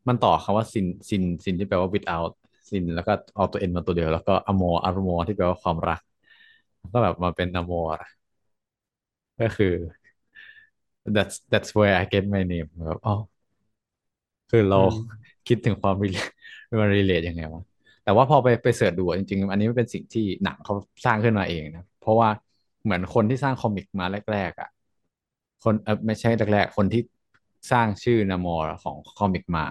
[0.07, 2.31] มันต่อคำว่าซินซินซินที่แปลว่า without
[2.69, 5.99] ซินแล้วก็เอาตัวเอ็นมาตัวเดียว แล้วก็อโมอารโมที่แปลว่าความรัก
[6.93, 7.71] ก็แบบมาเป็นอโม
[9.39, 9.67] ก็คือ
[11.05, 13.13] that's that's where I get my name แบบอ๋อ
[14.49, 14.95] คือเราอืม
[15.47, 16.31] คิดถึงความ relate
[16.81, 17.61] มัน relate ยังไงวะ
[18.03, 20.73] แต่ว่าพอไปไปเสิร์ชดูอะจริง ๆ อันนี้มันเป็นสิ่งที่หนังเขา
[21.05, 22.29] สร้างขึ้นมาเองนะ เพราะว่า
[22.83, 24.69] เหมือนคนที่สร้างคอมิกมาแรกๆอะ
[25.63, 27.01] คนเออไม่ใช่แรกๆคนที่
[27.71, 29.65] สร้างชื่อนามอร์ของคอมิกมา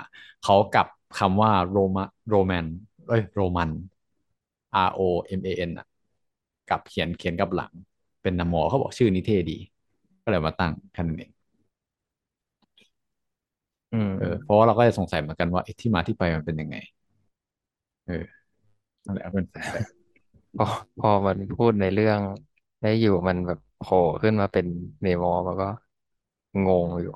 [0.45, 0.87] เขากลับ
[1.19, 2.67] คำว่าโรมาโรแมน
[3.09, 3.71] เอ้ยโรมัน
[4.87, 5.01] R O
[5.39, 5.87] M A N อะ
[6.71, 7.73] กลับเขียนเขียนกลับหลัง
[8.23, 9.59] เป็นนามอร์เขาบอกชื่อนี้เท่ดี
[10.23, 11.31] ก็เลยมาตั้งแค่นั้นเอง
[13.93, 16.77] อืมเออเพราะว่าเราก็จะสงสัยเหมือนกันว่าไอ้ที่มาที่ไปมันเป็นยังไง
[18.05, 18.25] เออ
[19.07, 19.83] นั่นแหละเป็นสงสัย
[20.57, 20.65] พอ
[20.99, 22.21] พอมันพูดในเรื่อง
[22.83, 24.67] ได้อยู่มันแบบโผล่ขึ้นมาเป็น
[25.03, 25.67] Namor มันก็
[26.67, 27.13] งงอยู่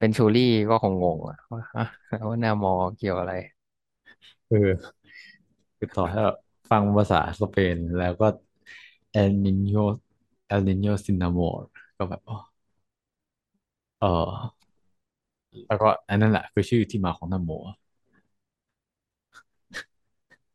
[0.00, 3.32] เป็น Shuri ก็คงงงอะว่าอะแล้ว Namor เกี่ยวอะไร
[4.48, 4.90] เออ
[5.78, 6.36] คือต่อให้แบบ
[6.70, 8.26] ฟังภาษาสเปนแล้วก็
[9.10, 11.38] el niño el niño sin amor
[11.98, 12.36] ก็แบบอ๋อ
[13.98, 14.06] เออ
[15.66, 17.50] แล้วก็อันนั้นแหละคือชื่อที่มาของ Namor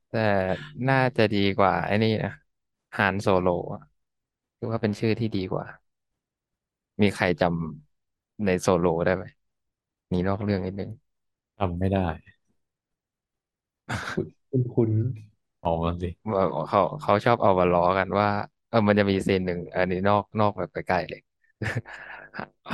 [0.09, 0.19] แต่
[0.87, 2.31] น่าจะดีกว่า ไอ้นี่นะ
[2.97, 3.81] Han Solo อะ
[4.57, 5.65] คือว่าเป็นชื่อที่ดีกว่า
[7.01, 7.84] มีใครจำ
[8.45, 9.25] ในโซโลได้ไหม
[10.09, 10.89] หนีนอกเรื่องนิดนึง
[11.57, 12.07] จำไม่ได้
[14.51, 14.91] คุณคุณ
[15.63, 18.27] ออกมาสิว่าเขาเขาชอบเอามาล้อกันว่า
[18.69, 21.21] เออมันจะมีซีนหนึ่งอันนี้นอกนอกแบบไกลๆเลย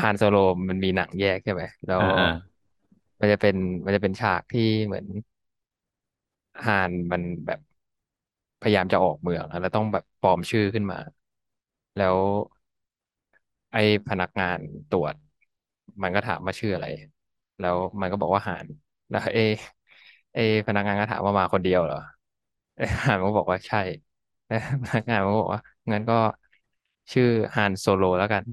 [0.02, 0.36] ฮานโซโล
[0.70, 2.26] มันมีหนังแยกใช่ไหมแล้ว อ่าอ่า
[3.20, 3.56] มันจะเป็น
[3.86, 5.06] มันจะเป็นฉากที่เหมือน
[6.66, 7.60] ฮานมันแบบ
[8.62, 10.98] พยายามจะออกเมืองอะแล้วต้องแบบปลอมชื่อขึ้นมา
[11.96, 12.18] แล้ว
[13.72, 14.60] ไอ้พนักงาน
[14.90, 15.16] ตรวจ
[16.04, 16.86] มันก็ถามว่าชื่ออะไร
[17.60, 18.68] แล้วมันก็บอกว่าฮาน
[19.10, 19.40] แล้วเอ
[20.34, 20.38] เอ
[20.68, 21.98] พนักงานก็ถามว่ามาคนเดียวเหรอ
[22.76, 23.78] ไอ้ฮานมันก็บอกว่าใช่
[24.48, 25.62] แล้วพนักงานมันก็บอกว่า
[25.92, 26.14] งั้นก็
[27.14, 28.44] ชื่อฮานโซโลแล้วกัน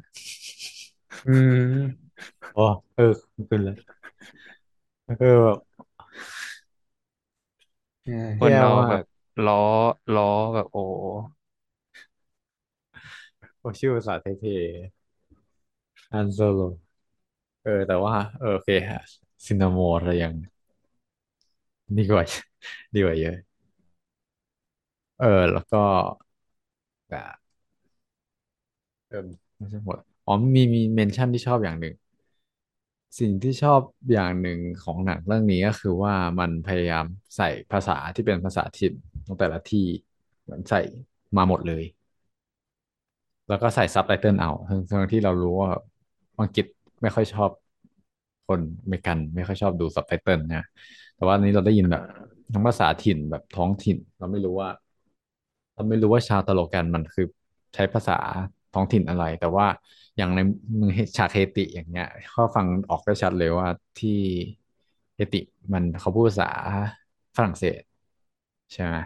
[1.25, 1.55] อืม
[2.55, 2.63] อ๋อ
[2.95, 3.05] เออ
[3.51, 3.77] ขึ้นเลย
[5.07, 5.59] เออแบบ
[8.05, 9.05] เนี่ยคแย่นเรามากแบบ
[9.45, 9.55] ล้อ
[10.13, 10.25] ล้อ
[10.55, 10.79] แบบโอ้
[13.59, 18.99] เพราะชื่อภาษาเท่ๆ Han Solo เออ แต่ว่า เออโอเคฮะ
[19.47, 20.35] sin amor อะไรยัง
[21.97, 22.25] ดีกว่า
[22.95, 23.35] ดีกว่าเยอะ
[25.17, 25.79] เออ แล้วก็
[27.09, 27.39] แบบ
[29.09, 29.23] เออ
[29.57, 29.97] ไม่ใช่หมด
[30.27, 31.95] อ๋อมีมี mention ที่ชอบอย่างหนึ่ง
[33.19, 33.81] สิ่งที่ชอบ
[34.13, 37.05] อย่างหนึ่งของหนังเรื่องนี้ก็คือว่ามันพยายาม
[37.37, 39.87] ใส่ภาษาที่เป็นภาษาถิ่นของแต่ละที่
[40.43, 40.81] เหมือนใส่
[41.37, 41.85] มาหมดเลย
[43.49, 45.71] แล้วก็ใส่ซับไตเติลเอาทั้งทั้งที่เรารู้ว่า
[46.41, 46.67] อังกฤษ
[47.03, 47.51] ไม่ค่อยชอบ
[48.47, 50.63] คนเมกัน ไม่ค่อยชอบดูซับไตเติลนะ
[51.15, 52.03] แต่ว่าอันนี้เราได้ยินแบบ
[52.53, 54.69] ทั้งภาษาถิ่นแบบท้องถิ่น เราไม่รู้ว่า
[55.75, 57.27] เราไม่รู้ว่าชาวตะโลกันมันคือ
[57.75, 58.19] ใช้ภาษา
[58.73, 59.67] ท้องถิ่นอะไร แต่ว่า
[60.17, 60.41] อย่างใน
[60.77, 63.69] เมืองฉากเฮติอย่างเงี้ยเขาฟังออกได้ชัดเลยว่า
[63.99, 64.19] ที่
[65.17, 65.41] เฮติ
[65.73, 66.51] มันเขาพูดภาษา
[67.37, 67.83] ฝรั่งเศส
[68.73, 68.97] ใช่ไหม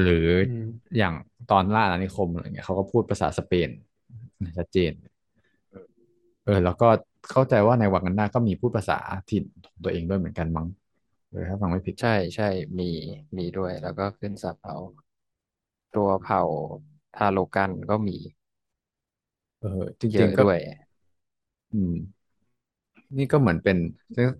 [0.00, 0.66] หรืออืม
[0.96, 1.14] อย่าง
[1.48, 3.70] ตอนล่าอาณานิคมอะไรเงี้ยเขาก็พูดภาษาสเปน
[4.58, 4.92] ชัดเจน
[6.46, 6.88] เออ แล้วก็
[7.30, 8.98] เข้าใจว่าในวากันดาก็มีพูดภาษา
[9.30, 10.66] ถิ่นของตัวเองด้วยเหมือนกันมั้ง
[11.30, 12.48] เออถ้าฟังไม่ผิดใช่ใช่
[12.78, 12.90] มี
[13.36, 14.76] มีด้วย แล้วก็ขึ้นสับเอา
[15.94, 16.42] ตัวเผ่า
[17.16, 18.16] ทาโลกันก็มี
[19.58, 19.68] เออ
[20.00, 20.58] จริงๆก็เยอะด้วย
[21.72, 22.26] อืม
[23.18, 23.76] นี่ก็เหมือนเป็น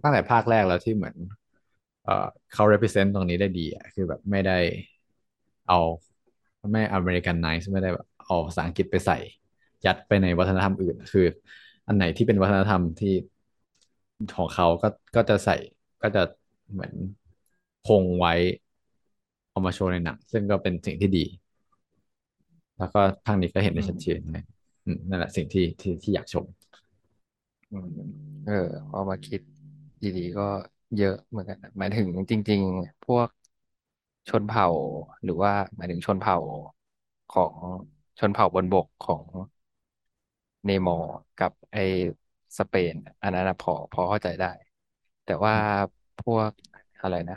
[0.03, 1.16] ตั้งแต่ภาคแรกแล้วที่เหมือน
[2.05, 4.59] เอ่อเขา represent ตรงนี้ได้ดีอะคือแบบไม่ได้
[5.66, 5.78] เอา
[6.73, 9.16] ไม่อเมริกันไนซ์ไม่ได้แบบเอาภาษาอังกฤษไปใส่
[9.85, 11.27] ยัดไปในวัฒนธรรมอื่น คือ
[11.86, 13.12] อันไหนที่เป็นวัฒนธรรมที่
[14.36, 15.54] ของเขาก็ก็จะใส่
[16.02, 16.20] ก็จะ
[16.72, 16.92] เหมือน
[17.82, 18.32] คงไว้
[19.50, 21.24] เอามาโชว์ในหนัง ซึ่งก็เป็นสิ่งที่ดี
[22.78, 24.44] แล้วก็ภาคนี้ก็เห็นได้ชัดเจนนะ
[24.84, 26.44] อืมนั่นแหละสิ่งที่ที่ที่อยากชม
[27.70, 27.88] อืม
[28.44, 28.52] เออ
[28.90, 29.40] พอมาคิด
[30.02, 30.42] ดีๆก็
[30.96, 33.28] เยอะเหมือนกันหมายถึงจริง ๆ พวก
[34.28, 34.66] ชนเผ่า
[35.22, 36.38] หรือว่าหมายถึงชนเผ่า
[37.28, 37.54] ของ
[38.18, 39.24] ชนเผ่าบนบกของ
[40.66, 41.76] เนมอร์กับไอ
[42.59, 44.47] สเปน อันนั้นนะพอพอเข้าใจได้
[45.24, 45.55] แต่ว่า
[46.18, 46.51] พวก
[47.01, 47.36] อะไรนะ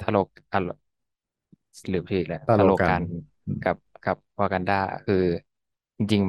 [0.00, 0.58] ทะโลกอะ
[1.88, 3.02] หรือพี่แหละตลกันทะโลกัน
[3.64, 4.74] กับกับวากันดา
[5.04, 5.14] คือ
[5.98, 6.22] จริง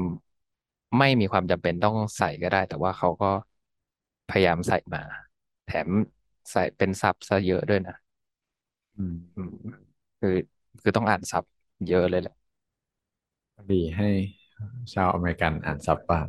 [0.46, 3.28] ๆไม่มีความจำเป็นต้องใส่ก็ได้ แต่ว่าเขาก็
[4.30, 5.04] พยายามใส่มา
[5.66, 5.90] แถม
[6.52, 7.96] ใส่เป็นซับซะเยอะด้วยนะ
[8.98, 9.50] อืมอืม
[10.20, 10.30] คือ
[10.82, 11.44] คือต้องอ่านซับ
[11.86, 12.34] เยอะเลยแหละ
[13.70, 14.10] ดีให้
[14.94, 16.26] ชาวอเมริกันอ่านซับบ้าง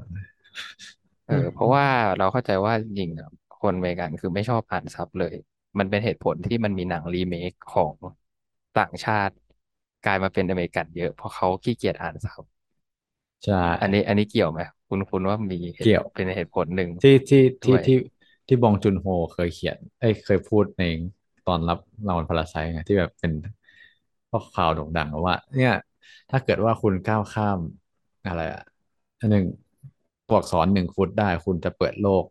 [1.27, 1.87] เออเพราะว่า
[2.19, 5.35] เราเข้าใจว่าจริงๆอะคนอเมริกันคือไม่ชอบอ่านซับเลย
[5.79, 7.95] มันเป็นเหตุผลที่มันมีหนังรีเมคของ
[8.75, 9.35] ต่างชาติ
[10.03, 12.45] กลายมาเป็นอเมริกันเยอะเพราะเขาขี้เกียจอ่านซับ
[13.45, 17.97] ใช่อันนี้อันนี้เกี่ยวไหมคุณคุณว่ามีเหตุเกี่ยวเป็นเหตุผลหนึ่งที่ที่ด้วยที่ที่
[18.47, 20.83] ที่บองจุนโฮเคยเขียนเอ้ยเคยพูดใน
[21.47, 23.33] ตอนรับรางวัลพาราไซต์ไงที่แบบเป็น
[24.31, 25.75] ข้อข่าวโด่งดังว่า เนี่ย
[26.31, 27.59] ถ้าเกิดว่าคุณก้าวข้าม
[28.27, 28.61] อะไรอะ
[29.31, 29.45] หนึ่ง
[30.27, 32.25] ตัวอักษรหนึ่งฟุตได้คุณจะเปิดโลก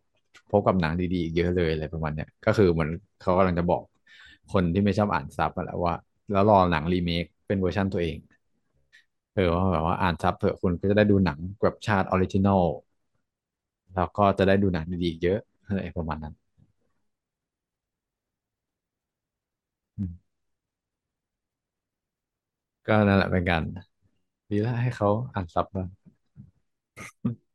[0.50, 2.90] พบกับหนังดีๆอีกเยอะเลยอะไรประมาณเนี้ยก็คือเหมือน
[3.20, 3.82] เขากำลังจะบอก
[4.52, 5.94] คนที่ไม่ชอบอ่านซับอะแหละว่า
[6.30, 8.16] แล้วรอหนังรีเมคเป็นเวอร์ชันตัวเอง
[9.34, 12.62] เออว่าแบบว่าอ่านซับเผื่อคุณก็จะได้ดูหนังแบบชาติ original
[13.94, 16.34] แล้วก็จะได้ดูหนังดีๆอีกเยอะอะไรประมาณนั้น
[19.96, 20.30] อืม
[22.86, 23.62] ก็นั่นแหละเป็นการ
[24.50, 25.88] ดีแล้วให้เขาอ่านซับบ้าง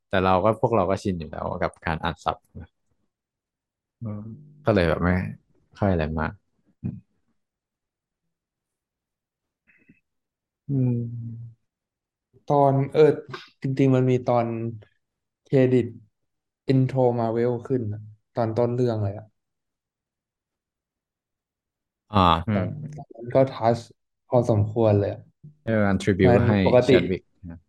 [0.09, 2.37] แต่เราก็พวกเราก็ชินอยู่แล้วกับการอ่านซับ
[4.01, 4.21] อืม
[4.65, 5.13] ก็เลยแบบไม่
[5.77, 6.31] ค่อยอะไรมาก
[6.81, 6.95] อืม
[10.69, 11.55] อืม
[12.47, 13.01] ตอนเออ
[13.61, 14.47] จริงๆ มันมีตอน
[15.43, 15.85] เครดิต
[16.67, 18.01] อินโทรมาเวลขึ้นอะ
[18.33, 19.25] ตอนต้นเรื่องเลยอะ
[22.13, 23.79] อ่าอืมตอนตอนนั้นก็ทัช
[24.27, 25.21] พอสมควรเลยอะ
[25.65, 27.59] เอออันทริบิวมันให้ปกติแชดวิกนะ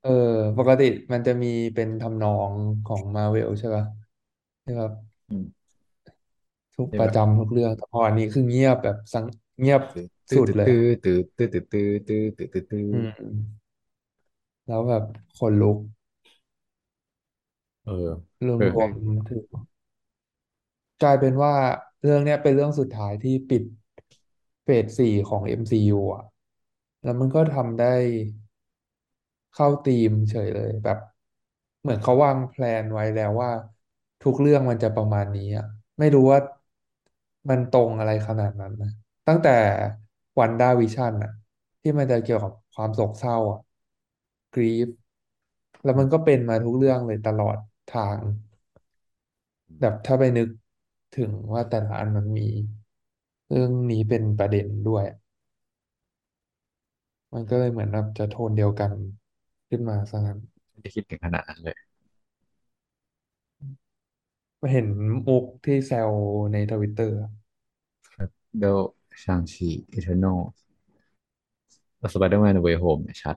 [0.00, 0.10] เออ
[0.58, 2.52] ปกติมันจะมีเป็นทำนอง
[2.84, 3.84] ของมาเวลใช่ป่ะ
[4.64, 4.92] ที่แบบ
[5.28, 5.70] อืม
[6.76, 9.24] ทุกที่แบบประจำทุกเรื่องแต่พออันนี้คือเงียบแบบสัง
[9.60, 13.60] เงียบตื้อตื้อสุดเลยอะตื้อตื้อตื้อตื้อตื้อตื้อตื้อตื้อตื้ออืม
[14.66, 15.04] แล้วแบบ
[15.38, 15.76] ขนลุก
[17.82, 17.92] เออ
[18.46, 19.44] รเออวมๆถึง
[21.02, 21.54] กลายเป็นว่า
[22.02, 23.62] เรื่องเนี้ยเป็นเรื่องสุดท้ายที่ปิด
[24.64, 26.24] เฟสสี่ของ MCU อะ
[27.02, 27.86] แล้วมันก็ทำได้
[29.52, 30.98] เข้าธีมเฉยเลยแบบ
[31.80, 33.50] เหมือนเขาวางแพลนไว้แล้วว่า
[34.22, 35.64] ทุกเรื่องมันจะประมาณนี้อะ
[35.98, 36.38] ไม่รู้ว่า
[37.48, 38.90] มันตรงอะไรขนาดนั้นนะ
[39.26, 39.50] ตั้งแต่
[40.38, 41.30] วันด้าวิชั่นอะ
[41.80, 43.58] ที่มันจะเกี่ยวกับความโศกเศร้าอะ
[44.54, 44.88] กรีฟ
[45.82, 47.56] แล้วมันก็เป็นมาทุกเรื่องเลยตลอด
[47.88, 48.20] ทาง
[49.80, 50.48] แบบถ้าไปนึก
[51.16, 52.48] ถึงว่าแต่ละอันมันมี
[53.50, 55.04] เรื่องนี้เป็นประเด็นด้วย
[57.32, 58.92] มันก็เลยเหมือนแบบจะโทนเดียวกัน
[59.68, 60.38] ขึ้นมาซะงั้น
[60.70, 61.76] ไม่ได้คิดถึงขนาดนั้นเลย
[64.70, 64.88] เห็น
[65.26, 66.10] มุกที่แซว
[66.52, 67.18] ในทวิตเตอร์
[68.58, 68.80] เดล
[69.22, 70.40] Shang-Chi Eternals
[72.14, 73.36] Spider-Man Way Home เนี่ยชัด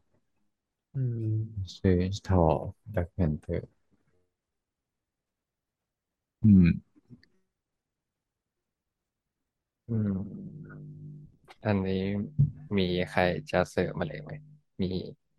[0.94, 1.34] อืม
[1.78, 1.98] ชื่อ
[2.28, 3.68] Thor Black Panther
[6.44, 6.68] อืม
[9.88, 10.10] อืม
[11.66, 11.96] อันนี้
[12.78, 13.22] มีใคร
[13.52, 14.32] จะเสริมมาเลยไหม
[14.82, 14.88] มี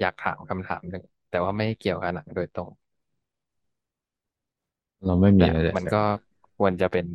[0.01, 2.71] อยากถามคำถามหนึ่งแต่ว่าไม่เกี่ยวกับหนังโดยตรง
[5.05, 5.99] เราไม่มีแต่อะไรเลยมันก็
[6.57, 7.07] ควรจะเป็น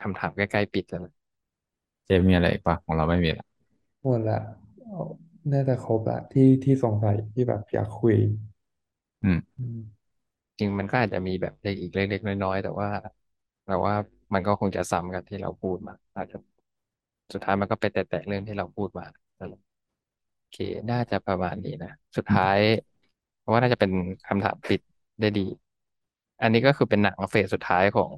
[0.00, 1.12] คำถามใกล้ๆปิดแล้วนะ
[2.06, 3.46] เจมีอะไรอีกปะของเราไม่มีละ
[4.02, 4.40] หมดละ
[4.84, 5.02] เอา
[5.52, 8.16] น่าจะครบละที่ที่สงสัยที่แบบอยากคุย
[9.22, 9.76] อืม อืม
[10.58, 11.52] จริงมันก็อาจจะมีแบบ
[11.82, 12.88] อีกเล็กๆน้อยๆแต่ว่า
[13.64, 13.94] แต่ว่า
[14.34, 16.36] มันก็คงจะซ้ำกันที่เราพูดมา อาจจะ
[17.32, 19.04] สุดท้ายมันก็ไปแตะๆเรื่องที่เราพูดมา
[19.38, 19.60] นั่นแหละ
[20.38, 20.56] โอเค
[20.90, 22.58] น่าจะประมาณนี้นะ สุดท้าย
[23.38, 23.90] เพราะว่าน่าจะเป็น
[24.28, 24.80] คำถามปิด
[25.20, 25.46] ได้ดี
[26.42, 28.12] อันนี้ก็คือเป็นหนังเฟสสุดท้ายของ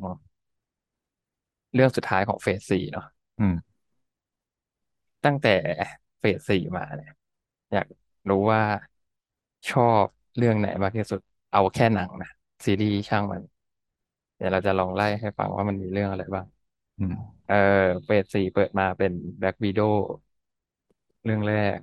[1.75, 3.07] เรื่องสุดท้ายของ phase สี่เนาะ
[3.41, 3.55] อืม
[5.25, 5.55] ตั้งแต่
[6.19, 7.13] phase สี่มาเนี่ย
[7.73, 7.87] อยาก
[8.31, 8.63] รู้ว่า
[9.71, 10.05] ชอบ
[10.37, 11.21] เรื่องไหนมากที่สุด
[11.53, 12.31] เอาแค่หนังนะ
[12.65, 13.43] ซีรีส์ช่างมัน
[14.37, 16.47] เดี๋ยวเราจะลองไล่ให้ฟังว่ามันมีเรื่องอะไรบ้าง
[16.99, 17.15] อืม
[17.51, 17.57] เออ
[18.05, 19.95] เฟสสี่เปิดมาเป็นแบ็ k วิด o w
[21.25, 21.81] เรื่องแรก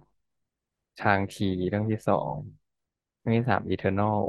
[1.00, 2.36] ชางชีเรื่องที่สอง
[3.20, 4.22] เรื่องที่สามอีเทอร์น l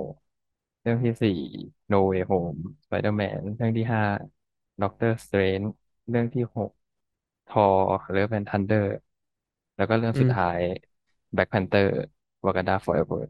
[0.81, 1.32] เรื่องที่สี่
[1.89, 4.02] โนเว y h โฮมสไปเดอร์แมนเรื่องที่ห้า
[4.82, 5.61] Doctor Strange
[6.09, 6.70] เรื่องที่หก
[7.47, 8.90] Thor Love and Thunder
[9.77, 10.59] แล้วก็เรื่องอืมสุดท้าย
[11.35, 11.90] แบ็ k แพนเตอร์
[12.44, 13.28] วากันดาฟอร์เอเวอร์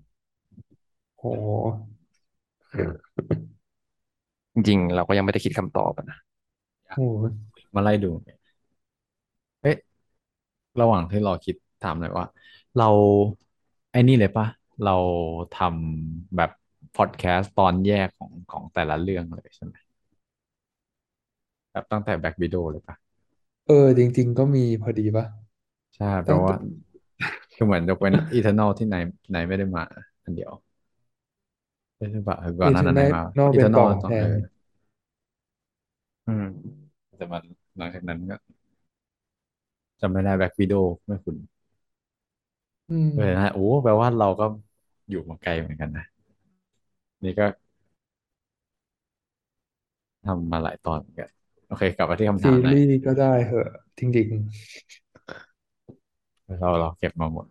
[1.19, 1.25] โห
[4.55, 6.19] จริงๆ เราก็ยังไม่ได้คิดคำตอบอะนะ
[6.91, 6.97] โห
[7.75, 8.09] มาไล่ดู
[9.63, 9.77] เอ๊ะ
[10.81, 12.27] ระหว่างที่รอคิดถามหน่อยว่า
[12.77, 12.85] เรา
[13.93, 14.47] ไอ้นี่เลยปะ
[14.85, 14.97] เรา
[15.53, 16.51] ทำแบบ
[16.97, 19.75] พอดแคสต์ตอนแยกของของแต่ละเรื่องเลยใช่ไหม
[21.73, 22.97] แบบตั้งแต่แบ็กวิดโอเลยปะ
[23.67, 25.25] เออ จริง ๆ ก็มีพอดีปะ
[25.95, 26.55] ใช่แปลตั้งแต่ว่า
[27.55, 28.97] คือเหมือนยกเว้นอีเทอร์นอลที่ไหน
[29.31, 29.83] ไหนไม่ได้มา
[30.25, 30.53] อันเดียว
[31.97, 34.27] ใช่ปะเออก่อนหน้าเอเทอร์นั้นไหนมา นอลเป็นอีเทอร์นอลต่อแทนต้องเออ
[36.27, 36.45] อืม
[37.17, 37.43] แต่มัน
[37.79, 38.37] หลังจากนั้นก็
[40.01, 40.77] จำไม่ได้แบ็กวิดโอ
[41.07, 41.37] ไม่คุ้น
[42.89, 44.45] อืมเลยนะโอ้แปลว่าเราก็
[45.09, 46.05] อยู่มาไกลเหมือนกันนะ
[47.25, 47.45] นี่ก็
[50.25, 51.29] ทำมาหลายตอนเหมือนกัน
[51.69, 53.69] โอเค กลับมาที่คำซีถามหน่อยรีส์ก็ได้เหอะ
[53.99, 54.29] จริง
[56.59, 57.47] เราเราเก็บมาหมด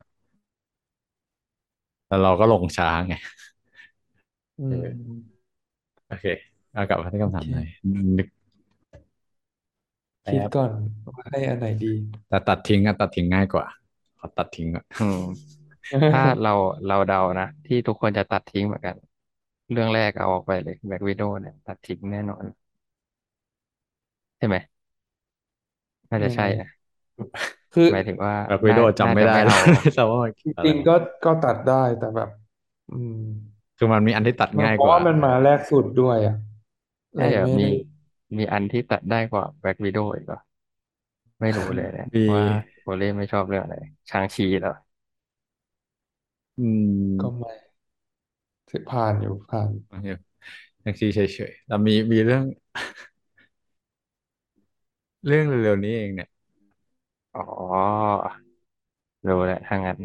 [2.08, 5.48] แล้วเราก็ลงช้าไงๆ อืเออม
[6.08, 6.26] โอเค
[6.74, 7.68] เอากลับมาที่โอเคคำถามหน่อย
[8.18, 8.37] นึกแป๊บ
[10.32, 10.72] คิดก่อน
[11.16, 11.94] ว่าให้อันไหนดี
[12.30, 13.66] แต่ตัดทิ้งอะตัดทิ้งง่ายกว่า
[14.20, 15.22] ขอตัดทิ้งอะอืม
[16.14, 16.54] ถ้าเรา
[16.88, 18.96] เราเดานะที่ทุกคนจะตัดทิ้งเหมือนกัน
[19.72, 22.44] เรื่องแรกเอาออกไปเลยแบ็ k วิด o w เนี่ย ตัดทิ้งแน่นอน
[24.38, 24.56] ใช่ไหม
[26.10, 26.70] น่าจะยังไงใช่นะ
[27.74, 30.96] คือหมายถึงว่าแบบวิน่าน่าดีโอจำไม่ได้แล้วจะไม่เอาแต่ว่ามันจอะไรวะริงๆก็
[31.26, 32.30] ก็ตัดได้แต่แบบ
[32.94, 33.22] อืม
[33.78, 36.36] คือมันมีอันที่ตัดมันง่ายกว่าเพราะว่ามันมาแรกสุดด้วยอะ
[37.16, 40.40] เลน่าจะมียไม่ได้มีอันที่ตัดได้กว่าแบ็ k วิด o w อีกเหรอ
[41.42, 42.42] ไม่รู้เลยเนี่ยมีว่า
[42.82, 43.76] โอเล่ไม่ชอบเรื่องอะไร
[44.10, 44.74] ชางชีแล้ว
[46.58, 47.52] อืมก็ไม่
[48.70, 49.70] ถือผ่านอยู่ผ่าน
[50.86, 52.44] ยังชีเฉยๆแต่มีมีเรื่อง
[55.26, 56.30] เรื่องเร็วๆนี้เองเนี่ย
[57.34, 57.42] อ๋อ
[59.28, 59.98] รู้แหละถ้างั้น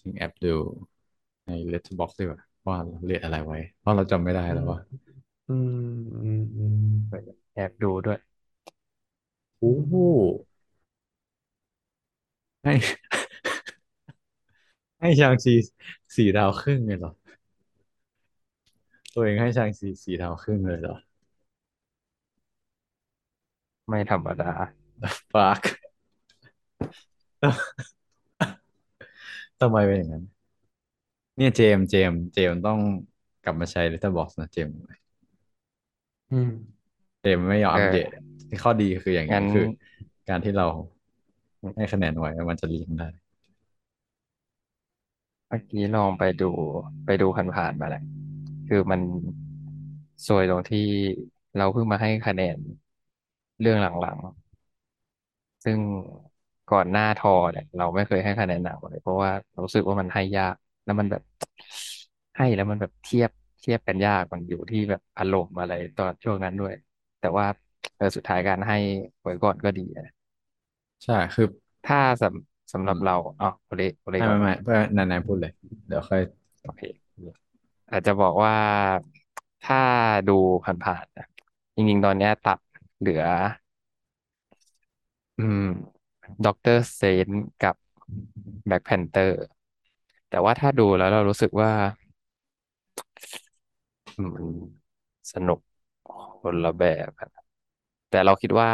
[0.00, 0.54] จริงแอบดู
[1.46, 4.78] ใน Letterboxd ดีกว่า ว่าเราเรียกอะไรไว้ เพราะเราจำไม่ได้อืมแล้วว่า
[5.48, 6.78] อืมอืมอืม
[7.54, 8.18] แอบดูด้วย
[9.58, 9.92] โอ้โห
[12.64, 12.72] ให้
[15.00, 15.54] ให้ชางชี
[16.16, 17.12] สี่ดาวครึ่งเลยเหรอ
[19.14, 20.96] ตัวเองให้ชางชีสี่ดาวครึ่งเลยเหรอ
[23.88, 24.50] ไม่ธรรมดา
[25.32, 25.62] fuck
[29.60, 30.24] ทำไมเป็นอย่างนั้น
[31.42, 32.78] เนี่ยเจมส์เจมส์เจมส์ต้อง
[33.44, 34.74] กลับมาใช้ Letterboxd นะเจมส์
[36.32, 36.50] อืม
[37.22, 38.16] เจมส์ไม่ยอมเออัปเดตอ
[38.48, 39.66] ที่ข้อดีคืออย่างนี้งั้นคือ
[40.28, 40.66] การที่เรา
[41.76, 43.08] ให้คะแนนไว้มันจะเรียงได้
[45.48, 46.50] เมื่อกี้ลองไปดู
[47.06, 48.02] ไปดูผ่านๆมาแหละ
[48.68, 49.00] คือมัน
[50.26, 50.86] ซวยตรงที่
[51.56, 52.58] เราเพิ่งมาให้คะแนน
[53.60, 55.78] เรื่องหลังๆ ซึ่ง
[56.72, 61.22] ก่อนหน้าทอเนี่ยเราไม่เคยให้คะแนนหนังเลยเพราะว่าเรารู้สึกว่ามันให้ยาก แล้วมันแบบ
[62.36, 63.30] ให้แล้วมันแบบเทียบ
[63.60, 66.74] เทียบกันยากมันอยู่ที่แบบอารมณ์อะไรตอนช่วงนั้นด้วย
[67.20, 67.46] แต่ว่า
[67.96, 68.76] เออสุดท้ายการให้
[69.22, 70.06] ไว้ก่อนก็ดีนะ
[71.04, 71.44] ใช่คือ
[71.84, 75.52] ถ้าสำสำหอืมรับเราอ๋อโอเคโอเคไม่ก่อนไม่ไม่เพื่อนายๆพูดเลย
[75.86, 76.20] เดี๋ยวค่อย
[76.62, 76.82] โอเค
[77.90, 78.54] อาจจะบอกว่า
[79.62, 79.82] ถ้า
[80.28, 80.32] ดู
[80.64, 81.26] ผ่านๆนะ
[81.74, 82.58] จริงๆ ตอนเนี้ยตัด
[82.98, 83.22] เหลือ
[85.38, 85.60] อืม
[86.44, 87.28] Doctor Strange
[87.60, 87.76] กับ
[88.68, 89.36] Black Panther
[90.32, 91.70] แต่ว่าถ้าดูแล้วเรารู้สึกว่า
[94.16, 94.46] อืมมัน
[95.32, 95.58] สนุก
[96.40, 97.28] คนละแบบอะ
[98.08, 98.70] แต่เราคิดว่า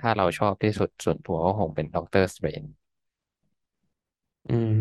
[0.00, 2.64] ถ้าเราชอบที่สุดส่วนตัวก็คงเป็นด็อกเตอร์สเตรน
[4.46, 4.72] อืม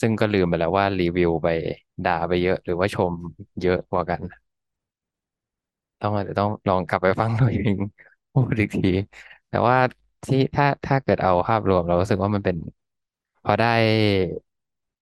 [0.00, 1.48] ซึ่งก็ลืมไปแล้วว่ารีวิวไป
[2.04, 3.14] ด่าไปเยอะหรือว่าชม
[3.60, 4.20] เยอะกว่ากัน
[6.00, 7.74] ต้องอาจจะต้องลองกลับไปฟังตัวเอง
[8.32, 8.88] พูดอีกที
[9.48, 9.76] แต่ว่า
[10.24, 12.56] ที่ถ้าถ้าเกิดเอาภาพรวมเรารู้สึกว่ามันเป็น
[13.42, 13.66] พอได้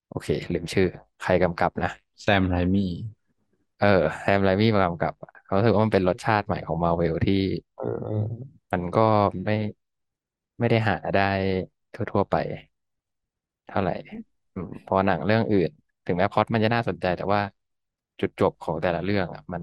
[0.08, 0.86] โอเค ลืมชื่อ
[1.20, 1.88] ใครกำกับนะ
[2.22, 2.82] Sam Raimi
[3.78, 3.86] เออ
[4.20, 7.34] Sam Raimi มากำกับอะเขารู้สึกว่ามันเป็นรสชาติใหม่ของมาเวลที่
[7.76, 8.14] เออเออ
[8.72, 9.00] มันก็
[9.44, 9.54] ไม่
[10.58, 11.22] ไม่ได้หาได้
[11.94, 12.34] ทั่ว ๆ ไป
[13.66, 13.92] เท่าไหร่
[14.54, 15.70] อืมพอหนังเรื่องอื่น
[16.04, 17.40] ถึงแม้พล็อตมันจะน่าสนใจ แต่ว่า
[18.20, 19.62] จุดจบของแต่ละเรื่องอะมัน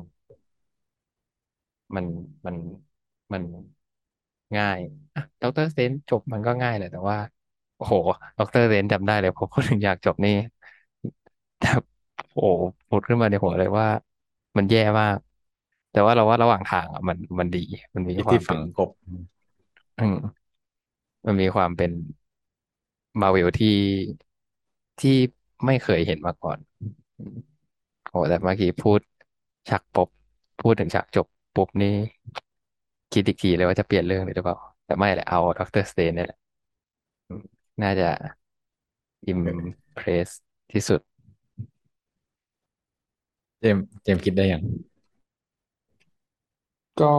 [1.96, 2.06] มัน
[2.46, 2.56] มัน
[3.32, 3.44] มัน
[4.58, 4.80] ง่าย
[5.16, 7.18] อะ Doctor Strange จบมันก็ง่ายเลยแต่ว่า
[7.82, 7.96] โอ้โห
[8.40, 10.32] ด็อกเตอร์เซนจำได้เลยพอพูดถึงอยากจบนี่
[11.58, 11.68] แต่
[12.34, 13.88] โอ้โหพูดขึ้นมาในหัวเลยว่า
[14.58, 15.18] มันแย่มาก
[15.92, 17.60] แต่ว่าเราว่าระหว่างทางอะมันมันดี
[17.96, 18.90] มันมีที่ที่ความเป็นฝังกบ
[20.00, 20.18] อืม
[21.26, 21.92] มันมีความเป็น
[23.22, 23.78] มาเวลที่
[25.00, 25.18] ที่
[25.66, 27.38] ไม่เคยเห็นมาก่อนอืม
[28.10, 29.00] โอ้แต่เมื่อกี้พูด
[29.70, 30.10] ฉากปบ
[30.62, 31.96] พูดถึงฉากจบปุ๊บนี่
[33.14, 36.41] คิดอีกทีเลยว่าจะเปลี่ยนเรื่องเลยหรือเปล่า แต่ไม่แหละเอา Doctor Strange นี่แหละอืม
[37.82, 38.06] น่าจะ
[39.28, 40.30] im เออ press
[40.72, 41.02] ที่สุด
[43.60, 44.62] เจมส์เจมส์คิดได้ยัง
[47.02, 47.14] ก็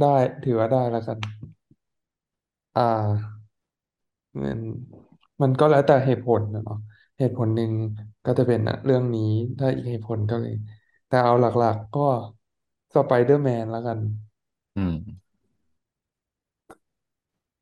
[0.00, 1.18] ได้ถือว่าได้แล้วกัน
[2.76, 3.34] อ่า
[4.42, 4.60] มัน
[5.42, 6.76] มันก็แล้วแต่เหตุผลนะเนาะ
[7.18, 7.72] เหตุผลหนึ่ง
[8.24, 9.22] ก็จะเป็นเรื่องนี้
[9.58, 10.52] ถ้าอีกเหตุผลก็เลย
[11.06, 12.00] แต่เอาหลักๆก็
[12.94, 13.98] สไปเดอร์แมนแล้วกัน
[14.76, 15.23] อืม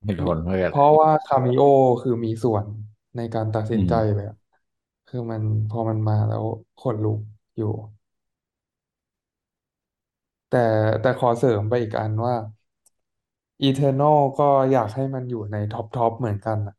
[0.04, 1.62] เหตุผลเพื่ออะไรเพราะว่า cameo
[2.02, 2.64] คือมีส่วน
[3.16, 4.36] ในการตัดสิอืมนใจเลยอะ
[5.06, 6.44] คือมันพอมันมาแล้ว
[6.78, 7.18] ขนลุก
[7.56, 7.66] อยู่
[10.48, 10.58] แต่
[11.00, 12.34] แต่ขอเสริมไปอีกอันว่า
[13.68, 16.74] Eternal ก็อยากให้มันอยู่ใน top top เหมือนกันอะ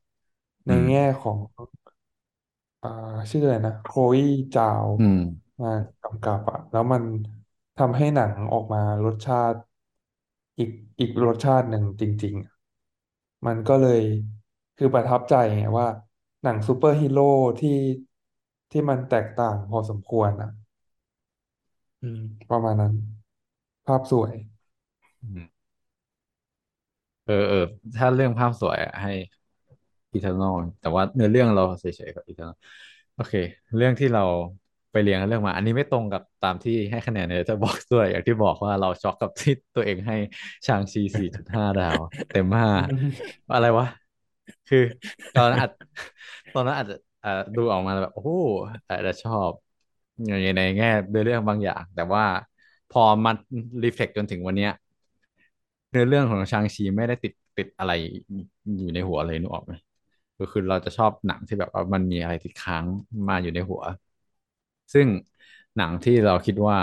[0.68, 1.38] ในอืม แง่ของ
[2.82, 2.88] อ่า
[3.32, 4.20] ชื่ออะไรนะโคล e
[4.54, 5.20] จาวอืม
[5.62, 5.70] มา
[6.04, 7.04] กำกับอะแล้วมัน
[7.78, 9.60] ทำให้หนังออกมารสชาติ
[10.58, 12.53] อีกอีกรสชาติหนึ่งจริงๆอะ
[13.48, 14.00] มันก็เลย
[14.78, 15.88] คือประทับใจไงว่า
[16.44, 17.24] หนังซูเปอร์ฮีโร่
[17.60, 17.70] ที่
[18.72, 20.50] ที่มันแตกต่างพอสมควรอะ
[22.02, 22.94] อืม ประมาณนั้น
[23.86, 24.34] ภาพสวย
[25.24, 25.48] อืม
[27.26, 27.58] เออเออ
[27.96, 29.10] ถ้าเรื่องภาพสวยอะให้
[30.16, 32.56] Eternal แต่ว่าเนื้อเรื่องเราเฉยๆกับ Eternal
[33.14, 33.34] โอเค
[33.76, 34.22] เรื่องที่เรา
[34.94, 40.16] ไปเรียนกันเรื่องมา อันนี้ไม่ตรงกับตามที่ให้คะแนนในจะบอกด้วย อย่างที่บอกว่าเราช็อกกับที่ตัวเองให้
[40.66, 42.00] ชางชีสี่จุดห้าดาว
[42.30, 42.70] เต็มห้า
[43.54, 43.88] อะไรวะ
[44.70, 44.84] คือ
[45.36, 45.70] ตอนนั้นอาจ
[46.54, 46.96] ตอนนั้นอาจจะ
[47.56, 48.32] ดูออกมาแบบ โอ้โห
[48.88, 49.52] อาจจะชอบ
[50.28, 50.88] ในในแง่
[51.26, 52.26] เรื่องบางอย่าง แต่ว่า
[52.90, 53.36] พอมัน
[53.84, 54.72] รีเฟล็กจนถึงวันเนี้ย
[55.90, 57.92] เนื้อเรื่องของชางชีไม่ได้ติดติดอะไร
[58.80, 59.74] อยู่ในหัวเลยนึกออกไหม
[60.40, 62.86] ก็คือเราจะชอบหนังที่แบบว่ามันมีอะไรติดค้าง
[63.30, 63.82] มาอยู่ในหัว
[64.94, 65.08] ซึ่ง
[65.78, 66.78] หนังที่เราคิดว่า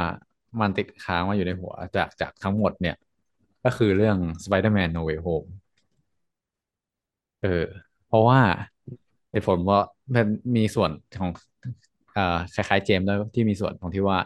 [0.61, 2.97] มันติดค้างมาอยู่ในหัวจากจากทั้งหมดเนี่ย
[3.65, 5.49] ก็คือเรื่อง Spider-Man No Way Home
[7.41, 7.49] เออ
[8.07, 8.41] เพราะว่า
[9.31, 9.78] เหตุผลว่า
[10.15, 10.27] มัน
[10.57, 11.31] มีส่วนของ
[12.16, 12.23] อ่อ
[12.53, 14.19] คล้ายๆเจมส์ด้วยที่มีส่วนของที่ว่า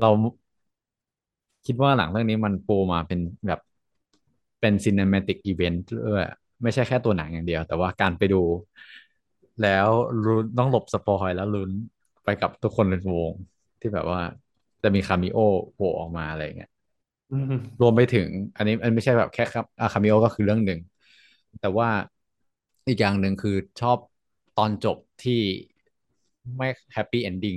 [0.00, 0.08] เรา
[1.66, 3.60] คิดว่าหลังเรื่องนี้มันปูมาเป็นแบบ
[4.60, 6.24] เป็นซีนิม a ติกอีเวนต์ด้วย
[6.62, 8.42] ไม่ใช่แค่ตัวหนังอย่างเดียว แต่ว่าการไปดู
[9.62, 9.88] แล้ว
[10.24, 11.70] ลุ้นต้องหลบ spoil แล้วลุ้น
[12.24, 13.32] ไปกับทุกคนในวง
[13.80, 14.20] ที่แบบว่า
[14.82, 15.38] จะมี cameo
[15.74, 16.70] โผล่ออกมาอะไรอย่างเงี้ย
[17.32, 20.80] อืมรวมไปถึง อันนี้อันไม่ใช่แบบแค่ครับอา cameo ก็คือเรื่องหนึ่ง
[21.60, 21.88] แต่ว่า
[22.88, 23.98] อีกอย่างหนึ่งคือชอบ
[24.58, 25.40] ตอนจบที่
[26.56, 27.56] ไม่ happy ending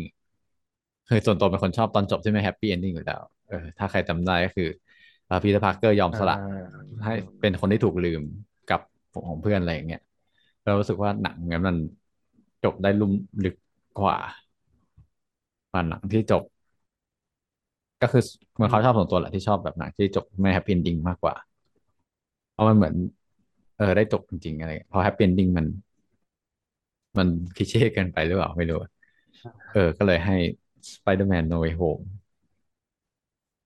[1.10, 4.70] คือส่วนตัวเป็นคนชอบตอนจบที่ไม่ happy ending อยู่แล้วเออถ้าใครจำได้ก็คือ
[5.44, 6.40] Peter Parker ยอมอ่สละา
[7.06, 8.22] ให้เป็นคนที่ถูกลืม
[8.72, 8.82] กับ
[9.28, 10.02] ของเพื่อนอะไรอย่างเงี้ย
[10.66, 11.76] เรารู้สึกว่าหนังงั้นมัน
[12.64, 13.12] จบได้ลุ่ม
[13.46, 13.56] ลึก
[14.00, 14.18] กว่า
[15.70, 16.44] กว่าหนังที่จบ
[18.02, 18.22] ก็คือ
[18.54, 21.36] เหมือนเขาชอบส่วนตัวแหละที่ชอบแบบหนังที่จบไม่ happy ending มากกว่า
[22.52, 22.96] เพราะมันเหมือน
[23.78, 25.66] เออได้จบจริงๆอะไรเพราะ happy ending มัน
[27.18, 28.78] มัน cliché เกินไปหรือเปล่าไม่รู้
[29.72, 30.36] เออ ก็เลยให้
[30.94, 32.04] Spider-Man No Way Home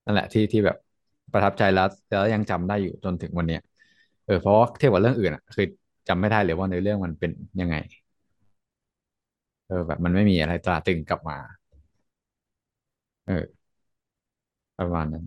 [0.05, 0.77] นั่นแหละที่ที่แบบ
[1.31, 3.61] ประทับใจแล้วแล้วยังจำได้อยู่จนถึงวันเนี้ย
[4.25, 5.65] เออเพราะว่าเทียบกับเรื่องอื่นอะ คือ
[6.07, 7.75] จำไม่ได้เลยว่าในเรื่องมันเป็นยังไง
[9.67, 11.37] เออแบบมันไม่มีอะไรตราตรึงกลับมา
[13.25, 13.61] เออ
[14.77, 15.25] ประมาณนั้น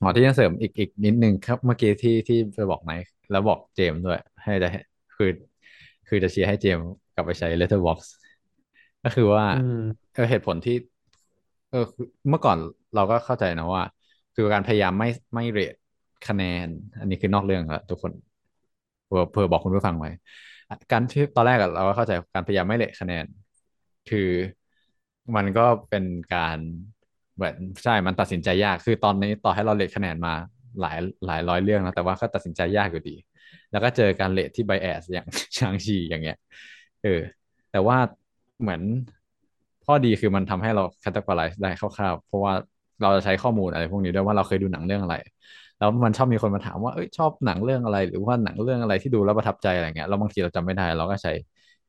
[0.00, 2.92] หมอที่จะเสริมอีกอีกนิดนึงครับ เมื่อกี้ที่ที่ไปบอกไหน
[3.30, 4.68] แล้วบอกเจมส์ด้วย ให้จะ
[5.16, 5.30] คือ
[6.08, 8.08] คือจะเชียร์ให้เจมส์กลับไปใช้ Letterboxd
[9.02, 9.76] ก็คือว่าอืม
[10.14, 10.76] เออเหตุผลที่
[11.70, 12.58] เออคือเมื่อก่อน
[12.94, 13.82] เราก็เข้าใจนะว่า
[14.34, 15.74] คือการพยายามไม่ไม่เรท
[16.28, 16.66] คะแนน
[17.00, 18.12] อันนี้คือนอกเรื่องครับทุกคน
[19.06, 20.10] เพื่อเพื่อบอกคุณผู้ฟังไว้
[20.92, 23.24] การที่ตอนแรกอะเราก็เข้าใจการพยายามไม่เรทคะแนน
[24.06, 24.28] คือ
[25.36, 26.04] มันก็เป็น
[26.34, 26.58] การ
[27.34, 27.54] เหมือน
[27.84, 30.34] ใช่มันตัดสินใจยากคือตอนนี้ต่อให้เราเรทคะแนนมา
[30.80, 33.16] หลายหลายร้อยเรื่องแล้วแต่ว่าก็ตัดสินใจยากอยู่ดี
[33.70, 35.26] แล้วก็เจอการเรทที่ไบแอสอย่าง
[35.58, 36.36] ชางชีอย่างเงี้ย
[37.02, 37.20] เออ
[37.70, 37.96] แต่ว่า
[38.60, 38.82] เหมือน
[39.86, 42.52] ข้อดีคือมันทำให้เรา categorize ได้คร่าวๆเพราะว่า
[43.02, 45.16] เราจะใช้ข้อมูลอะไรพวกนี้ด้วยว่าเราเคยดูหนังเรื่องอะไร
[45.78, 51.32] แล้วมันชอบมีคนมาถามว่าเอ้ยชอบหนังเรื่องอะไร หรือว่าหนังเรื่องอะไรที่ดูแล้วประทับใจอะไรเงี้ยแล้วบางทีเราจำไม่ได้ เราก็ใช้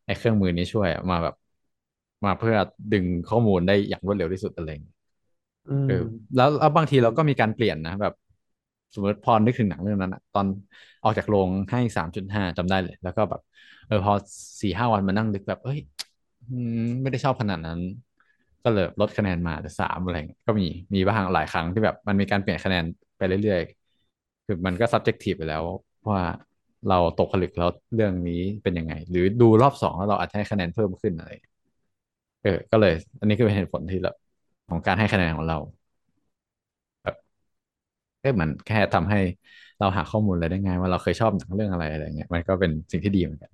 [0.06, 1.36] ไอ้เครื่องมือนี้ช่วยมาแบบ
[2.26, 2.56] มาเพื่อ
[2.94, 4.95] ดึงข้อมูลได้อย่างรวดเร็วที่สุดอะไรเงี้ย
[5.68, 6.00] อืเออม
[6.36, 8.14] แล้วแล้วบางทีเราก็มีการเปลี่ยนนะแบบ
[8.94, 10.48] สมมติพอนึกถึงหนังเรื่องนั้นอะตอน
[11.04, 13.41] ออกจากโรงให้สามจุดห้าจำได้เลย แล้วก็แบบ
[13.88, 14.14] เออพอ
[14.62, 15.80] สี่ห้าวันมานั่งนึกแบบ เอ้ย
[16.50, 17.80] อืมไม่ได้ชอบขนาดนั้น
[18.64, 22.86] ก็เลยลดคะแนนมาเหลือสามอะไรเงี้ยก็มีมีบ้างหลายครั้งที่แบบ มันมีการเปลี่ยนคะแนน
[23.18, 25.64] ไปเรื่อยๆคือมันก็ subjective ไปแล้ว
[26.10, 26.22] ว่า
[26.90, 31.32] เราตกผลึกแล้วเรื่องนี้เป็นยังไง หรือดูรอบสองแล้วเราอาจจะให้คะแนนเพิ่มขึ้นอะไร
[32.44, 34.11] เออ ก็เลย อันนี้คือเป็นเหตุผลที่เรา
[34.70, 35.57] ของการให้คะแนนของเรา
[38.24, 39.18] ก็เหมือนแค่ทำให้
[39.80, 43.52] เราหาข้อมูลอะไรได้ง่ายว่าเราเคยชอบหนังเรื่องอะไรอะไรเงี้ยมันก็เป็นสิ่งที่ดีเหมือนกัน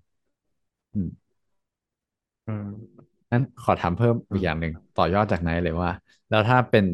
[0.93, 1.09] อืม
[2.45, 2.63] อืม
[3.31, 5.89] นั้นขอถามเพิ่มอืมอีกอย่างหนึ่งต่อยอดจากไหนเลยว่า
[6.29, 6.85] แล้วถ้าเป็น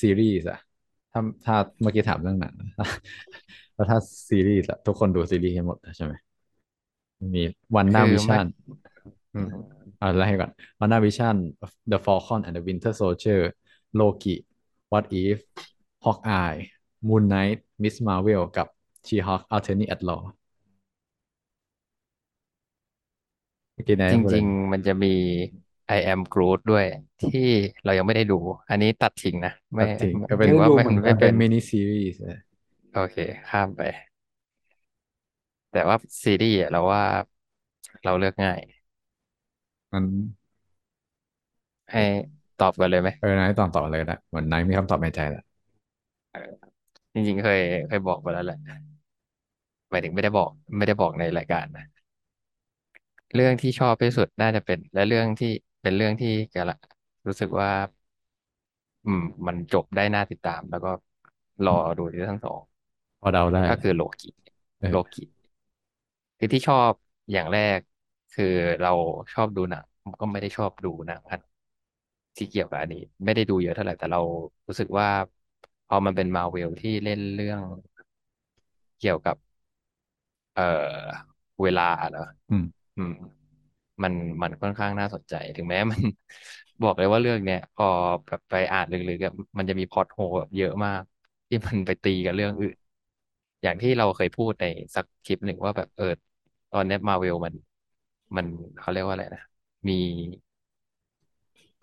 [0.00, 0.58] ซีรีส์อะ
[1.12, 2.54] ถ้าถ้าเมื่อกี้ถามเรื่องหนัง
[3.74, 3.98] แล้วถ้า
[4.28, 6.14] ซีรีส์อะทุกคนดูซีรีส์กันหมดใช่ไหม
[7.34, 7.42] มี
[7.74, 8.46] วันด้าคือไม่วิชั่น
[10.02, 10.50] อืมเอาอะไรให้ก่อน
[10.80, 11.36] WandaVision
[11.92, 13.40] The Falcon and the Winter Soldier
[14.00, 14.36] Loki
[14.90, 15.38] What If
[16.04, 16.58] Hawkeye
[17.08, 18.66] Moon Knight Miss Marvel กับ
[19.06, 20.22] She-Hulk Attorney at Law
[23.74, 25.14] เมื่อกี้นายพูดอะไรจริงๆมันจะมี
[25.96, 26.84] I am Groot ด้วย
[27.22, 27.48] ที่
[27.84, 28.38] เรายังไม่ได้ดู
[28.70, 32.20] อันนี้ตัดทิ้งนะ ไม่ตัดทิ้งไม่ก็เป็นไม่ได้ดูถือว่าไม่เหมือนกันมันเป็นไม่เป็นมินิซีรีส์
[32.94, 33.16] โอเค
[33.50, 33.82] ข้ามไป
[35.72, 37.02] แต่ว่าซีรีส์อะเราว่า
[38.04, 38.60] เราเลือกง่าย
[39.92, 40.04] มัน
[41.92, 42.00] ให้
[42.56, 45.42] ตอบกันเลยไหมเออนายตอบต่อเลยนะเหมือนนายมีคำตอบในใจแล้ว
[46.30, 46.40] เออ
[47.14, 47.58] จริงๆเคย
[47.88, 48.56] เคยบอกไปแล้วแหละ
[49.90, 51.84] หมายถึงไม่ได้บอก ไม่ได้บอกในรายการนะ
[53.34, 55.48] เรื่องที่ชอบที่สุดน่าจะเป็น และเรื่องที่
[55.82, 56.78] เป็นเรื่องที่กำลัง
[57.26, 57.70] รู้สึกว่า
[59.04, 60.88] อืม มันจบได้น่าติดตาม แล้วก็
[61.64, 62.60] รอดูที่ทั้งสอง
[63.20, 64.28] พอเดาได้ก็คือโลกิ
[64.80, 65.24] เออโลกิ
[66.38, 66.92] คือที่ชอบ
[67.32, 67.80] อย่างแรก
[68.32, 68.44] คือ
[68.80, 68.90] เรา
[69.32, 69.84] ชอบดูหนัง
[70.20, 71.40] ก็ไม่ได้ชอบดูหนังอัน
[72.36, 74.20] ที่เกี่ยวกับอันนี้ ไม่ได้ดูเยอะเท่าไหร่แต่เรา
[74.68, 75.06] รู้สึกว่า
[75.86, 77.62] พอมันเป็นมาเวลที่เล่นเรื่อง
[78.98, 79.36] เกี่ยวกับ
[80.52, 80.62] เอ่อ
[81.62, 82.64] เวลาเหรออืม
[82.96, 83.12] อืม
[84.02, 86.00] มันมันค่อนข้างน่าสนใจ ถึงแม้มัน
[86.82, 87.86] บอกเลยว่าเรื่องเนี้ยพอ
[88.26, 91.02] แบบไปอ่านลึกๆอะมันจะมี plot hole แบบเยอะมาก
[91.48, 92.76] ที่มันไปตีกับเรื่องอื่น
[93.62, 94.64] อย่างที่เราเคยพูดใน
[94.94, 96.04] สักคลิปหนึ่งว่าแบบเออ
[96.70, 97.54] ตอนเนี้มาเวลมัน
[98.36, 98.46] มัน
[98.78, 99.42] เขาเรียกว่าอะไรนะ
[99.88, 99.94] มี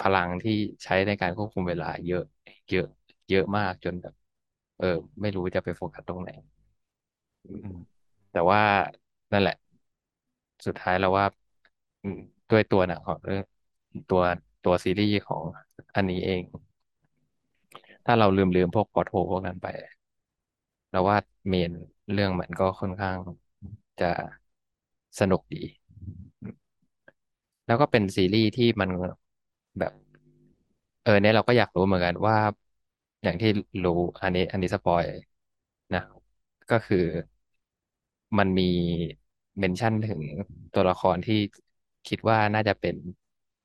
[0.01, 2.23] พลังที่ใช้ในการควบคุมเวลา เยอะ
[2.69, 2.87] เยอะ
[3.29, 4.13] เยอะมากจนแบบ
[4.79, 4.85] เออ
[5.21, 6.29] ไม่รู้จะไปโฟกัสตรงไหน
[7.43, 7.67] อืม
[8.31, 8.61] แต่ว่า
[9.31, 9.53] นั่นแหละ
[10.65, 11.25] สุดท้ายแล้วว่า
[12.03, 12.17] อืม
[12.49, 13.43] ด้วยตัวหนังของเรื่อง
[14.09, 14.21] ตัว
[14.63, 15.43] ตัวซีรีส์ของ
[15.95, 16.43] อันนี้เอง
[18.05, 19.67] ถ้าเราลืมลืมพวก plot hole พวกนั้นไป
[20.89, 21.17] แล้วว่า
[21.47, 21.71] main
[22.11, 23.17] เรื่องมันก็ค่อนข้าง
[23.99, 24.05] จะ
[25.19, 25.63] สนุกดี
[27.69, 28.89] แล้วก็เป็นซีรีส์ที่มัน
[29.79, 29.93] แบบ
[31.01, 32.35] เออเนี่ยเราก็อยากรู้เหมือนกันว่า
[33.23, 33.49] อย่างที่
[33.83, 33.91] รู้
[34.21, 35.03] อันนี้ อันนี้ spoil
[35.93, 35.99] นะ
[36.69, 36.97] ก็คือ
[38.37, 38.63] มันมี
[39.59, 40.21] mention ถึง
[40.73, 41.39] ตัวละครที่
[42.07, 42.95] คิดว่าน่าจะเป็น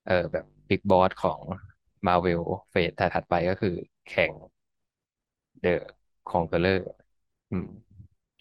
[0.06, 1.40] เออแบบ big boss ของ
[2.06, 3.74] Marvel phase ถัดๆไปก็คือ
[4.08, 4.32] Kang
[5.60, 6.84] the Conqueror
[7.50, 7.66] อืม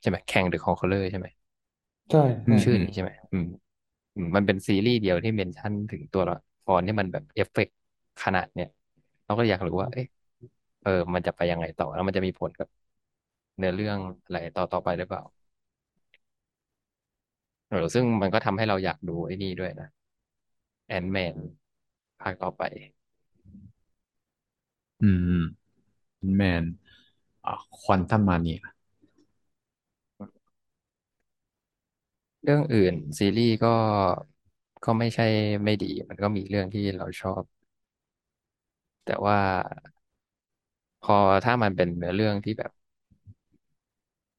[0.02, 1.28] ใช่ไหม Kang the Conqueror ใช่ไหม
[2.10, 3.63] ใช่ใช่อืมอืมชื่อนี้ใช่ไหมอืมอื
[4.36, 7.76] มันเป็นซีรีส์เดียวที่ mention ถึงตัวละครที่มันแบบเอฟเฟกต์
[8.24, 8.68] ขนาดเนี่ย
[9.26, 10.06] เราก็อยากรู้ว่า เอ๊ะ
[10.82, 12.68] เออ มันจะไปยังไงต่อ แล้วมันจะมีผลกับ
[13.58, 15.24] เนื้อเรื่องอะไรต่อต่อไปหรือเปล่า
[17.70, 19.88] เออซึ่งมันก็ทำให้เราอยากดูไอ้นี่ด้วยนะ
[20.88, 21.36] Ant-Man
[22.22, 22.64] ภาคต่อไป
[25.02, 25.42] อืม
[26.36, 26.64] Man
[27.46, 28.60] อ่า Quantumania
[32.44, 33.70] เรื่องอื่นซีรีส์ก็
[34.84, 35.24] ก็ไม่ใช่
[35.64, 37.44] ไม่ดี มันก็มีเรื่องที่เราชอบ
[39.04, 39.38] แต่ว่า
[41.02, 41.14] พอ
[41.44, 42.72] ถ้ามันเป็นเนื้อเรื่องที่แบบ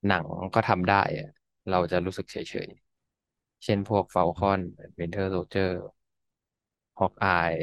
[0.07, 0.25] หนัง
[0.55, 1.29] ก็ทำได้อะ
[1.71, 2.37] เราจะรู้สึกเฉ
[2.67, 4.61] ยๆ เช่นพวกฟ a ลคอน
[4.99, 5.77] วินเทอร์โซลเจอร์
[6.99, 7.55] ฮอกอาย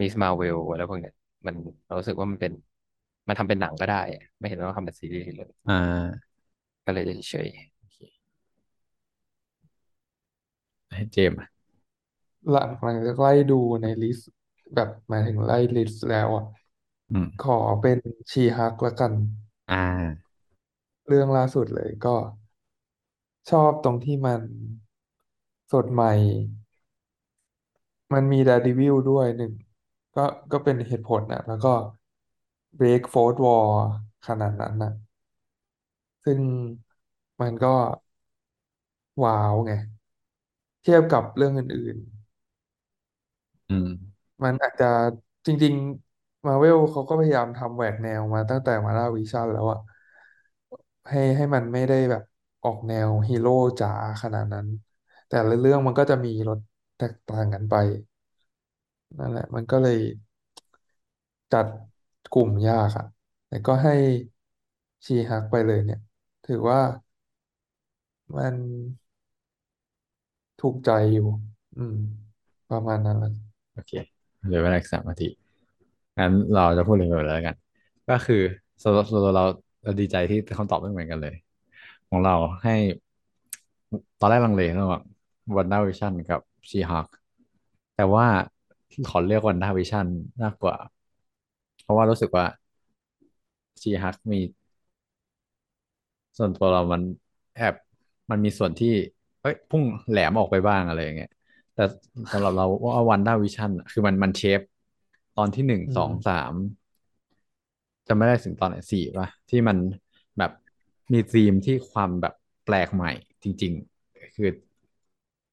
[0.00, 1.14] มิสมาเวลอะไรพวกเนี้ย
[1.46, 1.54] มัน
[1.86, 2.52] เรารู้สึกว่ามันเป็น
[3.28, 6.32] มันทำเป็นหนังก็ได้อะไม่เห็นว่าทำเป็นซีรีส์เลย อ่า
[6.84, 7.48] ก็เลยเฉย
[10.96, 11.48] ให้เจมส์อะ
[12.50, 14.30] หลังหลังจากไล่ดูใน list
[14.74, 16.44] แบบหมายถึงไล่ list แล้วอะ
[17.10, 17.98] อืม ขอเป็น
[18.32, 19.12] She-Hulk ละกัน
[19.68, 20.32] อ่า
[21.06, 22.14] เรื่องล่าสุดเลยก็
[23.50, 24.40] ชอบตรงที่มัน
[25.72, 26.12] สดใหม่
[28.12, 29.52] มันมี Daredevil ด้วยหนึ่ง
[30.16, 31.72] ก็ก็เป็นเหตุผลนะแล้วก็
[32.78, 33.72] Break Fourth Wall
[34.26, 34.92] ขนาดนั้นนะ
[36.24, 36.40] ซึ่ง
[37.40, 37.68] มันก็
[39.22, 39.72] wow ไง
[40.82, 41.96] เทียบกับเรื่องอื่น
[43.68, 43.86] อืม
[44.16, 44.86] ๆ มันอาจจะ
[45.46, 45.74] จริง
[46.10, 49.78] ๆ มาเวลเขาก็พยายามทำแหวกแนวมาตั้งแต่ WandaVision แล้วอะ
[51.08, 52.22] ให้ให้มันไม่ได้แบบ
[52.62, 53.88] ออกแนวฮีโร่จ๋า
[54.22, 54.66] ขนาดนั้น
[55.28, 56.58] แต่ละเรื่องมันก็จะมีรส
[56.96, 57.74] แตกต่างกันไป
[59.18, 59.98] นั่นแหละ มันก็เลย
[61.52, 61.66] จัด
[62.34, 63.06] กลุ่มยากอะ
[63.48, 63.94] แต่ก็ให้
[65.04, 65.98] ชีฮักไปเลยเนี่ย
[66.46, 66.80] ถือว่า
[68.34, 68.56] มัน
[70.62, 71.26] ถูกใจอยู่
[71.78, 71.96] อืม
[72.70, 73.32] ประมาณนั้นแหละ
[73.74, 73.92] โอเค
[74.46, 75.28] เหลือเวลาอีกสามนาที
[76.18, 77.56] งั้นเราจะพูดเลยไปแล้วกัน
[78.10, 78.42] ก็คือ
[78.82, 79.44] สำหรับส่วนตัวเรา
[79.82, 81.34] เราดีใจที่คำตอบไม่เหมือนกันเลย
[82.08, 82.74] ของเราให้
[84.20, 85.02] ตอนแรกลังเลระหว่าง
[85.56, 86.40] วันด้าวิชั่นกับ
[86.70, 87.06] ชีฮ a ก
[87.96, 88.26] แต่ว่า
[89.10, 90.06] ขอเลือก WandaVision
[90.42, 90.76] มากกว่า
[91.82, 92.44] เพราะว่ารู้สึกว่า
[93.80, 94.40] She-Hulk มี
[96.36, 97.02] ส่วนตัวเรามัน
[97.56, 97.74] แอบ
[98.30, 98.94] มันมีส่วนที่
[99.42, 101.30] เอ้ยพุ่งแหลมออกไปบ้างอะไรอย่างเงี้ย
[101.74, 101.82] แต่
[102.32, 104.60] สำหรับเราว่า WandaVision คือมันมัน safe
[105.34, 106.52] ตอนที่หนึ่งอืมสองสาม
[108.08, 109.76] จะไม่ได้ถึงตอนไหนสี่ป่ะ ที่มัน
[110.38, 110.50] แบบ
[111.12, 113.10] มีธีมที่ความแบบแปลกใหม่
[113.42, 114.48] จริงๆคือ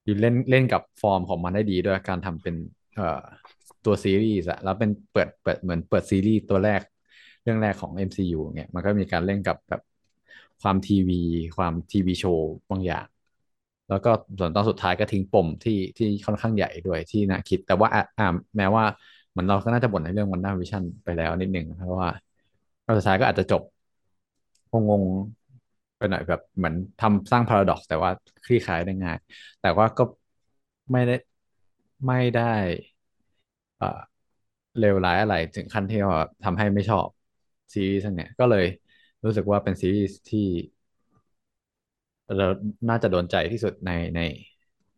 [0.03, 2.55] คือเล่นเล่นกับฟอร์มของมันได้ดีด้วยการทำเป็น
[2.95, 3.21] เอ่อ
[3.85, 6.81] ตัวซีรีส์อะแล้วเป็นเปิดเปิดเหมือนเปิดซีรีส์ตัวแรก
[7.43, 9.81] เรื่องแรกของ MCU เงี้ยมันก็มีการเล่นกับแบบ
[10.61, 11.21] ความทีวี
[11.57, 13.07] ความทีวีโชว์บางอย่าง
[13.89, 14.09] แล้วก็
[14.39, 17.87] ส่วนตอนสุดท้ายก็ทิ้งปมที่ที่ค่อนข้างใหญ่ด้วยที่น่าคิด แต่ว่า
[18.17, 18.25] อ่า
[18.57, 18.83] แม้ว่า
[19.29, 22.09] เหมือนเราก็น่าจะบ่นในเรื่องวันด้าวิชั่นไปแล้วนิดนึงเพราะว่า
[22.85, 23.61] ตอนสุดท้ายก็อาจจะจบ
[24.71, 28.11] งงๆไปหน่อยแบบเหมือนทำสร้างพาราดอกซ์แต่ว่า
[28.45, 29.17] คลี่คลายได้ง่าย
[29.59, 30.03] แต่ว่าก็
[30.91, 31.13] ไม่ได้
[32.05, 32.43] ไม่ได้
[33.77, 33.85] เอ่อ
[34.79, 37.07] เลวร้ายอะไรถึงขั้นที่ว่าทำให้ไม่ชอบ
[37.73, 38.65] ซีรีส์เนี้ยก็เลย
[39.25, 40.39] รู้สึกว่าเป็นซีรีส์ที่
[42.37, 42.45] เรา
[42.89, 44.19] น่าจะโดนใจที่สุดในใน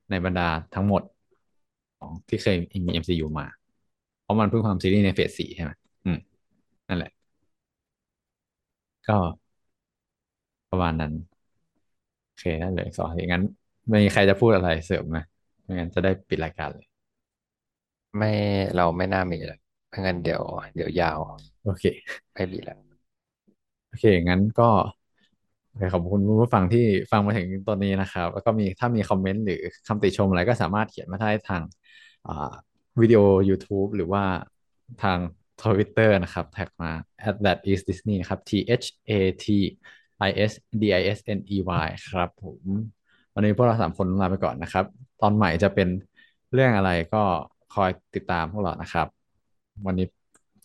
[0.09, 1.01] ในบรรดาทั้งหมด
[1.99, 2.55] ของที่เคย
[2.87, 3.47] มี MCU มา
[4.21, 5.71] เพราะมันเพิ่งทำซีรีส์ในเฟสสี่ใช่ไหม
[6.05, 6.17] อืม
[6.89, 7.11] นั่นแหละ
[9.05, 9.13] ก็
[10.69, 11.13] ประมาณนั้น
[12.27, 13.43] โอเคนั่นเลยสองอย่างนั้น
[13.89, 15.17] ไม่มีใครจะพูดอะไรเสริมไหม
[15.63, 18.27] ไม่งั้นจะได้ปิดรายการเลยๆไม่
[18.75, 20.41] เราไม่น่ามีเลยเพราะงั้นเดี๋ยว
[20.75, 21.19] เดี๋ยวยาว
[21.63, 21.83] โอเค
[22.33, 22.77] ไม่มีแล้ว
[23.87, 25.00] โอเค งั้นก็โอเค
[25.93, 31.61] ขอบคุณผู้ฟังที่ฟังมาถึงตอนนี้นะครับ แล้วก็มีถ้ามีคอมเมนต์หรือคำติชมอะไรก็สามารถเขียนมาได้ทาง
[32.99, 34.23] วิดีโอ YouTube หรือว่า
[35.03, 35.17] ทาง
[35.61, 36.91] Twitter นะครับ แท็กมา
[37.29, 39.11] at that is Disney นะครับ T H A
[39.43, 39.45] T
[40.27, 42.61] I S D I S N E Y ครับผม
[43.33, 44.85] วันนี้พวกเราสามคนลาไปก่อนนะครับ
[45.21, 45.87] ตอนใหม่จะเป็น
[46.53, 47.23] เรื่องอะไรก็
[47.75, 49.07] คอยติดตามพวกเรานะครับ
[49.85, 50.07] วันนี้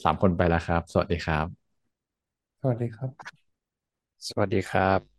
[0.04, 1.46] สามคนไปแล้วครับ สวัสดีครับ
[2.60, 3.35] สวัสดีครับ
[4.28, 5.15] สวัสดีครับ